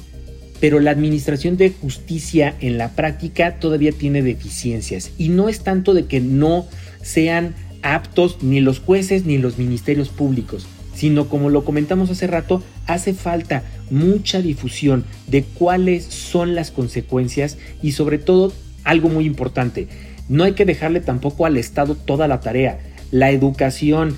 pero 0.62 0.82
la 0.82 0.92
administración 0.92 1.56
de 1.56 1.70
justicia 1.70 2.54
en 2.60 2.78
la 2.78 2.90
práctica 2.90 3.60
todavía 3.60 3.94
tiene 3.94 4.22
deficiencias. 4.22 5.12
Y 5.18 5.30
no 5.30 5.48
es 5.48 5.62
tanto 5.62 5.94
de 5.94 6.06
que 6.06 6.20
no 6.20 6.68
sean 7.02 7.56
aptos 7.82 8.44
ni 8.44 8.60
los 8.60 8.80
jueces 8.80 9.26
ni 9.26 9.38
los 9.38 9.58
ministerios 9.58 10.10
públicos, 10.10 10.68
sino 10.94 11.30
como 11.30 11.50
lo 11.50 11.64
comentamos 11.64 12.10
hace 12.10 12.28
rato, 12.28 12.62
hace 12.88 13.14
falta 13.14 13.64
mucha 13.90 14.42
difusión 14.42 15.06
de 15.28 15.44
cuáles 15.44 16.04
son 16.04 16.56
las 16.56 16.72
consecuencias 16.72 17.58
y 17.82 17.94
sobre 17.94 18.18
todo 18.18 18.52
algo 18.84 19.10
muy 19.10 19.26
importante, 19.26 19.88
no 20.30 20.44
hay 20.44 20.54
que 20.54 20.66
dejarle 20.66 21.02
tampoco 21.02 21.46
al 21.46 21.58
Estado 21.58 21.96
toda 21.96 22.28
la 22.28 22.40
tarea. 22.40 22.80
La 23.12 23.32
educación 23.32 24.18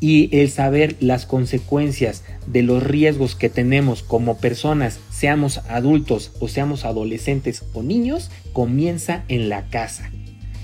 y 0.00 0.36
el 0.36 0.50
saber 0.50 0.96
las 0.98 1.26
consecuencias 1.26 2.24
de 2.46 2.62
los 2.62 2.82
riesgos 2.82 3.36
que 3.36 3.50
tenemos 3.50 4.02
como 4.02 4.38
personas, 4.38 4.98
seamos 5.10 5.58
adultos 5.68 6.32
o 6.40 6.48
seamos 6.48 6.84
adolescentes 6.84 7.64
o 7.74 7.82
niños, 7.82 8.30
comienza 8.52 9.24
en 9.28 9.48
la 9.48 9.68
casa. 9.68 10.10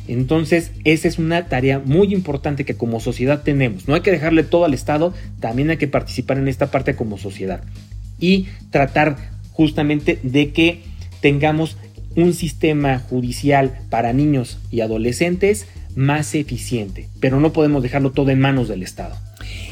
Entonces, 0.08 0.72
esa 0.84 1.06
es 1.06 1.18
una 1.18 1.46
tarea 1.46 1.78
muy 1.78 2.12
importante 2.12 2.64
que 2.64 2.74
como 2.74 2.98
sociedad 2.98 3.42
tenemos. 3.42 3.86
No 3.86 3.94
hay 3.94 4.00
que 4.00 4.10
dejarle 4.10 4.42
todo 4.42 4.64
al 4.64 4.74
Estado, 4.74 5.12
también 5.38 5.70
hay 5.70 5.76
que 5.76 5.86
participar 5.86 6.38
en 6.38 6.48
esta 6.48 6.70
parte 6.70 6.96
como 6.96 7.18
sociedad. 7.18 7.62
Y 8.18 8.48
tratar 8.70 9.16
justamente 9.52 10.18
de 10.22 10.50
que 10.52 10.82
tengamos 11.20 11.76
un 12.16 12.32
sistema 12.32 12.98
judicial 12.98 13.78
para 13.90 14.12
niños 14.12 14.58
y 14.70 14.80
adolescentes 14.80 15.66
más 15.94 16.34
eficiente, 16.34 17.08
pero 17.20 17.40
no 17.40 17.52
podemos 17.52 17.82
dejarlo 17.82 18.12
todo 18.12 18.30
en 18.30 18.40
manos 18.40 18.68
del 18.68 18.82
Estado. 18.82 19.16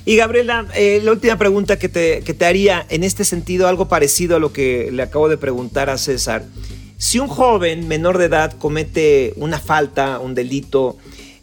Y 0.04 0.16
Gabriela, 0.16 0.66
eh, 0.76 1.00
la 1.02 1.12
última 1.12 1.38
pregunta 1.38 1.78
que 1.78 1.88
te, 1.88 2.20
que 2.20 2.34
te 2.34 2.44
haría 2.44 2.86
en 2.90 3.04
este 3.04 3.24
sentido, 3.24 3.68
algo 3.68 3.88
parecido 3.88 4.36
a 4.36 4.38
lo 4.38 4.52
que 4.52 4.90
le 4.92 5.02
acabo 5.02 5.28
de 5.28 5.38
preguntar 5.38 5.90
a 5.90 5.98
César. 5.98 6.44
Si 6.98 7.18
un 7.18 7.28
joven 7.28 7.88
menor 7.88 8.16
de 8.16 8.24
edad 8.24 8.52
comete 8.58 9.34
una 9.36 9.58
falta, 9.58 10.18
un 10.18 10.34
delito, 10.34 10.96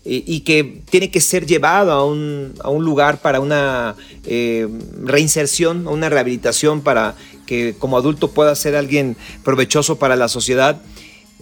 eh, 0.06 0.22
y 0.26 0.41
que 0.41 0.82
tiene 0.89 1.12
que 1.12 1.22
ser 1.22 1.45
llevado 1.45 1.91
a 1.91 2.06
un, 2.06 2.54
lugar 2.84 3.22
para 3.22 3.39
una 3.39 3.95
eh, 4.26 4.68
reinserción, 5.01 5.88
una 5.88 6.10
rehabilitación 6.10 6.82
para 6.82 7.16
que 7.45 7.76
como 7.78 7.97
adulto 7.97 8.32
pueda 8.32 8.54
ser 8.56 8.76
alguien 8.76 9.16
provechoso 9.43 9.97
para 9.99 10.16
la 10.16 10.28
sociedad, 10.28 10.82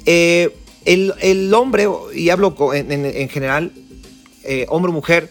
eh, 0.05 0.55
el, 0.86 1.53
hombre, 1.53 1.88
y 2.14 2.30
hablo 2.30 2.55
en, 2.74 2.91
en 2.91 3.30
general, 3.30 3.72
hombre 4.68 4.89
o 4.89 4.93
mujer, 4.93 5.30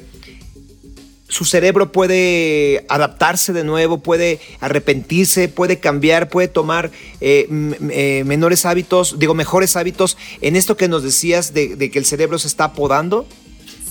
su 1.31 1.45
cerebro 1.45 1.93
puede 1.93 2.85
adaptarse 2.89 3.53
de 3.53 3.63
nuevo, 3.63 3.99
puede 3.99 4.41
arrepentirse, 4.59 5.49
puede 5.49 5.79
cambiar, 5.79 6.29
puede 6.29 6.49
tomar 6.49 6.91
eh, 7.21 7.47
eh, 7.91 8.25
menores 8.27 8.67
hábitos, 8.67 9.19
digo, 9.19 9.33
mejores 9.35 9.77
hábitos 9.77 10.19
en 10.41 10.57
esto 10.57 10.77
que 10.77 10.89
nos 10.89 11.05
decías 11.05 11.55
de, 11.55 11.91
que 11.91 11.99
el 11.99 12.05
cerebro 12.05 12.39
se 12.39 12.49
está 12.49 12.73
podando? 12.73 13.27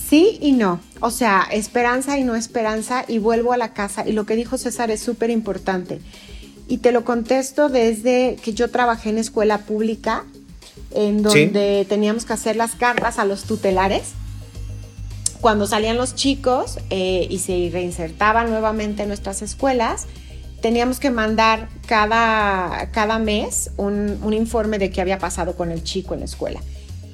Sí 0.08 0.38
y 0.42 0.52
no. 0.52 0.80
O 1.00 1.10
sea, 1.10 1.48
esperanza 1.50 2.18
y 2.18 2.24
no 2.24 2.36
esperanza 2.36 3.06
y 3.08 3.18
vuelvo 3.18 3.54
a 3.54 3.56
la 3.56 3.72
casa. 3.72 4.06
Y 4.06 4.12
lo 4.12 4.26
que 4.26 4.36
dijo 4.36 4.58
César 4.58 4.90
es 4.90 5.00
súper 5.00 5.30
importante. 5.30 6.00
Y 6.68 6.78
te 6.78 6.92
lo 6.92 7.04
contesto 7.04 7.70
desde 7.70 8.36
que 8.42 8.52
yo 8.52 8.70
trabajé 8.70 9.10
en 9.10 9.18
escuela 9.18 9.58
pública, 9.58 10.24
en 10.94 11.22
donde 11.22 11.86
teníamos 11.88 12.26
que 12.26 12.34
hacer 12.34 12.56
las 12.56 12.74
cartas 12.74 13.18
a 13.18 13.24
los 13.24 13.44
tutelares 13.44 14.12
cuando 15.40 15.66
salían 15.66 15.96
los 15.96 16.14
chicos 16.14 16.78
eh, 16.90 17.26
y 17.30 17.38
se 17.38 17.70
reinsertaban 17.72 18.50
nuevamente 18.50 19.02
en 19.02 19.08
nuestras 19.08 19.42
escuelas, 19.42 20.06
teníamos 20.60 21.00
que 21.00 21.10
mandar 21.10 21.68
cada, 21.86 22.90
cada 22.92 23.18
mes 23.18 23.70
un, 23.76 24.18
un, 24.22 24.34
informe 24.34 24.78
de 24.78 24.90
qué 24.90 25.00
había 25.00 25.18
pasado 25.18 25.56
con 25.56 25.70
el 25.70 25.82
chico 25.82 26.14
en 26.14 26.20
la 26.20 26.26
escuela. 26.26 26.60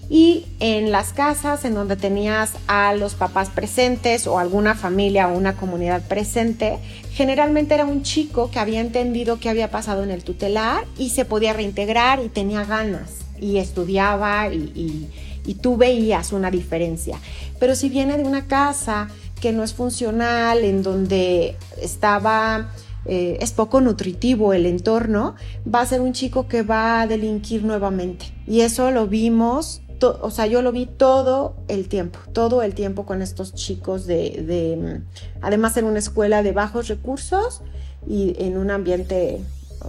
Y 0.09 0.47
en 0.61 0.93
las 0.93 1.12
casas 1.12 1.64
en 1.64 1.74
donde 1.74 1.97
tenías 1.97 2.53
a 2.68 2.95
los 2.95 3.14
papás 3.14 3.49
presentes 3.51 4.29
o 4.29 4.39
alguna 4.39 4.77
familia 4.77 5.29
o 5.29 5.37
una 5.37 5.57
comunidad 5.57 6.03
presente, 6.07 6.79
generalmente 7.12 7.74
era 7.74 7.85
un 7.85 8.03
chico 8.03 8.51
que 8.51 8.61
había 8.61 8.81
entendido 8.81 9.41
qué 9.41 9.49
había 9.49 9.70
pasado 9.70 10.05
en 10.05 10.12
el 10.12 10.22
tutelar 10.22 10.85
y 10.97 11.11
se 11.11 11.24
podía 11.24 11.53
reintegrar 11.53 12.22
y 12.24 12.29
tenía 12.29 12.64
ganas 12.64 13.11
y 13.41 13.59
estudiaba 13.59 14.49
y 14.53 14.70
y 14.77 15.09
tú 15.55 15.76
veías 15.76 16.32
una 16.32 16.51
diferencia. 16.51 17.18
Pero 17.59 17.74
si 17.74 17.88
viene 17.88 18.16
de 18.16 18.24
una 18.24 18.47
casa 18.47 19.09
que 19.40 19.53
no 19.53 19.62
es 19.62 19.74
funcional, 19.74 20.64
en 20.64 20.82
donde 20.82 21.57
estaba, 21.80 22.72
eh, 23.05 23.38
es 23.40 23.53
poco 23.53 23.80
nutritivo 23.80 24.53
el 24.53 24.66
entorno, 24.66 25.34
va 25.72 25.82
a 25.82 25.86
ser 25.86 26.01
un 26.01 26.12
chico 26.12 26.49
que 26.49 26.62
va 26.62 27.03
a 27.03 27.07
delinquir 27.07 27.62
nuevamente. 27.62 28.26
Y 28.47 28.61
eso 28.61 28.90
lo 28.90 29.07
vimos, 29.07 29.82
o 30.03 30.30
sea, 30.30 30.47
yo 30.47 30.62
lo 30.62 30.72
vi 30.72 30.86
todo 30.86 31.57
el 31.68 31.88
tiempo, 31.88 32.18
todo 32.32 32.62
el 32.62 32.74
tiempo 32.74 33.07
con 33.07 33.22
estos 33.22 33.55
chicos 33.55 34.07
de, 34.07 34.42
de, 34.47 35.01
además 35.40 35.76
en 35.76 35.84
una 35.84 35.99
escuela 35.99 36.42
de 36.42 36.53
bajos 36.53 36.88
recursos 36.88 37.62
y 38.07 38.36
en 38.38 38.59
un 38.59 38.70
ambiente 38.70 39.40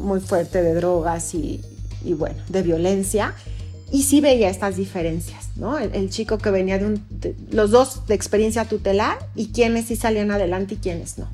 muy 0.01 0.19
fuerte 0.19 0.61
de 0.61 0.73
drogas 0.75 1.33
y, 1.33 1.61
y 2.03 2.13
bueno, 2.13 2.37
de 2.49 2.61
violencia 2.61 3.33
y 3.91 4.03
sí 4.03 4.21
veía 4.21 4.49
estas 4.49 4.77
diferencias, 4.77 5.49
¿no? 5.55 5.77
El, 5.77 6.09
chico 6.09 6.37
que 6.37 6.51
venía 6.51 6.77
de, 6.77 6.85
un, 6.85 7.05
los 7.51 7.71
dos 7.71 8.05
de 8.07 8.15
experiencia 8.15 8.65
tutelar 8.65 9.17
y 9.35 9.47
quienes 9.47 9.85
sí 9.85 9.95
salían 9.95 10.31
adelante 10.31 10.75
y 10.75 10.77
quienes 10.77 11.17
no. 11.17 11.29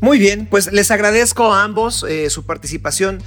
Muy 0.00 0.18
bien, 0.18 0.46
pues 0.46 0.72
les 0.72 0.90
agradezco 0.90 1.52
a 1.52 1.62
ambos 1.62 2.04
eh, 2.08 2.30
su 2.30 2.44
participación. 2.44 3.22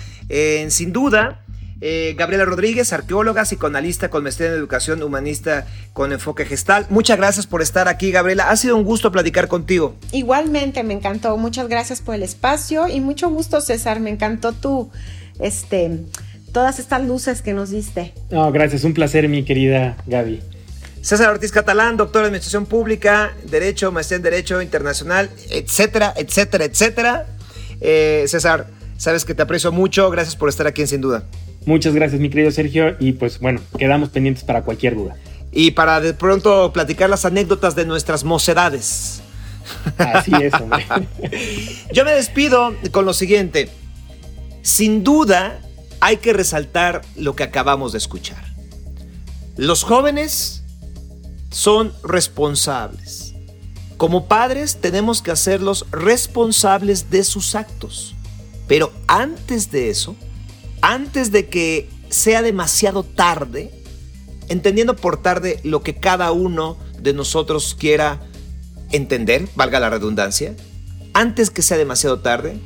sin 0.69 0.91
duda, 0.91 1.43
eh, 1.85 2.15
Gabriela 2.17 2.45
Rodríguez, 2.45 2.93
arqueóloga, 2.93 3.43
psicoanalista 3.43 4.09
con 4.09 4.23
maestría 4.23 4.47
en 4.47 4.55
educación 4.55 5.03
humanista 5.03 5.67
con 5.91 6.13
enfoque 6.13 6.45
gestal. 6.45 6.87
Muchas 6.89 7.17
gracias 7.17 7.45
por 7.45 7.61
estar 7.61 7.89
aquí, 7.89 8.09
Gabriela. 8.09 8.49
Ha 8.49 8.55
sido 8.55 8.77
un 8.77 8.85
gusto 8.85 9.11
platicar 9.11 9.49
contigo. 9.49 9.97
Igualmente, 10.13 10.81
me 10.83 10.93
encantó. 10.93 11.35
Muchas 11.35 11.67
gracias 11.67 11.99
por 11.99 12.15
el 12.15 12.23
espacio 12.23 12.87
y 12.87 13.01
mucho 13.01 13.29
gusto, 13.29 13.59
César. 13.59 13.99
Me 13.99 14.11
encantó 14.11 14.53
tu, 14.53 14.91
este, 15.41 16.05
todas 16.53 16.79
estas 16.79 17.05
luces 17.05 17.41
que 17.41 17.53
nos 17.53 17.71
diste. 17.71 18.13
No, 18.31 18.49
gracias. 18.51 18.85
Un 18.85 18.93
placer, 18.93 19.27
mi 19.27 19.43
querida 19.43 19.97
Gaby. 20.05 20.39
César 21.01 21.31
Ortiz 21.31 21.51
Catalán, 21.51 21.97
doctor 21.97 22.21
en 22.21 22.27
Administración 22.27 22.65
Pública, 22.65 23.33
Derecho, 23.43 23.91
maestría 23.91 24.17
en 24.17 24.23
Derecho 24.23 24.61
Internacional, 24.61 25.29
etcétera, 25.49 26.13
etcétera, 26.15 26.63
etcétera. 26.63 27.25
Eh, 27.81 28.23
César, 28.27 28.67
sabes 28.95 29.25
que 29.25 29.33
te 29.33 29.41
aprecio 29.41 29.73
mucho. 29.73 30.09
Gracias 30.09 30.37
por 30.37 30.47
estar 30.47 30.65
aquí 30.65 30.81
en 30.81 30.87
Sin 30.87 31.01
Duda. 31.01 31.25
Muchas 31.65 31.93
gracias, 31.93 32.21
mi 32.21 32.29
querido 32.29 32.51
Sergio, 32.51 32.95
y 32.99 33.13
pues 33.13 33.39
bueno, 33.39 33.59
quedamos 33.77 34.09
pendientes 34.09 34.43
para 34.43 34.63
cualquier 34.63 34.95
duda. 34.95 35.15
Y 35.51 35.71
para 35.71 35.99
de 36.01 36.13
pronto 36.13 36.71
platicar 36.71 37.09
las 37.09 37.25
anécdotas 37.25 37.75
de 37.75 37.85
nuestras 37.85 38.23
mocedades. 38.23 39.21
Así 39.97 40.31
es, 40.41 40.53
hombre. 40.53 40.85
Yo 41.93 42.05
me 42.05 42.11
despido 42.11 42.75
con 42.91 43.05
lo 43.05 43.13
siguiente. 43.13 43.69
Sin 44.61 45.03
duda, 45.03 45.59
hay 46.03 46.17
que 46.17 46.33
resaltar 46.33 47.01
lo 47.15 47.33
que 47.33 47.43
acabamos 47.43 47.93
de 47.93 47.97
escuchar. 47.97 48.43
Los 49.55 49.83
jóvenes 49.83 50.61
son 51.49 51.93
responsables. 52.03 53.35
Como 53.95 54.25
padres 54.25 54.81
tenemos 54.81 55.21
que 55.21 55.31
hacerlos 55.31 55.85
responsables 55.91 57.09
de 57.09 57.23
sus 57.23 57.55
actos. 57.55 58.15
Pero 58.67 58.91
antes 59.07 59.71
de 59.71 59.89
eso, 59.89 60.17
antes 60.81 61.31
de 61.31 61.47
que 61.47 61.89
sea 62.09 62.41
demasiado 62.41 63.03
tarde, 63.03 63.71
entendiendo 64.49 64.97
por 64.97 65.21
tarde 65.21 65.61
lo 65.63 65.83
que 65.83 65.95
cada 65.95 66.33
uno 66.33 66.75
de 66.99 67.13
nosotros 67.13 67.77
quiera 67.79 68.19
entender, 68.91 69.47
valga 69.55 69.79
la 69.79 69.89
redundancia, 69.89 70.53
antes 71.13 71.49
que 71.49 71.61
sea 71.61 71.77
demasiado 71.77 72.19
tarde, 72.19 72.59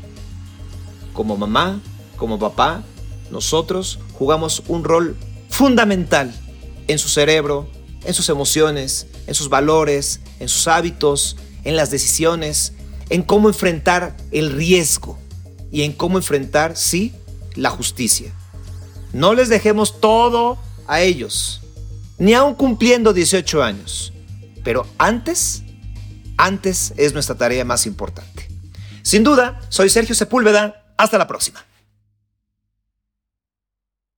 como 1.13 1.37
mamá, 1.37 1.79
como 2.15 2.39
papá, 2.39 2.83
nosotros 3.31 3.99
jugamos 4.13 4.63
un 4.67 4.83
rol 4.83 5.15
fundamental 5.49 6.33
en 6.87 6.99
su 6.99 7.09
cerebro, 7.09 7.67
en 8.05 8.13
sus 8.13 8.29
emociones, 8.29 9.07
en 9.27 9.35
sus 9.35 9.49
valores, 9.49 10.21
en 10.39 10.49
sus 10.49 10.67
hábitos, 10.67 11.37
en 11.63 11.75
las 11.75 11.91
decisiones, 11.91 12.73
en 13.09 13.23
cómo 13.23 13.49
enfrentar 13.49 14.15
el 14.31 14.51
riesgo 14.51 15.17
y 15.71 15.83
en 15.83 15.93
cómo 15.93 16.17
enfrentar, 16.17 16.77
sí, 16.77 17.13
la 17.55 17.69
justicia. 17.69 18.31
No 19.13 19.33
les 19.33 19.49
dejemos 19.49 19.99
todo 19.99 20.57
a 20.87 21.01
ellos, 21.01 21.61
ni 22.17 22.33
aun 22.33 22.55
cumpliendo 22.55 23.13
18 23.13 23.63
años. 23.63 24.13
Pero 24.63 24.85
antes, 24.97 25.63
antes 26.37 26.93
es 26.97 27.13
nuestra 27.13 27.35
tarea 27.35 27.65
más 27.65 27.85
importante. 27.85 28.49
Sin 29.01 29.23
duda, 29.23 29.61
soy 29.69 29.89
Sergio 29.89 30.15
Sepúlveda. 30.15 30.83
Hasta 30.97 31.17
la 31.17 31.27
próxima. 31.27 31.63